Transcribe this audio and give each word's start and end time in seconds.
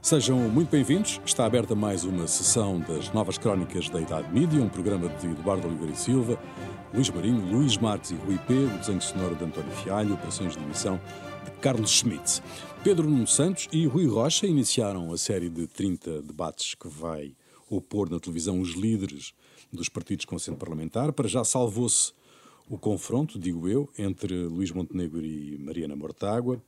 Sejam 0.00 0.38
muito 0.38 0.70
bem-vindos. 0.70 1.20
Está 1.26 1.44
aberta 1.44 1.74
mais 1.74 2.04
uma 2.04 2.26
sessão 2.26 2.80
das 2.80 3.12
Novas 3.12 3.36
Crónicas 3.36 3.90
da 3.90 4.00
Idade 4.00 4.32
Mídia, 4.32 4.62
um 4.62 4.68
programa 4.70 5.10
de 5.10 5.26
Eduardo 5.26 5.68
Oliveira 5.68 5.92
e 5.92 5.96
Silva, 5.96 6.38
Luís 6.94 7.10
Marinho, 7.10 7.44
Luís 7.44 7.76
Marques 7.76 8.12
e 8.12 8.14
Rui 8.14 8.38
P, 8.46 8.54
o 8.54 8.78
desenho 8.78 9.02
sonoro 9.02 9.34
de 9.34 9.44
António 9.44 9.70
Fialho, 9.72 10.14
operações 10.14 10.56
de 10.56 10.64
emissão 10.64 10.98
Carlos 11.60 11.90
Schmidt. 11.90 12.42
Pedro 12.82 13.08
Nuno 13.08 13.26
Santos 13.26 13.68
e 13.72 13.86
Rui 13.86 14.06
Rocha 14.06 14.46
iniciaram 14.46 15.12
a 15.12 15.18
série 15.18 15.48
de 15.48 15.66
30 15.66 16.22
debates 16.22 16.74
que 16.74 16.88
vai 16.88 17.34
opor 17.68 18.08
na 18.10 18.20
televisão 18.20 18.60
os 18.60 18.70
líderes 18.70 19.34
dos 19.72 19.88
partidos 19.88 20.24
com 20.24 20.38
centro 20.38 20.60
parlamentar. 20.60 21.12
Para 21.12 21.28
já 21.28 21.44
salvou-se 21.44 22.12
o 22.68 22.78
confronto, 22.78 23.38
digo 23.38 23.68
eu, 23.68 23.88
entre 23.98 24.44
Luís 24.44 24.70
Montenegro 24.70 25.24
e 25.24 25.58
Mariana 25.58 25.96
Mortágua. 25.96 26.62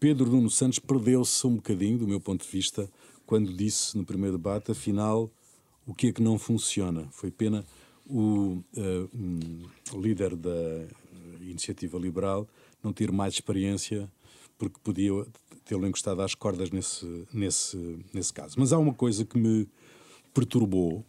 Pedro 0.00 0.30
Nuno 0.30 0.50
Santos 0.50 0.78
perdeu-se 0.78 1.46
um 1.46 1.56
bocadinho, 1.56 1.98
do 1.98 2.08
meu 2.08 2.20
ponto 2.20 2.44
de 2.44 2.50
vista, 2.50 2.88
quando 3.26 3.52
disse 3.52 3.96
no 3.96 4.04
primeiro 4.04 4.36
debate, 4.36 4.70
afinal, 4.70 5.30
o 5.86 5.94
que 5.94 6.08
é 6.08 6.12
que 6.12 6.22
não 6.22 6.38
funciona. 6.38 7.08
Foi 7.10 7.30
pena 7.30 7.64
o 8.06 8.62
uh, 8.76 9.10
um, 9.14 10.00
líder 10.00 10.36
da 10.36 10.86
Iniciativa 11.40 11.98
Liberal 11.98 12.46
não 12.82 12.92
ter 12.92 13.10
mais 13.10 13.34
experiência, 13.34 14.10
porque 14.58 14.78
podia 14.82 15.12
tê-lo 15.64 15.86
encostado 15.86 16.22
às 16.22 16.34
cordas 16.34 16.70
nesse, 16.70 17.26
nesse, 17.32 17.98
nesse 18.12 18.32
caso. 18.32 18.56
Mas 18.58 18.72
há 18.72 18.78
uma 18.78 18.94
coisa 18.94 19.24
que 19.24 19.38
me 19.38 19.68
perturbou, 20.32 21.04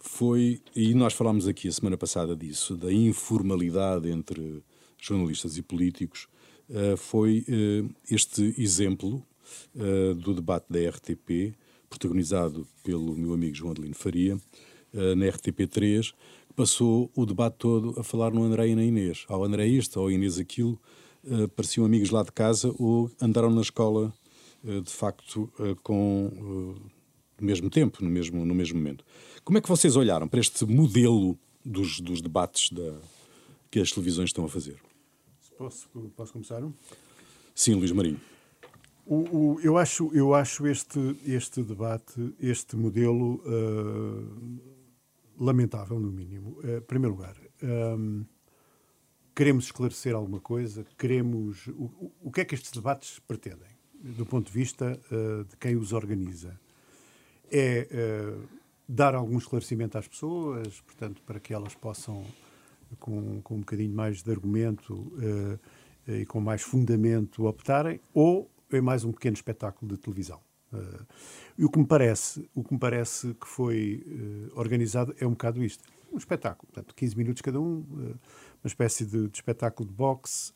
foi, 0.00 0.60
e 0.74 0.94
nós 0.94 1.12
falámos 1.12 1.48
aqui 1.48 1.68
a 1.68 1.72
semana 1.72 1.96
passada 1.96 2.36
disso, 2.36 2.76
da 2.76 2.92
informalidade 2.92 4.10
entre 4.10 4.62
jornalistas 4.98 5.56
e 5.56 5.62
políticos, 5.62 6.28
eh, 6.70 6.96
foi 6.96 7.44
eh, 7.48 7.84
este 8.10 8.54
exemplo 8.58 9.24
eh, 9.76 10.14
do 10.14 10.34
debate 10.34 10.66
da 10.68 10.78
RTP, 10.90 11.54
protagonizado 11.88 12.66
pelo 12.84 13.16
meu 13.16 13.32
amigo 13.32 13.54
João 13.54 13.70
Adelino 13.72 13.94
Faria, 13.94 14.38
na 14.90 15.26
RTP3, 15.26 16.12
que 16.48 16.54
passou 16.54 17.10
o 17.14 17.26
debate 17.26 17.56
todo 17.58 17.98
a 18.00 18.02
falar 18.02 18.30
no 18.30 18.42
André 18.42 18.68
e 18.68 18.74
na 18.74 18.82
Inês. 18.82 19.26
Ao 19.28 19.44
André 19.44 19.66
isto, 19.66 20.00
ao 20.00 20.10
Inês 20.10 20.38
aquilo, 20.38 20.80
pareciam 21.56 21.84
amigos 21.84 22.10
lá 22.10 22.22
de 22.22 22.32
casa 22.32 22.74
ou 22.78 23.10
andaram 23.20 23.50
na 23.50 23.60
escola, 23.60 24.12
de 24.62 24.92
facto, 24.92 25.50
com 25.82 26.76
no 27.40 27.46
mesmo 27.46 27.70
tempo, 27.70 28.02
no 28.02 28.10
mesmo, 28.10 28.44
no 28.44 28.54
mesmo 28.54 28.78
momento. 28.78 29.04
Como 29.44 29.58
é 29.58 29.60
que 29.60 29.68
vocês 29.68 29.96
olharam 29.96 30.28
para 30.28 30.40
este 30.40 30.64
modelo 30.66 31.38
dos, 31.64 32.00
dos 32.00 32.20
debates 32.20 32.70
da, 32.72 33.00
que 33.70 33.78
as 33.80 33.92
televisões 33.92 34.30
estão 34.30 34.44
a 34.44 34.48
fazer? 34.48 34.80
Posso, 35.56 35.88
posso 36.16 36.32
começar? 36.32 36.62
Sim, 37.54 37.74
Luís 37.74 37.92
Marinho. 37.92 38.20
O, 39.06 39.54
o, 39.54 39.60
eu 39.60 39.78
acho, 39.78 40.10
eu 40.12 40.34
acho 40.34 40.66
este, 40.66 41.16
este 41.24 41.62
debate, 41.62 42.34
este 42.38 42.76
modelo 42.76 43.42
uh, 43.46 44.60
lamentável, 45.38 45.98
no 45.98 46.12
mínimo. 46.12 46.58
Uh, 46.62 46.76
em 46.76 46.80
primeiro 46.82 47.16
lugar, 47.16 47.36
um, 47.62 48.24
queremos 49.38 49.66
esclarecer 49.66 50.16
alguma 50.16 50.40
coisa, 50.40 50.84
queremos. 50.98 51.68
O, 51.68 52.10
o 52.24 52.32
que 52.32 52.40
é 52.40 52.44
que 52.44 52.56
estes 52.56 52.72
debates 52.72 53.20
pretendem, 53.20 53.70
do 53.94 54.26
ponto 54.26 54.48
de 54.48 54.52
vista 54.52 55.00
uh, 55.12 55.44
de 55.44 55.56
quem 55.56 55.76
os 55.76 55.92
organiza? 55.92 56.58
É 57.50 57.86
dar 58.88 59.14
algum 59.14 59.38
esclarecimento 59.38 59.96
às 59.96 60.08
pessoas, 60.08 60.80
portanto, 60.80 61.22
para 61.22 61.38
que 61.38 61.54
elas 61.54 61.74
possam 61.74 62.24
com, 62.98 63.40
com 63.42 63.56
um 63.56 63.60
bocadinho 63.60 63.94
mais 63.94 64.22
de 64.22 64.30
argumento 64.30 64.94
uh, 64.94 65.58
e 66.06 66.24
com 66.24 66.40
mais 66.40 66.62
fundamento 66.62 67.46
optarem, 67.46 68.00
ou 68.14 68.50
é 68.72 68.80
mais 68.80 69.04
um 69.04 69.12
pequeno 69.12 69.34
espetáculo 69.34 69.94
de 69.94 69.98
televisão. 69.98 70.40
Uh, 70.72 71.06
e 71.56 71.64
o 71.64 71.70
que 71.70 71.78
me 71.78 71.86
parece, 71.86 72.48
o 72.54 72.62
que 72.62 72.72
me 72.72 72.78
parece 72.78 73.34
que 73.34 73.46
foi 73.46 74.04
uh, 74.06 74.58
organizado 74.58 75.14
é 75.18 75.26
um 75.26 75.30
bocado 75.30 75.62
isto, 75.62 75.84
um 76.10 76.16
espetáculo, 76.16 76.70
portanto, 76.72 76.94
15 76.94 77.16
minutos 77.16 77.42
cada 77.42 77.60
um, 77.60 77.84
uma 78.62 78.68
espécie 78.68 79.04
de, 79.04 79.28
de, 79.28 79.36
espetáculo 79.36 79.88
de 79.88 79.94
boxe 79.94 80.52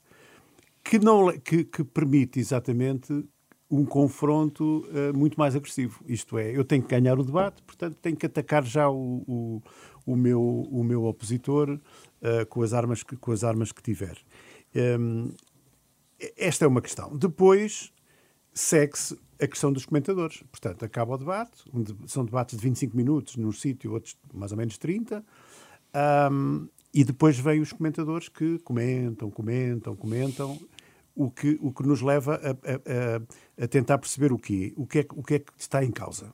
que 0.82 0.98
não 0.98 1.30
que, 1.38 1.64
que 1.64 1.84
permite 1.84 2.40
exatamente 2.40 3.24
um 3.70 3.86
confronto 3.86 4.86
uh, 4.88 5.16
muito 5.16 5.38
mais 5.38 5.56
agressivo. 5.56 6.04
Isto 6.06 6.36
é, 6.36 6.54
eu 6.54 6.62
tenho 6.64 6.82
que 6.82 6.90
ganhar 6.90 7.18
o 7.18 7.24
debate, 7.24 7.62
portanto 7.62 7.96
tenho 8.02 8.16
que 8.16 8.26
atacar 8.26 8.64
já 8.64 8.90
o, 8.90 9.24
o, 9.26 9.62
o 10.04 10.14
meu, 10.14 10.42
o 10.42 10.84
meu 10.84 11.04
opositor 11.04 11.70
uh, 11.70 12.46
com, 12.50 12.62
as 12.62 12.74
armas 12.74 13.02
que, 13.02 13.16
com 13.16 13.32
as 13.32 13.42
armas 13.42 13.72
que 13.72 13.82
tiver. 13.82 14.18
Um, 14.74 15.32
esta 16.36 16.66
é 16.66 16.68
uma 16.68 16.82
questão. 16.82 17.16
Depois 17.16 17.92
segue-se 18.52 19.18
a 19.40 19.46
questão 19.46 19.72
dos 19.72 19.84
comentadores. 19.84 20.42
Portanto, 20.50 20.84
acaba 20.84 21.14
o 21.14 21.18
debate, 21.18 21.64
um 21.72 21.82
de, 21.82 21.96
são 22.06 22.24
debates 22.24 22.56
de 22.56 22.62
25 22.62 22.96
minutos 22.96 23.36
num 23.36 23.52
sítio, 23.52 23.92
outros 23.92 24.16
mais 24.32 24.52
ou 24.52 24.58
menos 24.58 24.78
30, 24.78 25.24
um, 26.30 26.68
e 26.94 27.04
depois 27.04 27.38
vêm 27.38 27.60
os 27.60 27.72
comentadores 27.72 28.28
que 28.28 28.58
comentam, 28.60 29.30
comentam, 29.30 29.96
comentam, 29.96 30.58
o 31.14 31.30
que, 31.30 31.58
o 31.60 31.72
que 31.72 31.82
nos 31.86 32.02
leva 32.02 32.34
a, 32.36 32.50
a, 32.50 33.64
a, 33.64 33.68
tentar 33.68 33.98
perceber 33.98 34.32
o 34.32 34.38
quê? 34.38 34.72
O 34.76 34.86
que, 34.86 35.00
é, 35.00 35.06
o 35.14 35.22
que 35.22 35.34
é 35.34 35.38
que 35.38 35.52
está 35.56 35.84
em 35.84 35.90
causa? 35.90 36.32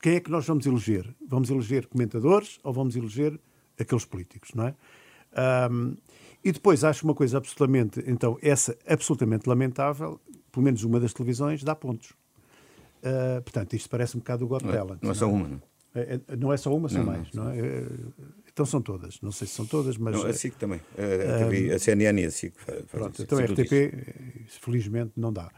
Quem 0.00 0.16
é 0.16 0.20
que 0.20 0.30
nós 0.30 0.46
vamos 0.46 0.66
eleger? 0.66 1.14
Vamos 1.26 1.50
eleger 1.50 1.86
comentadores 1.86 2.58
ou 2.62 2.72
vamos 2.72 2.94
eleger 2.94 3.38
aqueles 3.78 4.04
políticos, 4.04 4.52
não 4.54 4.66
é? 4.66 4.74
Um, 5.70 5.96
e 6.44 6.52
depois 6.52 6.84
acho 6.84 7.04
uma 7.04 7.14
coisa 7.14 7.38
absolutamente, 7.38 8.02
então, 8.06 8.36
essa 8.42 8.76
absolutamente 8.86 9.48
lamentável, 9.48 10.20
pelo 10.50 10.64
menos 10.64 10.82
uma 10.84 11.00
das 11.00 11.12
televisões, 11.12 11.62
dá 11.62 11.74
pontos. 11.74 12.10
Uh, 13.02 13.40
portanto, 13.42 13.74
isto 13.74 13.88
parece 13.88 14.16
um 14.16 14.20
bocado 14.20 14.44
o 14.44 14.48
Got 14.48 14.64
não, 14.64 14.72
Talent. 14.72 15.02
Não 15.02 15.10
é 15.10 15.14
só 15.14 15.28
uma, 15.30 15.48
não 15.48 15.62
é? 15.94 16.00
é? 16.00 16.36
Não 16.36 16.52
é 16.52 16.56
só 16.56 16.76
uma, 16.76 16.88
são 16.88 17.04
mais, 17.04 17.32
não 17.32 17.48
é? 17.50 17.56
É? 18.52 18.54
Então 18.54 18.66
são 18.66 18.82
todas, 18.82 19.20
não 19.20 19.32
sei 19.32 19.46
se 19.46 19.54
são 19.54 19.66
todas, 19.66 19.96
mas... 19.96 20.14
Não, 20.14 20.26
a 20.26 20.32
SIC 20.32 20.54
também, 20.56 20.80
a, 20.98 21.72
a, 21.72 21.76
a 21.76 21.78
CNN 21.78 22.20
e 22.20 22.26
a 22.26 22.30
SIC 22.30 22.54
Pronto, 22.90 23.22
então 23.22 23.38
a 23.38 23.42
RTP, 23.42 24.48
felizmente, 24.60 25.12
não 25.16 25.32
dá. 25.32 25.50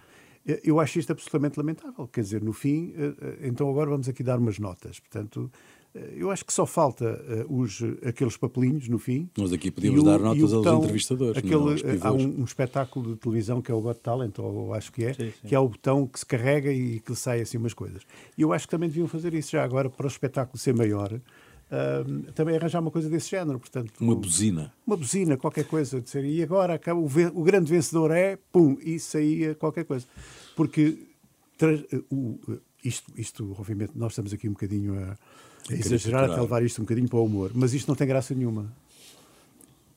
Eu 0.63 0.79
acho 0.79 0.99
isto 0.99 1.11
absolutamente 1.11 1.59
lamentável, 1.59 2.07
quer 2.07 2.21
dizer, 2.21 2.43
no 2.43 2.53
fim, 2.53 2.93
eh, 2.97 3.15
eh, 3.21 3.49
então 3.49 3.69
agora 3.69 3.89
vamos 3.89 4.11
aqui 4.11 4.23
dar 4.23 4.39
umas 4.39 4.59
notas, 4.59 5.01
portanto, 5.01 5.51
eh, 5.95 6.17
eu 6.17 6.31
acho 6.31 6.45
que 6.45 6.53
só 6.53 6.67
falta 6.67 7.19
os, 7.49 7.81
aqueles 8.07 8.37
papelinhos 8.37 8.87
no 8.87 8.99
fim. 8.99 9.31
Nós 9.39 9.55
aqui 9.55 9.71
podíamos 9.71 10.03
o, 10.03 10.05
dar 10.05 10.19
notas 10.19 10.53
botão, 10.53 10.75
aos 10.75 10.85
entrevistadores. 10.85 11.39
Aquele, 11.39 11.99
há 12.03 12.13
um, 12.13 12.41
um, 12.41 12.45
espetáculo 12.45 13.15
de 13.15 13.21
televisão 13.21 13.63
que 13.63 13.73
é 13.73 13.75
o 13.75 13.81
Got 13.81 14.01
Talent, 14.01 14.39
ou 14.39 14.75
acho 14.75 14.93
que 14.93 15.07
é, 15.07 15.15
sim, 15.15 15.31
sim. 15.31 15.49
que 15.49 15.55
é 15.55 15.59
o 15.59 15.67
botão 15.67 16.07
que 16.07 16.19
se 16.19 16.27
carrega 16.27 16.71
e 16.71 17.01
que 17.01 17.15
sai 17.17 17.41
assim 17.41 17.57
umas 17.57 17.73
coisas. 17.73 18.03
E 18.37 18.43
eu 18.43 18.53
acho 18.53 18.67
que 18.67 18.71
também 18.71 18.91
deviam 18.91 19.09
fazer 19.09 19.33
isso 19.33 19.53
já 19.53 19.65
agora 19.65 19.89
para 19.89 20.05
o 20.05 20.09
espetáculo 20.09 20.59
ser 20.59 20.75
maior. 20.75 21.19
Uh, 21.71 22.33
também 22.33 22.57
arranjar 22.57 22.81
uma 22.81 22.91
coisa 22.91 23.09
desse 23.09 23.31
género, 23.31 23.59
portanto... 23.59 23.93
Uma 24.01 24.15
buzina. 24.15 24.73
Uma 24.87 24.97
buzina, 24.97 25.37
qualquer 25.37 25.65
coisa. 25.65 26.01
De 26.01 26.09
ser, 26.09 26.25
e 26.25 26.43
agora 26.43 26.81
o, 26.95 27.41
o 27.41 27.43
grande 27.43 27.71
vencedor 27.71 28.11
é, 28.11 28.37
pum, 28.53 28.77
e 28.81 28.99
saía 29.01 29.55
qualquer 29.55 29.85
coisa. 29.85 30.07
Porque 30.55 31.09
o, 32.11 32.39
isto, 32.85 33.13
isto, 33.17 33.57
obviamente, 33.59 33.93
nós 33.95 34.13
estamos 34.13 34.33
aqui 34.33 34.49
um 34.49 34.53
bocadinho 34.53 34.95
a 34.99 35.17
é 35.71 35.75
exagerar 35.75 36.31
até 36.31 36.41
levar 36.41 36.63
isto 36.63 36.81
um 36.81 36.85
bocadinho 36.85 37.09
para 37.09 37.19
o 37.19 37.25
humor, 37.25 37.51
mas 37.55 37.73
isto 37.73 37.89
não 37.89 37.95
tem 37.95 38.07
graça 38.07 38.35
nenhuma. 38.35 38.71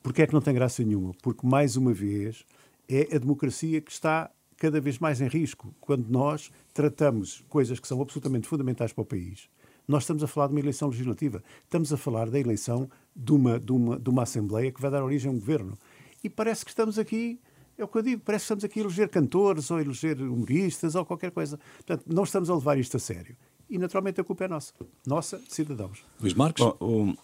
Porquê 0.02 0.22
é 0.22 0.26
que 0.26 0.32
não 0.32 0.40
tem 0.40 0.54
graça 0.54 0.82
nenhuma? 0.82 1.12
Porque, 1.22 1.46
mais 1.46 1.76
uma 1.76 1.92
vez, 1.92 2.44
é 2.88 3.14
a 3.14 3.18
democracia 3.18 3.80
que 3.80 3.92
está 3.92 4.30
cada 4.56 4.80
vez 4.80 4.98
mais 4.98 5.20
em 5.20 5.28
risco. 5.28 5.74
Quando 5.80 6.08
nós 6.08 6.50
tratamos 6.72 7.44
coisas 7.48 7.78
que 7.78 7.86
são 7.86 8.00
absolutamente 8.00 8.48
fundamentais 8.48 8.92
para 8.92 9.02
o 9.02 9.04
país, 9.04 9.48
nós 9.88 10.02
estamos 10.02 10.22
a 10.22 10.26
falar 10.26 10.48
de 10.48 10.52
uma 10.52 10.60
eleição 10.60 10.88
legislativa, 10.88 11.42
estamos 11.64 11.92
a 11.92 11.96
falar 11.96 12.28
da 12.28 12.38
eleição 12.38 12.88
de 13.16 13.32
uma, 13.32 13.58
de 13.58 13.72
uma, 13.72 13.98
de 13.98 14.10
uma 14.10 14.22
Assembleia 14.22 14.70
que 14.70 14.80
vai 14.80 14.90
dar 14.90 15.02
origem 15.02 15.30
a 15.30 15.34
um 15.34 15.38
governo. 15.38 15.78
E 16.22 16.28
parece 16.28 16.64
que 16.64 16.70
estamos 16.70 16.98
aqui 16.98 17.40
é 17.78 17.84
o 17.84 17.88
que 17.88 17.96
eu 17.96 18.02
digo, 18.02 18.22
parece 18.24 18.42
que 18.42 18.46
estamos 18.46 18.64
aqui 18.64 18.80
a 18.80 18.82
eleger 18.82 19.08
cantores 19.08 19.70
ou 19.70 19.78
a 19.78 19.80
eleger 19.80 20.20
humoristas 20.20 20.94
ou 20.94 21.06
qualquer 21.06 21.30
coisa. 21.30 21.58
Portanto, 21.76 22.04
não 22.06 22.24
estamos 22.24 22.50
a 22.50 22.54
levar 22.54 22.76
isto 22.76 22.96
a 22.96 23.00
sério 23.00 23.36
e 23.70 23.78
naturalmente 23.78 24.20
a 24.20 24.24
culpa 24.24 24.44
é 24.44 24.48
nossa. 24.48 24.72
Nossa, 25.06 25.40
cidadãos. 25.48 26.04
Luís 26.20 26.34
Marques? 26.34 26.64
Bom, 26.64 26.76
o, 26.80 27.14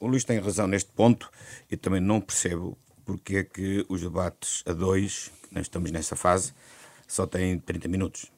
o 0.00 0.06
Luís 0.06 0.24
tem 0.24 0.38
razão 0.38 0.66
neste 0.66 0.90
ponto. 0.92 1.30
Eu 1.70 1.78
também 1.78 2.00
não 2.00 2.20
percebo 2.20 2.78
porque 3.04 3.36
é 3.36 3.44
que 3.44 3.84
os 3.88 4.00
debates 4.00 4.62
a 4.66 4.72
dois, 4.72 5.30
nós 5.50 5.62
estamos 5.62 5.90
nessa 5.90 6.16
fase, 6.16 6.52
só 7.06 7.26
têm 7.26 7.58
30 7.58 7.88
minutos. 7.88 8.30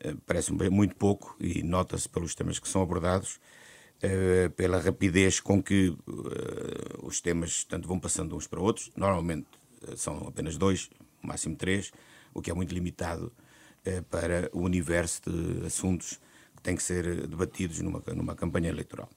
Eh, 0.00 0.14
parece-me 0.26 0.68
muito 0.68 0.94
pouco 0.96 1.36
e 1.40 1.62
nota-se 1.62 2.08
pelos 2.08 2.34
temas 2.34 2.58
que 2.58 2.68
são 2.68 2.82
abordados, 2.82 3.40
eh, 4.02 4.48
pela 4.50 4.78
rapidez 4.78 5.40
com 5.40 5.62
que 5.62 5.96
eh, 6.08 6.98
os 7.02 7.20
temas 7.20 7.64
tanto 7.64 7.88
vão 7.88 7.98
passando 7.98 8.36
uns 8.36 8.46
para 8.46 8.60
outros. 8.60 8.92
Normalmente 8.96 9.46
são 9.96 10.28
apenas 10.28 10.56
dois, 10.56 10.90
máximo 11.22 11.56
três, 11.56 11.92
o 12.34 12.42
que 12.42 12.50
é 12.50 12.54
muito 12.54 12.74
limitado 12.74 13.32
para 14.10 14.50
o 14.52 14.62
universo 14.62 15.22
de 15.30 15.64
assuntos 15.64 16.20
que 16.56 16.62
têm 16.62 16.74
que 16.74 16.82
ser 16.82 17.28
debatidos 17.28 17.78
numa, 17.80 18.02
numa 18.16 18.34
campanha 18.34 18.68
eleitoral. 18.68 19.08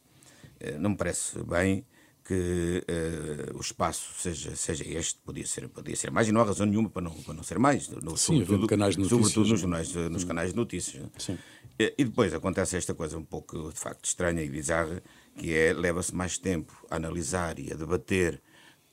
Não 0.80 0.92
me 0.92 0.96
parece 0.96 1.42
bem 1.44 1.84
que 2.30 2.86
uh, 2.88 3.58
o 3.58 3.60
espaço 3.60 4.14
seja, 4.20 4.56
seja 4.56 4.88
este, 4.88 5.20
podia 5.26 5.48
ser, 5.48 5.68
podia 5.68 5.96
ser 5.96 6.12
mais, 6.12 6.28
e 6.28 6.31
não 6.31 6.40
há 6.42 6.44
razão 6.44 6.68
nenhuma 6.68 6.88
para 6.88 7.02
não, 7.02 7.12
para 7.24 7.34
não 7.34 7.42
ser 7.42 7.58
mais. 7.58 7.90
No, 7.90 8.16
Sim, 8.16 8.42
sobretudo, 8.42 8.68
canais 8.68 8.96
de 8.96 9.02
notícias. 9.02 9.31
Sobretudo 9.31 9.50
nos, 9.50 9.60
jornais, 9.60 9.96
nos 9.96 10.24
canais 10.24 10.52
de 10.52 10.56
notícias. 10.56 11.10
Sim. 11.18 11.40
E, 11.80 11.92
e 11.98 12.06
depois 12.06 12.31
acontece 12.31 12.78
esta 12.78 12.94
coisa 12.94 13.18
um 13.18 13.24
pouco, 13.24 13.74
de 13.74 13.80
facto, 13.80 14.06
estranha 14.06 14.44
e 14.44 14.48
bizarra, 14.50 15.02
que 15.36 15.52
é, 15.52 15.74
leva-se 15.74 16.14
mais 16.14 16.38
tempo 16.38 16.72
a 16.92 16.98
analisar 16.98 17.58
e 17.58 17.74
a 17.74 17.76
debater 17.76 18.40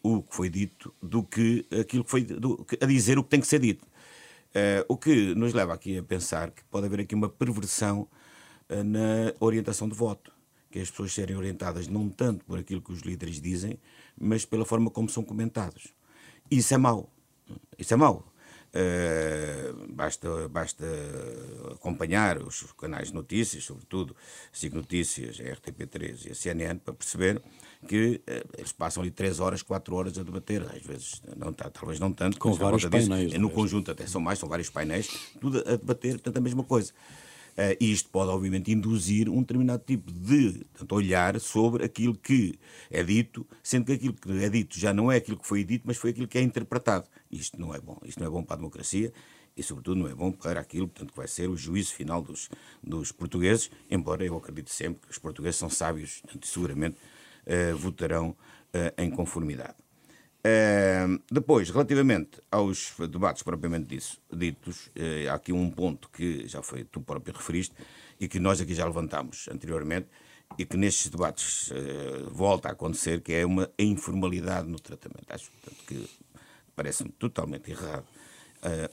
o 0.02 0.22
que 0.22 0.34
foi 0.34 0.48
dito 0.48 0.94
do 1.02 1.22
que 1.22 1.66
aquilo 1.78 2.04
que 2.04 2.10
foi, 2.10 2.24
do, 2.24 2.66
a 2.80 2.86
dizer 2.86 3.18
o 3.18 3.22
que 3.22 3.28
tem 3.28 3.40
que 3.40 3.46
ser 3.46 3.60
dito. 3.60 3.84
Uh, 3.84 4.80
o 4.88 4.96
que 4.96 5.34
nos 5.34 5.52
leva 5.52 5.74
aqui 5.74 5.98
a 5.98 6.02
pensar 6.02 6.50
que 6.52 6.64
pode 6.70 6.86
haver 6.86 7.00
aqui 7.00 7.14
uma 7.14 7.28
perversão 7.28 8.08
uh, 8.70 8.82
na 8.82 9.34
orientação 9.40 9.86
de 9.86 9.94
voto 9.94 10.32
que 10.76 10.82
as 10.82 10.90
pessoas 10.90 11.14
serem 11.14 11.34
orientadas 11.34 11.88
não 11.88 12.10
tanto 12.10 12.44
por 12.44 12.58
aquilo 12.58 12.82
que 12.82 12.92
os 12.92 13.00
líderes 13.00 13.40
dizem, 13.40 13.78
mas 14.20 14.44
pela 14.44 14.62
forma 14.62 14.90
como 14.90 15.08
são 15.08 15.24
comentados. 15.24 15.88
Isso 16.50 16.74
é 16.74 16.76
mau. 16.76 17.10
Isso 17.78 17.94
é 17.94 17.96
mau. 17.96 18.30
Uh, 18.74 19.94
basta, 19.94 20.48
basta 20.50 20.84
acompanhar 21.72 22.42
os 22.42 22.70
canais 22.72 23.08
de 23.08 23.14
notícias, 23.14 23.64
sobretudo 23.64 24.14
SIG 24.52 24.74
Notícias, 24.74 25.40
a 25.40 25.44
RTP3 25.44 26.26
e 26.26 26.32
a 26.32 26.34
CNN, 26.34 26.78
para 26.78 26.92
perceber 26.92 27.40
que 27.88 28.20
uh, 28.28 28.58
eles 28.58 28.72
passam 28.72 29.02
ali 29.02 29.10
3 29.10 29.40
horas, 29.40 29.62
4 29.62 29.94
horas 29.94 30.18
a 30.18 30.22
debater, 30.22 30.60
às 30.62 30.82
vezes, 30.82 31.22
não, 31.38 31.54
talvez 31.54 31.98
não 31.98 32.12
tanto, 32.12 32.38
com 32.38 32.52
vários 32.52 32.84
painéis. 32.84 33.30
Disso, 33.30 33.40
no 33.40 33.48
conjunto 33.48 33.90
até 33.90 34.06
são 34.06 34.20
mais, 34.20 34.38
são 34.38 34.46
vários 34.46 34.68
painéis, 34.68 35.08
tudo 35.40 35.60
a 35.60 35.76
debater, 35.76 36.12
portanto, 36.12 36.36
a 36.36 36.40
mesma 36.42 36.64
coisa. 36.64 36.92
E 37.80 37.90
isto 37.90 38.10
pode, 38.10 38.30
obviamente, 38.30 38.70
induzir 38.70 39.28
um 39.28 39.40
determinado 39.40 39.82
tipo 39.84 40.12
de 40.12 40.66
olhar 40.90 41.40
sobre 41.40 41.84
aquilo 41.84 42.14
que 42.14 42.58
é 42.90 43.02
dito, 43.02 43.46
sendo 43.62 43.86
que 43.86 43.92
aquilo 43.92 44.14
que 44.14 44.30
é 44.44 44.48
dito 44.48 44.78
já 44.78 44.92
não 44.92 45.10
é 45.10 45.16
aquilo 45.16 45.38
que 45.38 45.46
foi 45.46 45.64
dito, 45.64 45.84
mas 45.86 45.96
foi 45.96 46.10
aquilo 46.10 46.28
que 46.28 46.36
é 46.36 46.42
interpretado. 46.42 47.08
Isto 47.30 47.58
não 47.60 47.74
é 47.74 47.80
bom. 47.80 47.98
Isto 48.04 48.20
não 48.20 48.26
é 48.26 48.30
bom 48.30 48.42
para 48.42 48.54
a 48.54 48.58
democracia 48.58 49.12
e, 49.56 49.62
sobretudo, 49.62 50.00
não 50.00 50.08
é 50.08 50.14
bom 50.14 50.30
para 50.30 50.60
aquilo 50.60 50.86
portanto, 50.86 51.12
que 51.12 51.16
vai 51.16 51.26
ser 51.26 51.48
o 51.48 51.56
juízo 51.56 51.94
final 51.94 52.20
dos, 52.20 52.50
dos 52.82 53.10
portugueses, 53.10 53.70
embora 53.90 54.24
eu 54.24 54.36
acredite 54.36 54.70
sempre 54.70 55.06
que 55.06 55.10
os 55.10 55.18
portugueses 55.18 55.56
são 55.56 55.70
sábios 55.70 56.20
portanto, 56.20 56.44
e 56.44 56.46
seguramente 56.46 56.96
uh, 57.46 57.76
votarão 57.76 58.30
uh, 58.30 59.02
em 59.02 59.10
conformidade. 59.10 59.85
Depois, 61.30 61.70
relativamente 61.70 62.40
aos 62.50 62.94
debates 63.10 63.42
propriamente 63.42 63.86
disso, 63.86 64.20
ditos, 64.32 64.86
uh, 64.88 65.30
há 65.30 65.34
aqui 65.34 65.52
um 65.52 65.70
ponto 65.70 66.08
que 66.10 66.46
já 66.46 66.62
foi 66.62 66.84
tu 66.84 67.00
próprio 67.00 67.34
referiste 67.34 67.74
e 68.20 68.28
que 68.28 68.38
nós 68.38 68.60
aqui 68.60 68.74
já 68.74 68.84
levantámos 68.84 69.48
anteriormente 69.50 70.08
e 70.58 70.64
que 70.64 70.76
nestes 70.76 71.10
debates 71.10 71.70
uh, 71.70 72.30
volta 72.30 72.68
a 72.68 72.72
acontecer, 72.72 73.20
que 73.20 73.32
é 73.32 73.44
uma 73.44 73.70
informalidade 73.78 74.68
no 74.68 74.78
tratamento. 74.78 75.24
Acho 75.28 75.50
portanto, 75.50 75.84
que 75.86 76.08
parece-me 76.74 77.10
totalmente 77.10 77.70
errado 77.70 78.06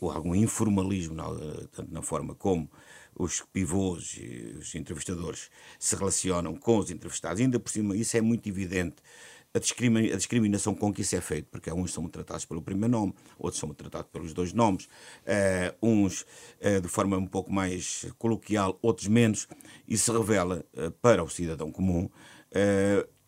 ou 0.02 0.12
algum 0.12 0.36
informalismo 0.36 1.16
na, 1.16 1.24
tanto 1.72 1.92
na 1.92 2.02
forma 2.04 2.36
como 2.36 2.70
os 3.16 3.42
pivôs 3.42 4.18
e 4.20 4.56
os 4.60 4.76
entrevistadores 4.76 5.50
se 5.80 5.96
relacionam 5.96 6.56
com 6.56 6.78
os 6.78 6.92
entrevistados. 6.92 7.42
Ainda 7.42 7.60
por 7.60 7.72
cima, 7.72 7.96
isso 7.96 8.16
é 8.16 8.22
muito 8.22 8.48
evidente 8.48 8.98
a, 9.54 10.18
discriminação 10.18 10.74
com 10.74 10.92
que 10.92 11.02
isso 11.02 11.16
é 11.16 11.22
feito, 11.22 11.48
porque 11.52 11.72
uns 11.72 11.94
são 11.94 12.08
tratados 12.10 12.44
pelo 12.44 12.62
primeiro 12.62 12.92
nome, 12.92 13.14
outros 13.38 13.60
são 13.60 13.72
tratados 13.72 14.10
pelos 14.12 14.34
dois 14.34 14.52
nomes, 14.52 14.86
uh, 14.86 15.76
uns 15.82 16.22
uh, 16.22 16.82
de 16.82 16.88
forma 16.88 17.18
um 17.18 17.28
pouco 17.28 17.54
mais 17.54 18.08
coloquial, 18.18 18.80
outros 18.82 19.08
menos, 19.08 19.48
e 19.88 19.96
se 19.96 20.12
revela 20.12 20.66
uh, 20.74 20.90
para 20.94 21.24
o 21.24 21.30
cidadão 21.30 21.72
comum 21.72 22.10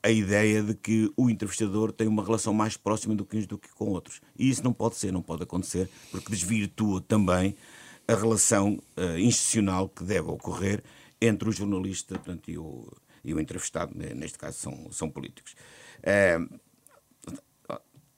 a 0.03 0.11
ideia 0.11 0.61
de 0.61 0.75
que 0.75 1.11
o 1.17 1.31
entrevistador 1.31 1.91
tem 1.91 2.07
uma 2.07 2.23
relação 2.23 2.53
mais 2.53 2.77
próxima 2.77 3.15
do 3.15 3.25
que 3.25 3.37
uns 3.37 3.47
do 3.47 3.57
que 3.57 3.69
com 3.69 3.85
outros. 3.85 4.21
E 4.37 4.47
isso 4.47 4.63
não 4.63 4.71
pode 4.71 4.97
ser, 4.97 5.11
não 5.11 5.23
pode 5.23 5.41
acontecer, 5.41 5.89
porque 6.11 6.29
desvirtua 6.29 7.01
também 7.01 7.55
a 8.07 8.13
relação 8.13 8.79
institucional 9.17 9.89
que 9.89 10.03
deve 10.03 10.29
ocorrer 10.29 10.83
entre 11.19 11.49
o 11.49 11.51
jornalista 11.51 12.13
portanto, 12.19 12.51
e, 12.51 12.55
o, 12.55 12.87
e 13.23 13.33
o 13.33 13.39
entrevistado, 13.39 13.95
neste 13.95 14.37
caso 14.37 14.59
são, 14.59 14.91
são 14.91 15.09
políticos. 15.09 15.55
É, 16.03 16.37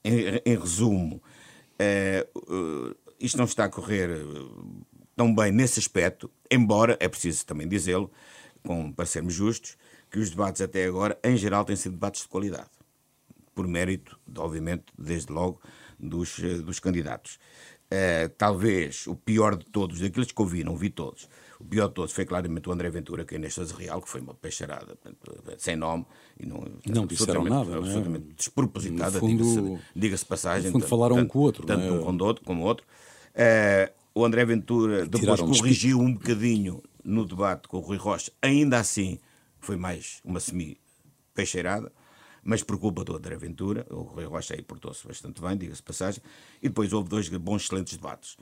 em, 0.03 0.41
em, 0.45 0.57
resumo, 0.57 1.21
é, 1.77 2.27
isto 3.19 3.37
não 3.37 3.45
está 3.45 3.65
a 3.65 3.69
correr 3.69 4.09
tão 5.15 5.33
bem 5.33 5.51
nesse 5.51 5.79
aspecto, 5.79 6.29
embora 6.49 6.97
é 6.99 7.07
preciso 7.07 7.45
também 7.45 7.67
dizê-lo, 7.67 8.11
para 8.95 9.05
sermos 9.05 9.33
justos, 9.33 9.77
que 10.09 10.19
os 10.19 10.29
debates 10.29 10.61
até 10.61 10.85
agora, 10.85 11.17
em 11.23 11.35
geral, 11.35 11.65
têm 11.65 11.75
sido 11.75 11.93
debates 11.93 12.21
de 12.21 12.27
qualidade, 12.27 12.69
por 13.53 13.67
mérito, 13.67 14.19
obviamente, 14.37 14.85
desde 14.97 15.31
logo, 15.31 15.61
dos, 15.99 16.39
dos 16.63 16.79
candidatos. 16.79 17.39
Uh, 17.87 18.27
talvez 18.37 19.07
o 19.07 19.15
pior 19.15 19.55
de 19.55 19.65
todos, 19.65 19.99
daqueles 19.99 20.31
que 20.31 20.41
ouvi, 20.41 20.63
não 20.63 20.75
vi 20.75 20.89
todos, 20.89 21.29
o 21.59 21.65
pior 21.65 21.87
de 21.87 21.93
todos 21.93 22.11
foi 22.11 22.25
claramente 22.25 22.69
o 22.69 22.71
André 22.71 22.89
Ventura, 22.89 23.25
que 23.25 23.35
é 23.35 23.37
nesta 23.37 23.63
Real, 23.75 24.01
que 24.01 24.09
foi 24.09 24.21
uma 24.21 24.33
peixarada 24.33 24.97
sem 25.57 25.75
nome 25.75 26.05
e 26.39 26.45
não, 26.45 26.63
não 26.85 27.05
disseram 27.05 27.43
nada, 27.43 27.71
é? 27.71 27.77
absolutamente 27.77 28.25
despropositada, 28.35 29.19
diga-se 29.19 29.79
diga 29.95 30.17
passagem. 30.27 30.71
No 30.71 30.79
fundo, 30.79 30.87
falaram 30.87 31.15
tanto, 31.15 31.25
um 31.25 31.27
com 31.27 31.39
o 31.39 31.41
outro. 31.41 31.65
Tanto 31.65 31.83
é? 31.83 31.91
um 31.91 32.03
com 32.03 32.23
o 32.23 32.25
outro 32.25 32.45
como 32.45 32.63
outro. 32.63 32.85
Uh, 33.33 33.91
o 34.13 34.25
André 34.25 34.45
Ventura 34.45 35.05
depois 35.05 35.41
corrigiu 35.41 35.99
um 35.99 36.13
bocadinho 36.13 36.81
no 37.03 37.25
debate 37.25 37.67
com 37.67 37.77
o 37.77 37.79
Rui 37.79 37.97
Rocha, 37.97 38.31
ainda 38.41 38.79
assim 38.79 39.19
foi 39.59 39.75
mais 39.75 40.19
uma 40.23 40.39
semi-peixeirada 40.39 41.91
mas 42.47 42.63
por 42.63 42.79
culpa 42.79 43.03
do 43.03 43.13
André 43.13 43.35
Ventura, 43.35 43.85
o 43.89 44.03
Rui 44.03 44.23
Rocha 44.23 44.53
aí 44.53 44.61
portou-se 44.61 45.05
bastante 45.05 45.41
bem, 45.41 45.57
diga-se 45.57 45.83
passagem, 45.83 46.23
e 46.63 46.69
depois 46.69 46.93
houve 46.93 47.09
dois 47.09 47.27
bons, 47.27 47.65
excelentes 47.65 47.97
debates. 47.97 48.37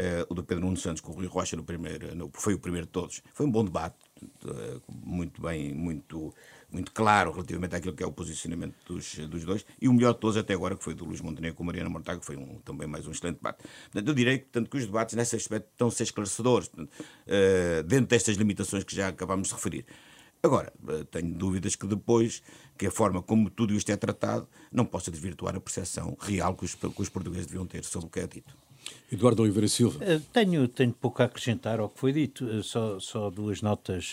Uh, 0.00 0.22
o 0.28 0.34
do 0.34 0.44
Pedro 0.44 0.64
Nuno 0.64 0.76
Santos 0.76 1.00
com 1.00 1.10
o 1.10 1.14
Rui 1.16 1.26
Rocha 1.26 1.56
no 1.56 1.64
primeiro, 1.64 2.14
no, 2.14 2.30
foi 2.32 2.54
o 2.54 2.58
primeiro 2.60 2.86
de 2.86 2.92
todos. 2.92 3.20
Foi 3.34 3.44
um 3.44 3.50
bom 3.50 3.64
debate, 3.64 3.96
uh, 4.44 4.80
muito 4.88 5.42
bem, 5.42 5.74
muito, 5.74 6.32
muito 6.70 6.92
claro 6.92 7.32
relativamente 7.32 7.74
àquilo 7.74 7.92
que 7.92 8.04
é 8.04 8.06
o 8.06 8.12
posicionamento 8.12 8.76
dos, 8.86 9.16
dos 9.26 9.44
dois, 9.44 9.66
e 9.80 9.88
o 9.88 9.92
melhor 9.92 10.14
de 10.14 10.20
todos 10.20 10.36
até 10.36 10.54
agora, 10.54 10.76
que 10.76 10.84
foi 10.84 10.94
do 10.94 11.04
Luís 11.04 11.20
Montenegro 11.20 11.56
com 11.56 11.64
a 11.64 11.66
Mariana 11.66 11.90
que 12.16 12.24
foi 12.24 12.36
um, 12.36 12.60
também 12.60 12.86
mais 12.86 13.08
um 13.08 13.10
excelente 13.10 13.38
debate. 13.38 13.64
Portanto, 13.90 14.06
eu 14.06 14.14
direi 14.14 14.38
portanto, 14.38 14.70
que 14.70 14.76
os 14.76 14.86
debates 14.86 15.16
nesse 15.16 15.34
aspecto 15.34 15.68
estão 15.72 15.88
a 15.88 15.90
ser 15.90 16.04
esclarecedores, 16.04 16.68
portanto, 16.68 16.92
uh, 16.92 17.82
dentro 17.82 18.06
destas 18.06 18.36
limitações 18.36 18.84
que 18.84 18.94
já 18.94 19.08
acabámos 19.08 19.48
de 19.48 19.54
referir. 19.54 19.84
Agora, 20.40 20.72
tenho 21.10 21.34
dúvidas 21.34 21.74
que 21.74 21.88
depois, 21.88 22.40
que 22.78 22.86
a 22.86 22.90
forma 22.92 23.20
como 23.20 23.50
tudo 23.50 23.74
isto 23.74 23.90
é 23.90 23.96
tratado, 23.96 24.48
não 24.70 24.84
possa 24.84 25.10
desvirtuar 25.10 25.56
a 25.56 25.60
percepção 25.60 26.16
real 26.20 26.54
que 26.54 26.64
os, 26.64 26.76
que 26.76 27.02
os 27.02 27.08
portugueses 27.08 27.46
deviam 27.46 27.66
ter 27.66 27.84
sobre 27.84 28.06
o 28.06 28.10
que 28.10 28.20
é 28.20 28.26
dito. 28.28 28.56
Eduardo 29.10 29.42
Oliveira 29.42 29.68
Silva. 29.68 30.04
Eh, 30.04 30.20
tenho, 30.32 30.68
tenho 30.68 30.92
pouco 30.92 31.22
a 31.22 31.26
acrescentar 31.26 31.80
ao 31.80 31.88
que 31.88 31.98
foi 31.98 32.12
dito, 32.12 32.48
eh, 32.50 32.62
só, 32.62 33.00
só 33.00 33.30
duas 33.30 33.62
notas. 33.62 34.12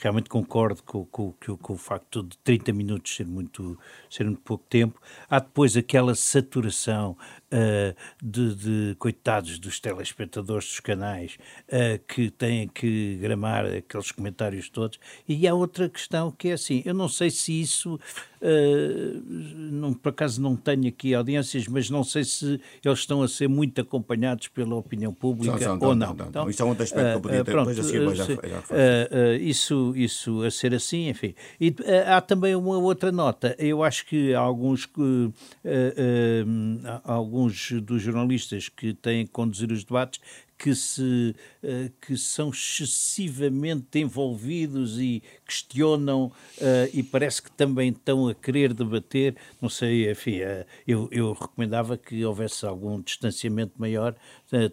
Eh, 0.00 0.02
realmente 0.02 0.28
concordo 0.28 0.82
com, 0.82 1.04
com, 1.06 1.32
com, 1.32 1.56
com, 1.56 1.72
o 1.72 1.76
facto 1.76 2.22
de 2.22 2.36
30 2.38 2.72
minutos 2.72 3.14
ser 3.14 3.26
muito, 3.26 3.78
ser 4.08 4.24
muito 4.24 4.40
pouco 4.40 4.64
tempo. 4.68 5.00
Há 5.28 5.38
depois 5.38 5.76
aquela 5.76 6.14
saturação 6.14 7.16
uh, 7.52 7.94
de, 8.22 8.54
de, 8.54 8.94
coitados 8.98 9.58
dos 9.58 9.78
telespectadores 9.78 10.66
dos 10.66 10.80
canais 10.80 11.38
uh, 11.68 12.02
que 12.06 12.30
têm 12.30 12.68
que 12.68 13.16
gramar 13.20 13.66
aqueles 13.66 14.10
comentários 14.10 14.68
todos. 14.68 14.98
E 15.28 15.46
há 15.46 15.54
outra 15.54 15.88
questão 15.88 16.30
que 16.30 16.48
é 16.48 16.52
assim: 16.52 16.82
eu 16.84 16.94
não 16.94 17.08
sei 17.08 17.30
se 17.30 17.60
isso. 17.60 17.98
Uh, 18.40 19.22
não, 19.70 19.92
por 19.92 20.08
acaso 20.08 20.40
não 20.40 20.56
tenho 20.56 20.88
aqui 20.88 21.14
audiências, 21.14 21.68
mas 21.68 21.90
não 21.90 22.02
sei 22.02 22.24
se 22.24 22.58
eles 22.82 22.98
estão 23.00 23.22
a 23.22 23.28
ser 23.28 23.48
muito 23.48 23.78
acompanhados 23.82 24.48
pela 24.48 24.74
opinião 24.76 25.12
pública 25.12 25.58
são, 25.58 25.78
são, 25.78 25.88
ou 25.88 25.94
não. 25.94 26.14
não, 26.14 26.26
então, 26.26 26.48
isso 26.48 26.62
é 26.62 26.64
um 26.64 26.68
outro 26.70 26.84
aspecto 26.84 27.10
que 27.10 27.16
eu 27.16 27.20
podia 27.20 27.44
ter, 27.44 27.52
pronto, 27.52 27.68
depois 27.68 27.86
assim 27.86 28.16
já, 28.16 28.24
já 28.24 29.36
isso 29.38 29.89
isso, 29.96 30.42
a 30.42 30.50
ser 30.50 30.74
assim, 30.74 31.08
enfim. 31.08 31.34
E 31.60 31.74
eh, 31.84 32.04
há 32.06 32.20
também 32.20 32.54
uma 32.54 32.78
outra 32.78 33.10
nota. 33.12 33.54
Eu 33.58 33.82
acho 33.82 34.06
que 34.06 34.34
alguns, 34.34 34.84
uh, 34.84 35.28
uh, 35.28 37.00
alguns 37.04 37.72
dos 37.82 38.02
jornalistas 38.02 38.68
que 38.68 38.94
têm 38.94 39.26
que 39.26 39.32
conduzir 39.32 39.70
os 39.72 39.84
debates 39.84 40.20
que, 40.60 40.74
se, 40.74 41.34
uh, 41.64 41.90
que 42.02 42.18
são 42.18 42.50
excessivamente 42.50 43.98
envolvidos 43.98 45.00
e 45.00 45.22
questionam 45.46 46.26
uh, 46.26 46.90
e 46.92 47.02
parece 47.02 47.40
que 47.40 47.50
também 47.50 47.88
estão 47.88 48.28
a 48.28 48.34
querer 48.34 48.74
debater. 48.74 49.34
Não 49.60 49.70
sei, 49.70 50.10
enfim, 50.10 50.40
uh, 50.42 50.66
eu, 50.86 51.08
eu 51.10 51.32
recomendava 51.32 51.96
que 51.96 52.22
houvesse 52.24 52.66
algum 52.66 53.00
distanciamento 53.00 53.72
maior, 53.78 54.14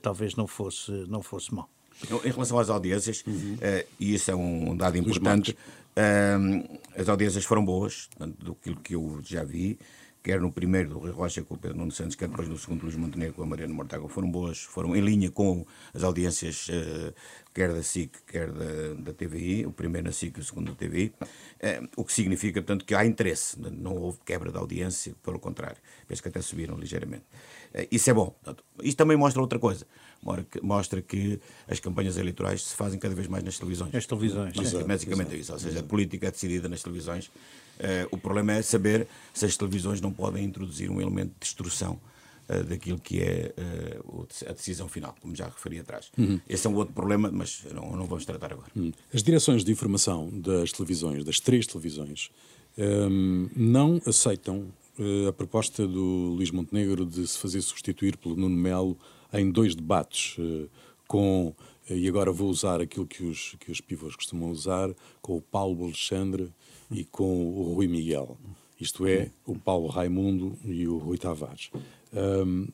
talvez 0.01 0.35
não 0.35 0.45
fosse, 0.45 0.91
não 1.07 1.21
fosse 1.21 1.53
mal. 1.53 1.69
Em 2.23 2.31
relação 2.31 2.59
às 2.59 2.69
audiências, 2.69 3.23
uhum. 3.25 3.55
uh, 3.55 3.87
e 3.99 4.13
isso 4.13 4.29
é 4.29 4.35
um 4.35 4.75
dado 4.77 4.97
importante, 4.97 5.51
uh, 5.51 6.79
as 6.95 7.09
audiências 7.09 7.43
foram 7.43 7.65
boas, 7.65 8.09
do 8.39 8.55
que 8.55 8.93
eu 8.93 9.19
já 9.23 9.43
vi, 9.43 9.79
quer 10.27 10.41
no 10.41 10.51
primeiro 10.51 10.89
do 10.89 10.99
Rui 10.99 11.11
Rocha 11.11 11.41
com 11.41 11.53
o 11.53 11.57
Pedro 11.57 11.77
Nuno 11.77 11.91
Santos, 11.91 12.15
quer 12.15 12.27
depois 12.27 12.49
no 12.49 12.57
segundo 12.57 12.83
Luís 12.83 12.97
Montenegro 12.97 13.33
com 13.33 13.43
a 13.43 13.45
Mariana 13.45 13.73
Mortágua, 13.73 14.09
foram 14.09 14.29
boas, 14.29 14.59
foram 14.59 14.93
em 14.93 14.99
linha 14.99 15.31
com 15.31 15.65
as 15.93 16.03
audiências 16.03 16.67
uh, 16.67 17.13
quer 17.53 17.73
da 17.73 17.81
SIC, 17.81 18.11
quer 18.27 18.51
da, 18.51 18.93
da 18.99 19.13
TVI, 19.13 19.65
o 19.65 19.71
primeiro 19.71 20.07
na 20.07 20.11
SIC 20.11 20.37
e 20.37 20.41
o 20.41 20.43
segundo 20.43 20.69
na 20.69 20.75
TVI, 20.75 21.13
uh, 21.21 21.89
o 21.95 22.03
que 22.03 22.11
significa, 22.11 22.61
portanto, 22.61 22.83
que 22.83 22.93
há 22.93 23.05
interesse, 23.05 23.57
não 23.59 23.95
houve 23.95 24.19
quebra 24.25 24.51
de 24.51 24.57
audiência, 24.57 25.15
pelo 25.23 25.39
contrário, 25.39 25.77
penso 26.05 26.21
que 26.21 26.27
até 26.27 26.41
subiram 26.41 26.77
ligeiramente. 26.77 27.23
Uh, 27.73 27.87
isso 27.89 28.09
é 28.09 28.13
bom. 28.13 28.31
Portanto, 28.31 28.65
isto 28.83 28.97
também 28.97 29.15
mostra 29.15 29.41
outra 29.41 29.57
coisa, 29.57 29.87
mostra 30.61 31.01
que 31.01 31.39
as 31.67 31.79
campanhas 31.79 32.17
eleitorais 32.17 32.63
se 32.63 32.75
fazem 32.75 32.99
cada 32.99 33.15
vez 33.15 33.27
mais 33.27 33.43
nas 33.43 33.57
televisões. 33.57 33.91
Nas 33.91 34.05
televisões. 34.05 34.53
Basicamente 34.85 35.33
é 35.33 35.37
isso, 35.37 35.53
ou 35.53 35.59
seja, 35.59 35.79
a 35.79 35.83
política 35.83 36.27
é 36.27 36.31
decidida 36.31 36.67
nas 36.67 36.81
televisões 36.81 37.29
Uh, 37.77 38.09
o 38.09 38.17
problema 38.17 38.53
é 38.53 38.61
saber 38.61 39.07
se 39.33 39.45
as 39.45 39.55
televisões 39.55 40.01
não 40.01 40.11
podem 40.11 40.43
introduzir 40.43 40.89
um 40.89 40.99
elemento 40.99 41.29
de 41.33 41.39
destrução 41.41 41.99
uh, 42.49 42.63
daquilo 42.63 42.99
que 42.99 43.21
é 43.21 43.53
uh, 44.03 44.27
a 44.47 44.53
decisão 44.53 44.87
final, 44.87 45.15
como 45.21 45.35
já 45.35 45.45
referi 45.45 45.79
atrás. 45.79 46.11
Uhum. 46.17 46.41
Esse 46.49 46.65
é 46.65 46.69
um 46.69 46.75
outro 46.75 46.93
problema, 46.93 47.29
mas 47.31 47.63
não, 47.71 47.95
não 47.95 48.05
vamos 48.05 48.25
tratar 48.25 48.51
agora. 48.51 48.69
Uhum. 48.75 48.91
As 49.13 49.21
direções 49.21 49.63
de 49.63 49.71
informação 49.71 50.29
das 50.31 50.71
televisões, 50.71 51.23
das 51.23 51.39
três 51.39 51.67
televisões, 51.67 52.31
um, 52.77 52.83
ehm, 52.83 53.49
não 53.55 54.01
aceitam 54.05 54.67
a 55.27 55.31
proposta 55.31 55.85
do 55.85 56.33
Luís 56.35 56.49
Montenegro 56.49 57.05
de 57.05 57.27
se 57.27 57.37
fazer 57.37 57.61
substituir 57.61 58.17
pelo 58.17 58.35
Nuno 58.35 58.55
Melo 58.55 58.97
em 59.33 59.51
dois 59.51 59.75
debates 59.75 60.37
com 61.07 61.53
e 61.89 62.07
agora 62.07 62.33
vou 62.33 62.49
usar 62.49 62.81
aquilo 62.81 63.07
que 63.07 63.23
os, 63.23 63.55
que 63.59 63.71
os 63.71 63.79
pivôs 63.79 64.15
costumam 64.15 64.49
usar, 64.49 64.93
com 65.21 65.37
o 65.37 65.41
Paulo 65.41 65.85
Alexandre 65.85 66.51
e 66.91 67.05
com 67.05 67.45
o 67.45 67.73
Rui 67.75 67.87
Miguel. 67.87 68.37
Isto 68.79 69.07
é, 69.07 69.31
o 69.45 69.57
Paulo 69.57 69.87
Raimundo 69.87 70.57
e 70.65 70.85
o 70.87 70.97
Rui 70.97 71.17
Tavares. 71.17 71.71
Um, 72.13 72.65
eh, 72.65 72.73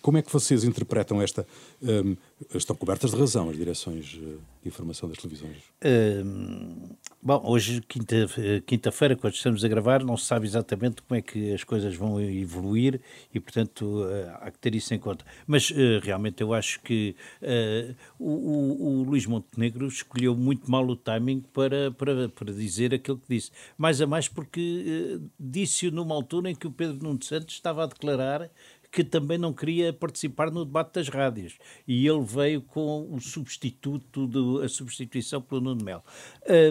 como 0.00 0.18
é 0.18 0.22
que 0.22 0.32
vocês 0.32 0.64
interpretam 0.64 1.20
esta. 1.20 1.46
Um, 1.82 2.16
estão 2.54 2.74
cobertas 2.74 3.10
de 3.10 3.16
razão 3.16 3.50
as 3.50 3.56
direções 3.56 4.18
eh, 4.20 4.36
de 4.62 4.68
informação 4.68 5.08
das 5.08 5.18
televisões? 5.18 5.56
Um, 5.84 6.90
bom, 7.20 7.42
hoje, 7.44 7.80
quinta-feira, 7.82 8.60
quinta 8.60 8.90
quando 9.20 9.34
estamos 9.34 9.64
a 9.64 9.68
gravar, 9.68 10.04
não 10.04 10.16
se 10.16 10.26
sabe 10.26 10.46
exatamente 10.46 11.02
como 11.02 11.18
é 11.18 11.22
que 11.22 11.52
as 11.52 11.64
coisas 11.64 11.94
vão 11.94 12.20
evoluir 12.20 13.00
e, 13.34 13.40
portanto, 13.40 13.82
uh, 13.82 14.36
há 14.40 14.50
que 14.50 14.58
ter 14.58 14.74
isso 14.74 14.94
em 14.94 14.98
conta. 14.98 15.24
Mas, 15.46 15.70
uh, 15.70 16.00
realmente, 16.02 16.42
eu 16.42 16.54
acho 16.54 16.80
que 16.80 17.14
uh, 17.42 17.94
o, 18.18 19.00
o, 19.00 19.02
Luís 19.02 19.26
Montenegro 19.26 19.86
escolheu 19.86 20.36
muito 20.36 20.70
mal 20.70 20.86
o 20.86 20.96
timing 20.96 21.40
para, 21.52 21.90
para, 21.90 22.28
para 22.28 22.52
dizer 22.52 22.94
aquilo 22.94 23.18
que 23.18 23.34
disse. 23.34 23.50
Mais 23.76 24.00
a 24.00 24.06
mais 24.06 24.28
porque 24.28 25.20
disse-o 25.38 25.90
numa 25.90 26.14
altura 26.14 26.50
em 26.50 26.54
que 26.54 26.66
o 26.66 26.70
Pedro 26.70 27.02
Nuno 27.02 27.22
Santos 27.22 27.54
estava 27.54 27.84
a 27.84 27.86
declarar 27.86 28.48
que 28.90 29.04
também 29.04 29.38
não 29.38 29.52
queria 29.52 29.92
participar 29.92 30.50
no 30.50 30.64
debate 30.64 30.94
das 30.94 31.08
rádios. 31.08 31.58
E 31.86 32.06
ele 32.06 32.24
veio 32.24 32.62
com 32.62 33.06
o 33.10 33.20
substituto, 33.20 34.26
de, 34.26 34.64
a 34.64 34.68
substituição 34.68 35.40
pelo 35.40 35.60
Nuno 35.60 35.84
Melo. 35.84 36.02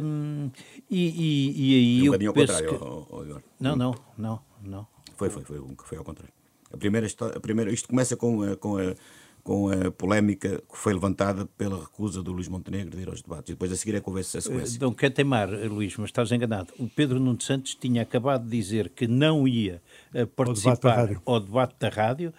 Um, 0.04 0.50
e, 0.90 1.08
e, 1.08 1.72
e, 1.72 1.76
aí 1.76 2.06
eu 2.06 2.34
penso 2.34 2.54
contrário, 2.54 2.80
que... 2.80 2.84
Ao, 2.84 3.16
ao 3.16 3.42
não, 3.60 3.76
não, 3.76 3.96
não, 4.18 4.42
não. 4.62 4.88
Foi, 5.16 5.30
foi, 5.30 5.44
foi, 5.44 5.62
foi 5.84 5.98
ao 5.98 6.04
contrário. 6.04 6.34
A 6.72 6.78
primeira, 6.78 7.08
a 7.36 7.40
primeira, 7.40 7.72
isto 7.72 7.88
começa 7.88 8.18
com 8.18 8.44
a, 8.44 8.56
com 8.56 8.78
a 8.78 8.94
com 9.48 9.70
a 9.70 9.90
polémica 9.90 10.62
que 10.70 10.78
foi 10.78 10.94
levantada 10.94 11.46
pela 11.58 11.80
recusa 11.80 12.22
do 12.22 12.34
Luís 12.34 12.50
Montenegro 12.50 12.98
de 12.98 13.02
ir 13.02 13.08
aos 13.08 13.22
debates. 13.22 13.52
E 13.52 13.54
depois 13.54 13.72
a 13.72 13.78
seguir 13.78 13.96
é 13.96 14.02
que 14.02 14.10
houve 14.10 14.20
essa 14.20 14.42
sequência. 14.42 14.78
Não 14.82 14.92
quer 14.94 15.10
teimar, 15.10 15.48
Luís, 15.48 15.96
mas 15.96 16.10
estás 16.10 16.30
enganado. 16.34 16.74
O 16.78 16.90
Pedro 16.90 17.18
Nuno 17.18 17.42
Santos 17.42 17.74
tinha 17.74 18.02
acabado 18.02 18.44
de 18.44 18.50
dizer 18.50 18.90
que 18.90 19.08
não 19.08 19.48
ia 19.48 19.82
uh, 20.14 20.28
participar 20.28 21.00
ao 21.00 21.08
debate, 21.08 21.22
ao 21.26 21.40
debate 21.40 21.76
da 21.80 21.88
rádio 21.88 22.34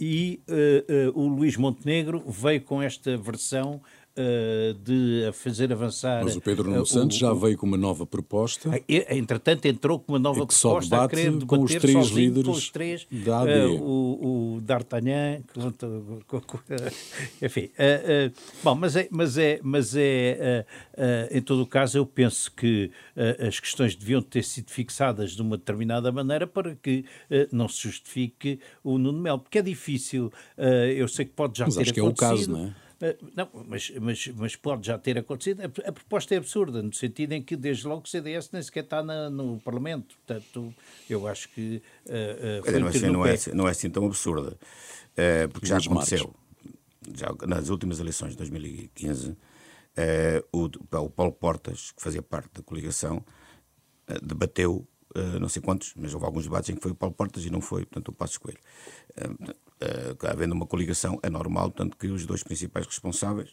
e 0.00 0.40
o 1.14 1.28
Luís 1.28 1.56
Montenegro 1.56 2.24
veio 2.28 2.60
com 2.62 2.82
esta 2.82 3.16
versão 3.16 3.80
de 4.82 5.30
fazer 5.32 5.72
avançar. 5.72 6.22
Mas 6.22 6.36
o 6.36 6.40
Pedro 6.40 6.68
Nuno 6.68 6.82
uh, 6.82 6.86
Santos 6.86 7.16
o, 7.16 7.20
já 7.20 7.32
veio 7.32 7.56
com 7.56 7.66
uma 7.66 7.78
nova 7.78 8.04
proposta. 8.04 8.70
Ah, 8.70 8.80
entretanto, 9.14 9.64
entrou 9.64 9.98
com 9.98 10.12
uma 10.12 10.18
nova 10.18 10.46
que 10.46 10.54
proposta 10.54 10.86
só 10.86 11.04
a 11.04 11.08
querer 11.08 11.44
com 11.46 11.62
os 11.62 11.74
três 11.74 12.08
líderes 12.08 12.44
com 12.44 12.52
os 12.52 12.70
três, 12.70 13.06
da 13.10 13.40
AD. 13.40 13.50
Uh, 13.50 13.82
o, 13.82 14.56
o 14.56 14.60
D'Artagnan, 14.60 15.42
enfim. 17.40 17.70
bom, 18.62 18.74
mas 18.74 18.96
é, 18.96 19.08
mas 19.10 19.38
é, 19.38 19.60
mas 19.62 19.96
é 19.96 20.66
em 21.30 21.40
todo 21.40 21.62
o 21.62 21.66
caso, 21.66 21.96
eu 21.96 22.04
penso 22.04 22.52
que 22.52 22.90
as 23.38 23.58
questões 23.58 23.94
deviam 23.94 24.20
ter 24.20 24.44
sido 24.44 24.70
fixadas 24.70 25.32
de 25.32 25.40
uma 25.42 25.56
determinada 25.56 26.12
maneira 26.12 26.46
para 26.46 26.74
que 26.74 27.04
não 27.50 27.68
se 27.68 27.82
justifique 27.82 28.60
o 28.84 28.98
Nuno 28.98 29.20
Melo, 29.20 29.38
porque 29.38 29.58
é 29.58 29.62
difícil. 29.62 30.30
eu 30.96 31.08
sei 31.08 31.24
que 31.24 31.32
pode 31.32 31.58
já 31.58 31.64
mas 31.64 31.76
ter 31.76 31.82
acho 31.82 31.90
acontecido. 31.92 32.14
que 32.14 32.22
é 32.22 32.26
o 32.26 32.36
caso, 32.36 32.50
não 32.50 32.66
é? 32.66 32.82
Eh, 33.02 33.16
não, 33.34 33.48
mas, 33.66 33.90
mas, 34.00 34.28
mas 34.28 34.54
pode 34.54 34.86
já 34.86 34.96
ter 34.96 35.18
acontecido. 35.18 35.60
A, 35.60 35.64
a, 35.64 35.92
proposta 35.92 36.36
é 36.36 36.38
absurda, 36.38 36.80
no 36.80 36.92
sentido 36.92 37.32
em 37.32 37.42
que, 37.42 37.56
desde 37.56 37.86
logo, 37.86 38.02
o 38.04 38.08
CDS 38.08 38.50
nem 38.52 38.62
sequer 38.62 38.84
está 38.84 39.02
na, 39.02 39.28
no 39.28 39.58
Parlamento. 39.58 40.16
Portanto, 40.24 40.72
eu 41.10 41.26
acho 41.26 41.48
que. 41.48 41.82
Uh, 42.06 42.68
uh, 42.68 42.80
não, 42.80 42.86
é 42.86 42.90
assim, 42.90 43.10
não, 43.10 43.26
é, 43.26 43.36
não, 43.54 43.68
é, 43.68 43.70
assim 43.72 43.90
tão 43.90 44.06
absurda, 44.06 44.52
uh, 44.52 45.48
porque 45.52 45.66
já 45.66 45.78
aconteceu. 45.78 46.32
Já, 47.12 47.34
nas 47.48 47.68
últimas 47.68 47.98
eleições 47.98 48.30
de 48.30 48.36
2015, 48.36 49.36
o, 50.52 50.66
o 50.66 51.10
Paulo 51.10 51.32
Portas, 51.32 51.90
que 51.90 52.00
fazia 52.00 52.22
parte 52.22 52.50
da 52.54 52.62
coligação, 52.62 53.24
debateu 54.22 54.86
Uh, 55.14 55.38
não 55.38 55.46
sei 55.46 55.60
quantos, 55.60 55.92
mas 55.94 56.14
houve 56.14 56.24
alguns 56.24 56.44
debates 56.44 56.70
em 56.70 56.74
que 56.74 56.80
foi 56.80 56.92
o 56.92 56.94
Paulo 56.94 57.14
Portas 57.14 57.44
e 57.44 57.50
não 57.50 57.60
foi, 57.60 57.84
portanto, 57.84 58.08
o 58.08 58.12
Passos 58.14 58.38
Coelho. 58.38 58.58
Uh, 59.10 59.54
havendo 60.28 60.52
uma 60.54 60.66
coligação, 60.66 61.18
é 61.22 61.30
normal, 61.30 61.70
tanto 61.70 61.96
que 61.96 62.06
os 62.08 62.26
dois 62.26 62.42
principais 62.42 62.86
responsáveis 62.86 63.50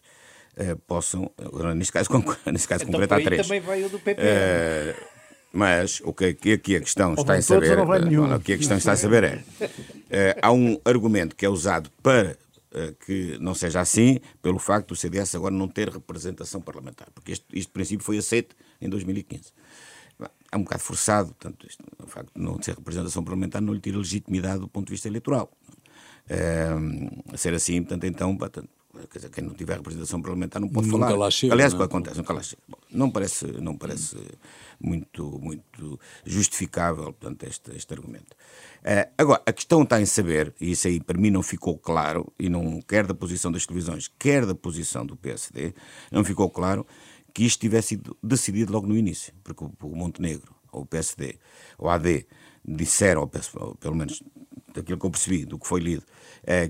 uh, 0.57 0.77
possam, 0.87 1.31
neste 1.75 1.93
caso, 1.93 2.09
neste 2.51 2.67
caso 2.67 2.83
então, 2.83 2.99
concreto, 2.99 3.13
há 3.13 3.21
três. 3.21 3.47
também 3.47 3.61
vai 3.61 3.83
o 3.83 3.89
do 3.89 3.99
PP. 3.99 4.21
Uh, 4.21 5.19
mas 5.51 5.99
o 6.03 6.13
que 6.13 6.25
aqui 6.53 6.75
a 6.75 6.79
questão 6.79 7.15
está 7.15 7.33
a 7.33 7.41
saber, 7.41 7.79
aqui 7.79 8.53
a 8.53 8.57
questão 8.57 8.77
está 8.77 8.91
a 8.91 8.95
saber 8.95 9.43
é, 10.07 10.37
há 10.39 10.51
um 10.51 10.79
argumento 10.85 11.35
que 11.35 11.43
é 11.43 11.49
usado 11.49 11.89
para 12.03 12.37
que 13.03 13.35
não 13.39 13.55
seja 13.55 13.81
assim, 13.81 14.19
pelo 14.43 14.59
facto 14.59 14.89
do 14.89 14.95
CDS 14.95 15.33
agora 15.33 15.51
não 15.51 15.67
ter 15.67 15.89
representação 15.89 16.61
parlamentar, 16.61 17.07
porque 17.15 17.31
este, 17.31 17.45
este 17.51 17.71
princípio 17.71 18.05
foi 18.05 18.19
aceito 18.19 18.55
em 18.79 18.87
2015 18.87 19.51
é 20.51 20.57
um 20.57 20.63
bocado 20.63 20.81
forçado, 20.81 21.27
portanto, 21.29 21.65
isto, 21.67 21.83
o 22.03 22.07
facto 22.07 22.33
de 22.35 22.41
não 22.41 22.61
ser 22.61 22.75
representação 22.75 23.23
parlamentar 23.23 23.61
não 23.61 23.73
lhe 23.73 23.79
tira 23.79 23.97
legitimidade 23.97 24.59
do 24.59 24.67
ponto 24.67 24.87
de 24.87 24.91
vista 24.91 25.07
eleitoral 25.07 25.51
a 27.33 27.37
ser 27.37 27.53
assim, 27.53 27.81
portanto, 27.81 28.05
então, 28.05 28.37
quer 29.11 29.19
dizer, 29.19 29.29
quem 29.29 29.43
não 29.43 29.53
tiver 29.53 29.77
representação 29.77 30.21
parlamentar 30.21 30.61
não 30.61 30.69
pode 30.69 30.87
nunca 30.87 31.05
falar. 31.05 31.17
Lá 31.17 31.31
chega, 31.31 31.53
Aliás, 31.53 31.73
não 31.73 31.81
é? 31.81 31.85
acontece, 31.85 32.17
nunca 32.17 32.33
lá 32.33 32.41
chega. 32.41 32.61
Bom, 32.67 32.77
não 32.91 33.11
parece, 33.11 33.45
não 33.59 33.77
parece 33.77 34.17
muito, 34.79 35.39
muito 35.39 35.99
justificável, 36.25 37.05
portanto, 37.05 37.43
este, 37.43 37.75
este 37.75 37.93
argumento. 37.93 38.35
Uh, 38.79 39.11
agora, 39.17 39.41
a 39.45 39.53
questão 39.53 39.83
está 39.83 40.01
em 40.01 40.05
saber, 40.05 40.53
e 40.59 40.71
isso 40.71 40.87
aí 40.87 40.99
para 40.99 41.17
mim 41.17 41.29
não 41.29 41.43
ficou 41.43 41.77
claro, 41.77 42.31
e 42.39 42.49
não 42.49 42.81
quer 42.81 43.05
da 43.05 43.13
posição 43.13 43.51
das 43.51 43.65
televisões, 43.65 44.09
quer 44.19 44.45
da 44.45 44.55
posição 44.55 45.05
do 45.05 45.15
PSD, 45.15 45.73
não 46.11 46.23
ficou 46.23 46.49
claro 46.49 46.85
que 47.33 47.43
isto 47.43 47.59
tivesse 47.59 47.89
sido 47.89 48.17
decidido 48.23 48.71
logo 48.71 48.87
no 48.87 48.97
início, 48.97 49.33
porque 49.43 49.63
o, 49.63 49.71
o 49.83 49.95
Montenegro, 49.95 50.55
ou 50.71 50.81
o 50.81 50.85
PSD, 50.85 51.37
ou 51.77 51.89
a 51.89 51.95
AD, 51.95 52.25
disseram, 52.65 53.21
ou 53.21 53.75
pelo 53.75 53.95
menos 53.95 54.21
daquilo 54.73 54.99
que 54.99 55.05
eu 55.05 55.11
percebi, 55.11 55.45
do 55.45 55.57
que 55.57 55.67
foi 55.67 55.79
lido, 55.79 56.03
é, 56.03 56.09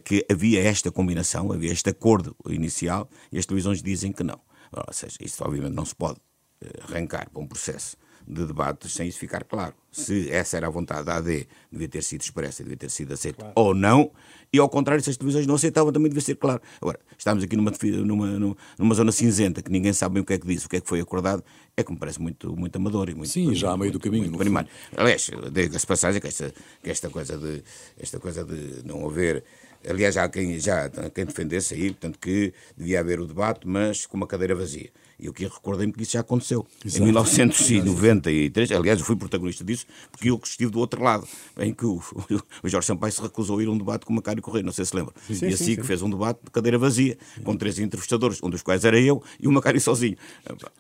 que 0.04 0.26
havia 0.32 0.62
esta 0.64 0.92
combinação, 0.92 1.52
havia 1.52 1.72
este 1.72 1.90
acordo 1.90 2.36
inicial, 2.48 3.10
e 3.32 3.38
as 3.38 3.46
televisões 3.46 3.82
dizem 3.82 4.12
que 4.12 4.24
não. 4.24 4.40
Ou 4.72 4.94
seja, 4.94 5.18
isto 5.22 5.44
obviamente 5.44 5.74
não 5.74 5.86
se 5.86 5.96
pode 5.96 6.20
eh, 6.62 6.70
arrancar 6.84 7.30
para 7.30 7.42
um 7.42 7.48
processo 7.48 7.98
de 8.28 8.46
debates 8.46 8.94
sem 8.94 9.08
isso 9.08 9.20
ficar 9.20 9.44
claro. 9.44 9.74
Se 9.92 10.30
essa 10.32 10.58
era 10.58 10.68
a 10.68 10.70
vontade 10.70 11.06
da 11.06 11.18
AD, 11.18 11.48
devia 11.72 11.88
ter 11.88 12.04
sido 12.04 12.22
expressa, 12.22 12.64
devia 12.64 12.78
ter 12.78 12.92
sido 12.92 13.14
aceita 13.14 13.40
claro. 13.40 13.54
ou 13.56 13.74
não, 13.74 14.12
e 14.54 14.60
ao 14.60 14.70
contrário, 14.70 15.04
se 15.04 15.10
as 15.10 15.18
televisões 15.18 15.48
não 15.48 15.56
aceitavam, 15.56 15.92
também 15.92 16.10
devia 16.10 16.22
ser 16.22 16.36
claro. 16.36 16.62
Agora, 16.82 17.00
estamos 17.18 17.44
aqui 17.44 17.56
numa, 17.56 17.72
numa, 18.06 18.56
numa 18.78 18.96
zona 18.96 19.12
cinzenta 19.12 19.62
que 19.62 19.72
ninguém 19.72 19.94
sabe 19.94 20.16
bem 20.16 20.24
o 20.24 20.26
que 20.26 20.34
é 20.34 20.38
que 20.38 20.48
disse, 20.48 20.66
o 20.66 20.70
que 20.70 20.78
é 20.78 20.82
que 20.82 20.88
foi 20.88 21.00
acordado, 21.00 21.44
é 21.76 21.84
que 21.84 21.92
me 21.92 21.98
parece 21.98 22.22
muito, 22.22 22.56
muito 22.56 22.76
amador 22.76 23.10
e 23.10 23.16
muito. 23.16 23.30
Sim, 23.30 23.54
já 23.56 23.72
a 23.72 23.78
meio 23.78 23.92
do 23.92 24.00
caminho. 24.00 24.26
Muito 24.26 24.38
primário. 24.38 24.70
Aliás, 24.96 25.30
diga-se 25.52 25.86
passagem 25.86 26.22
que 26.22 26.28
esta, 26.28 26.54
que 26.84 26.90
esta, 26.90 27.10
coisa 27.10 27.38
de, 27.38 27.64
esta 28.00 28.20
coisa 28.20 28.44
de 28.44 28.86
não 28.86 29.08
haver 29.08 29.44
Aliás, 29.88 30.16
já 30.16 30.26
há 30.26 30.30
quem, 30.30 30.60
já, 30.60 30.90
quem 31.14 31.26
defendesse 31.26 31.74
aí, 31.74 31.92
portanto, 31.92 32.20
que 32.20 32.54
devia 32.76 33.00
haver 33.00 33.20
o 33.20 33.26
debate, 33.26 33.66
mas 33.66 34.06
com 34.06 34.18
uma 34.18 34.28
cadeira 34.28 34.54
vazia. 34.54 34.90
Eu 35.20 35.34
que 35.34 35.44
recordei-me 35.44 35.92
que 35.92 36.02
isso 36.04 36.14
já 36.14 36.22
aconteceu. 36.22 36.66
Exato. 36.84 37.02
Em 37.02 37.06
1993, 37.06 38.72
aliás, 38.72 39.00
eu 39.00 39.06
fui 39.06 39.16
protagonista 39.16 39.64
disso, 39.64 39.86
porque 40.12 40.30
eu 40.30 40.40
estive 40.44 40.72
do 40.72 40.80
outro 40.80 41.04
lado, 41.04 41.28
em 41.58 41.74
que 41.74 41.86
o, 41.86 42.02
o 42.64 42.70
Jorge 42.70 42.88
Sampaio 42.88 43.12
se 43.12 43.22
recusou 43.22 43.60
a 43.60 43.64
ir 43.64 43.68
a 43.68 43.72
um 43.72 43.78
debate 43.78 44.06
com 44.06 44.14
o 44.14 44.16
Macário 44.16 44.42
Correia, 44.42 44.64
não 44.64 44.72
sei 44.72 44.86
se 44.86 44.96
lembra. 44.96 45.14
Sim, 45.28 45.46
e 45.46 45.54
assim 45.54 45.76
que 45.76 45.84
fez 45.84 46.02
um 46.02 46.10
debate 46.10 46.40
de 46.44 46.52
cadeira 46.52 46.78
vazia, 46.78 47.18
com 47.44 47.56
três 47.56 47.80
entrevistadores, 47.80 48.42
um 48.42 48.50
dos 48.50 48.62
quais 48.62 48.86
era 48.86 49.00
eu 49.00 49.22
e 49.40 49.48
o 49.48 49.52
Macário 49.52 49.80
sozinho. 49.82 50.16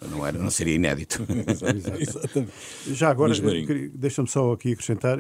Não, 0.10 0.25
era, 0.25 0.38
não 0.38 0.50
seria 0.50 0.75
inédito. 0.75 1.25
Exatamente. 2.00 2.51
Já 2.88 3.10
agora, 3.10 3.34
deixa-me 3.93 4.27
só 4.27 4.53
aqui 4.53 4.74
acrescentar, 4.74 5.19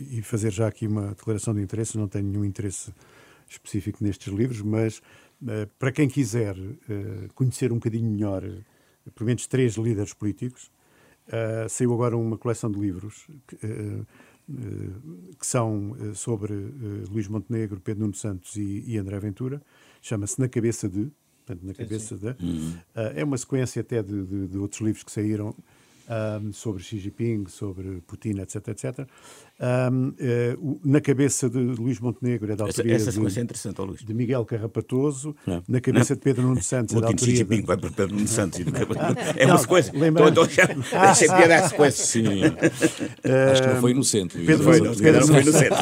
e 0.00 0.22
fazer 0.22 0.52
já 0.52 0.66
aqui 0.66 0.86
uma 0.86 1.08
declaração 1.08 1.54
de 1.54 1.60
interesse, 1.60 1.96
não 1.96 2.08
tenho 2.08 2.26
nenhum 2.26 2.44
interesse 2.44 2.92
específico 3.48 4.02
nestes 4.02 4.32
livros, 4.32 4.60
mas 4.60 5.00
para 5.78 5.92
quem 5.92 6.08
quiser 6.08 6.56
uh, 6.58 7.32
conhecer 7.34 7.70
um 7.72 7.76
bocadinho 7.76 8.10
melhor, 8.10 8.44
uh, 8.44 9.10
pelo 9.14 9.26
menos 9.26 9.46
três 9.46 9.74
líderes 9.74 10.14
políticos, 10.14 10.70
saiu 11.70 11.94
agora 11.94 12.14
uma 12.18 12.36
coleção 12.36 12.70
de 12.70 12.78
livros 12.78 13.26
que, 15.38 15.46
são 15.46 15.96
sobre 16.14 16.52
Luís 17.10 17.28
Montenegro, 17.28 17.80
Pedro 17.80 18.02
Nuno 18.02 18.14
Santos 18.14 18.56
e, 18.56 18.98
André 18.98 19.18
Ventura, 19.20 19.62
chama-se 20.02 20.38
Na 20.38 20.50
Cabeça 20.50 20.86
de, 20.86 21.10
portanto, 21.38 21.64
na 21.66 21.72
cabeça 21.72 22.18
da. 22.18 22.36
Uhum. 22.38 22.76
é 22.94 23.24
uma 23.24 23.38
sequência 23.38 23.80
até 23.80 24.02
de, 24.02 24.22
de, 24.22 24.48
de, 24.48 24.58
outros 24.58 24.82
livros 24.82 25.02
que 25.02 25.10
saíram 25.10 25.56
um, 26.08 26.52
sobre 26.52 26.82
Xi 26.82 26.98
Jinping, 26.98 27.46
sobre 27.48 28.00
Putin, 28.06 28.40
etc, 28.40 28.68
etc. 28.68 29.08
Um, 29.60 30.08
uh, 30.08 30.80
na 30.84 31.00
cabeça 31.00 31.48
de 31.48 31.58
Luís 31.58 32.00
Montenegro 32.00 32.52
é 32.52 32.56
da 32.56 32.64
autoria 32.64 32.94
essa, 32.94 33.10
essa 33.10 33.20
de, 33.20 33.38
é 33.38 33.42
interessante, 33.42 33.80
oh, 33.80 33.84
Luís. 33.84 34.04
de 34.04 34.12
Miguel 34.12 34.44
Carrapatoso, 34.44 35.34
não. 35.46 35.62
na 35.68 35.80
cabeça 35.80 36.14
não. 36.14 36.18
de 36.18 36.24
Pedro 36.24 36.42
Nuno 36.42 36.62
Santos 36.62 36.96
é 36.96 37.00
da 37.00 37.06
autoria... 37.06 37.34
Xi 37.34 37.36
Jinping 37.36 37.60
de... 37.60 37.66
vai 37.66 37.76
para 37.76 37.90
Pedro 37.90 38.14
Nuno 38.14 38.28
Santos. 38.28 38.60
é 39.36 39.46
uma 39.46 39.58
sequência. 39.58 39.92
Lembra... 39.94 40.28
Estou, 40.28 40.44
estou, 40.44 40.66
deixa 40.66 41.36
piada 41.36 41.56
a 41.56 41.68
sequência. 41.68 42.04
Sim. 42.04 42.26
Uh, 42.26 43.52
Acho 43.52 43.62
que 43.62 43.68
não 43.68 43.80
foi 43.80 43.90
inocente. 43.92 44.38
Pedro, 44.38 44.64
foi, 44.64 44.80
não, 44.80 44.94
Pedro, 44.94 45.20
não 45.20 45.26
foi 45.26 45.42
inocente. 45.42 45.74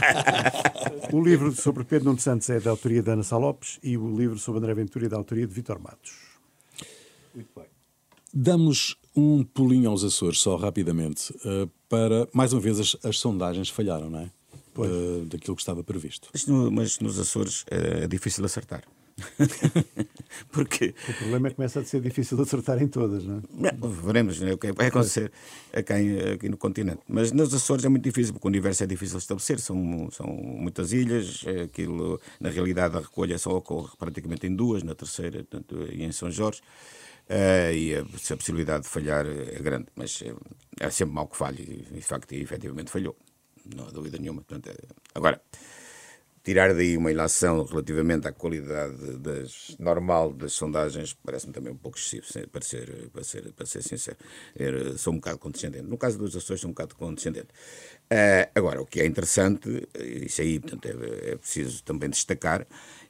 o 1.13 1.23
livro 1.23 1.53
sobre 1.53 1.85
Pedro 1.85 2.07
Nuno 2.07 2.21
Santos 2.21 2.49
é 2.51 2.61
da 2.61 2.71
autoria 2.71 3.03
de 3.03 3.11
Ana 3.11 3.23
Salopes 3.23 3.79
e 3.83 3.97
o 3.97 4.17
livro 4.17 4.39
sobre 4.39 4.59
André 4.59 4.75
Ventura 4.75 5.07
é 5.07 5.09
da 5.09 5.17
autoria 5.17 5.47
de 5.47 5.53
Vitor 5.53 5.81
Matos. 5.81 6.13
Muito 7.35 7.49
bem. 7.57 7.67
Damos 8.35 8.97
um 9.15 9.45
pulinho 9.45 9.91
aos 9.91 10.05
Açores, 10.05 10.41
só 10.41 10.57
rapidamente, 10.57 11.33
uh, 11.45 11.71
para, 11.89 12.29
mais 12.33 12.53
uma 12.53 12.61
vez, 12.61 12.81
as, 12.81 12.97
as 13.05 13.19
sondagens 13.19 13.69
falharam, 13.69 14.09
não 14.09 14.21
é? 14.21 14.31
Uh, 14.77 15.27
daquilo 15.27 15.55
que 15.55 15.63
estava 15.63 15.85
previsto. 15.85 16.29
Mas, 16.33 16.47
no, 16.47 16.71
mas 16.71 16.99
nos 16.99 17.19
Açores 17.19 17.65
é 17.69 18.07
difícil 18.09 18.45
acertar. 18.45 18.83
Porque... 20.51 20.95
O 21.09 21.15
problema 21.15 21.49
é 21.49 21.51
que 21.51 21.57
começa 21.57 21.81
a 21.81 21.85
ser 21.85 22.01
difícil 22.01 22.41
acertar 22.41 22.83
em 22.83 22.89
todas, 22.89 23.25
não 23.25 23.39
é? 23.39 23.73
Não, 23.73 23.91
veremos 23.91 24.41
né, 24.41 24.53
o 24.53 24.59
que 24.59 24.73
vai 24.73 24.87
acontecer 24.87 25.31
aqui, 25.73 26.19
aqui, 26.35 26.49
no 26.49 26.57
continente. 26.57 27.01
Mas 27.07 27.33
nos 27.33 27.53
Açores 27.55 27.85
é 27.85 27.89
muito 27.89 28.05
difícil, 28.05 28.33
porque 28.33 28.47
o 28.47 28.51
universo 28.51 28.83
é 28.83 28.87
difícil 28.87 29.19
de 29.19 29.25
estabelecer, 29.25 29.61
são, 29.61 30.09
são 30.11 30.27
muitas 30.27 30.93
ilhas, 30.93 31.45
aquilo, 31.65 32.21
na 32.41 32.51
realidade 32.51 32.97
a 32.97 33.01
recolha 33.01 33.39
só 33.39 33.57
ocorre 33.57 33.91
praticamente 33.99 34.47
em 34.47 34.55
duas, 34.55 34.83
na 34.83 34.95
terceira 34.95 35.45
portanto, 35.45 35.87
e 35.93 36.03
em 36.03 36.13
São 36.13 36.31
Jorge. 36.31 36.63
Uh, 37.33 37.73
e 37.73 37.95
a, 37.95 38.01
a, 38.03 38.37
possibilidade 38.37 38.83
de 38.83 38.91
falhar 38.91 39.25
é 39.27 39.59
grande, 39.59 39.87
mas 39.97 40.23
é, 40.79 40.91
sempre 40.91 41.15
mal 41.15 41.27
que 41.27 41.37
falhe, 41.37 41.87
e 41.91 41.95
de 41.95 42.03
facto, 42.03 42.31
efetivamente 42.33 42.91
falhou, 42.91 43.17
não 43.75 43.87
há 43.87 43.91
dúvida 43.91 44.19
nenhuma. 44.19 44.43
Portanto, 44.43 44.69
é, 44.69 44.77
agora, 45.15 45.41
tirar 46.45 46.75
daí 46.75 46.95
uma 46.95 47.11
ilação 47.11 47.65
relativamente 47.65 48.29
à 48.29 48.33
qualidade 48.33 49.17
das, 49.17 49.75
normal 49.79 50.35
das 50.35 50.53
sondagens 50.53 51.15
parece-me 51.25 51.55
também 51.55 51.73
um 51.73 51.77
pouco 51.79 51.97
excessivo, 51.97 52.51
para 52.51 52.61
ser, 52.61 53.09
para 53.11 53.25
ser, 53.25 53.53
para 53.55 53.65
ser 53.65 53.83
sincero. 53.83 54.19
Sou 54.99 55.15
um 55.15 55.17
bocado 55.17 55.39
condescendente. 55.39 55.87
No 55.87 55.97
caso 55.97 56.19
dos 56.19 56.37
Açores, 56.37 56.61
sou 56.61 56.69
um 56.69 56.75
bocado 56.75 56.95
condescendente. 56.97 57.49
Uh, 58.13 58.45
agora, 58.55 58.83
o 58.83 58.85
que 58.85 59.01
é 59.01 59.07
interessante, 59.07 59.89
isso 59.99 60.43
aí 60.43 60.61
portanto, 60.61 60.85
é, 60.85 61.31
é 61.31 61.37
preciso 61.37 61.83
também 61.83 62.11
destacar, 62.11 62.67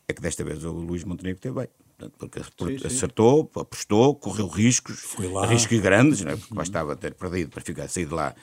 é 0.07 0.13
que 0.13 0.23
desta 0.23 0.45
vez 0.45 0.65
o 0.65 0.71
Luís 0.71 1.03
Montenegro 1.03 1.41
teve 1.41 1.57
bem 1.57 1.69
porque 2.19 2.41
sim, 2.43 2.87
acertou, 2.87 3.51
sim. 3.53 3.61
apostou, 3.61 4.15
correu 4.15 4.47
riscos, 4.47 5.15
riscos 5.49 5.81
grandes, 5.81 6.23
não 6.23 6.33
é? 6.33 6.37
porque 6.37 6.55
bastava 6.55 6.97
ter 6.97 7.15
perdido 7.15 7.51
para 7.51 7.61
ficar 7.61 7.89
sair 7.89 8.07
de 8.07 8.15
lá 8.15 8.35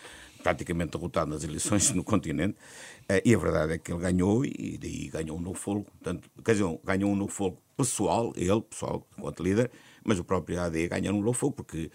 praticamente 0.43 0.91
derrotado 0.97 1.29
nas 1.31 1.43
eleições 1.43 1.91
no 1.91 2.03
continente. 2.03 2.55
Eh, 3.07 3.21
e 3.25 3.35
a 3.35 3.37
verdade 3.37 3.73
é 3.73 3.77
que 3.77 3.91
ele 3.91 4.01
ganhou 4.01 4.45
e 4.45 4.77
daí 4.77 5.09
ganhou 5.09 5.37
um 5.37 5.41
novo 5.41 5.57
fogo. 5.57 5.83
Portanto, 5.83 6.29
quer 6.43 6.53
dizer, 6.53 6.79
ganhou 6.83 7.11
um 7.11 7.15
novo 7.15 7.31
fogo 7.31 7.61
pessoal, 7.75 8.33
ele, 8.35 8.61
pessoal, 8.61 9.05
enquanto 9.17 9.43
líder, 9.43 9.71
mas 10.03 10.19
o 10.19 10.23
próprio 10.23 10.59
AD 10.61 10.87
ganhou 10.87 11.15
um 11.15 11.21
novo 11.21 11.37
fogo, 11.37 11.53
porque 11.53 11.91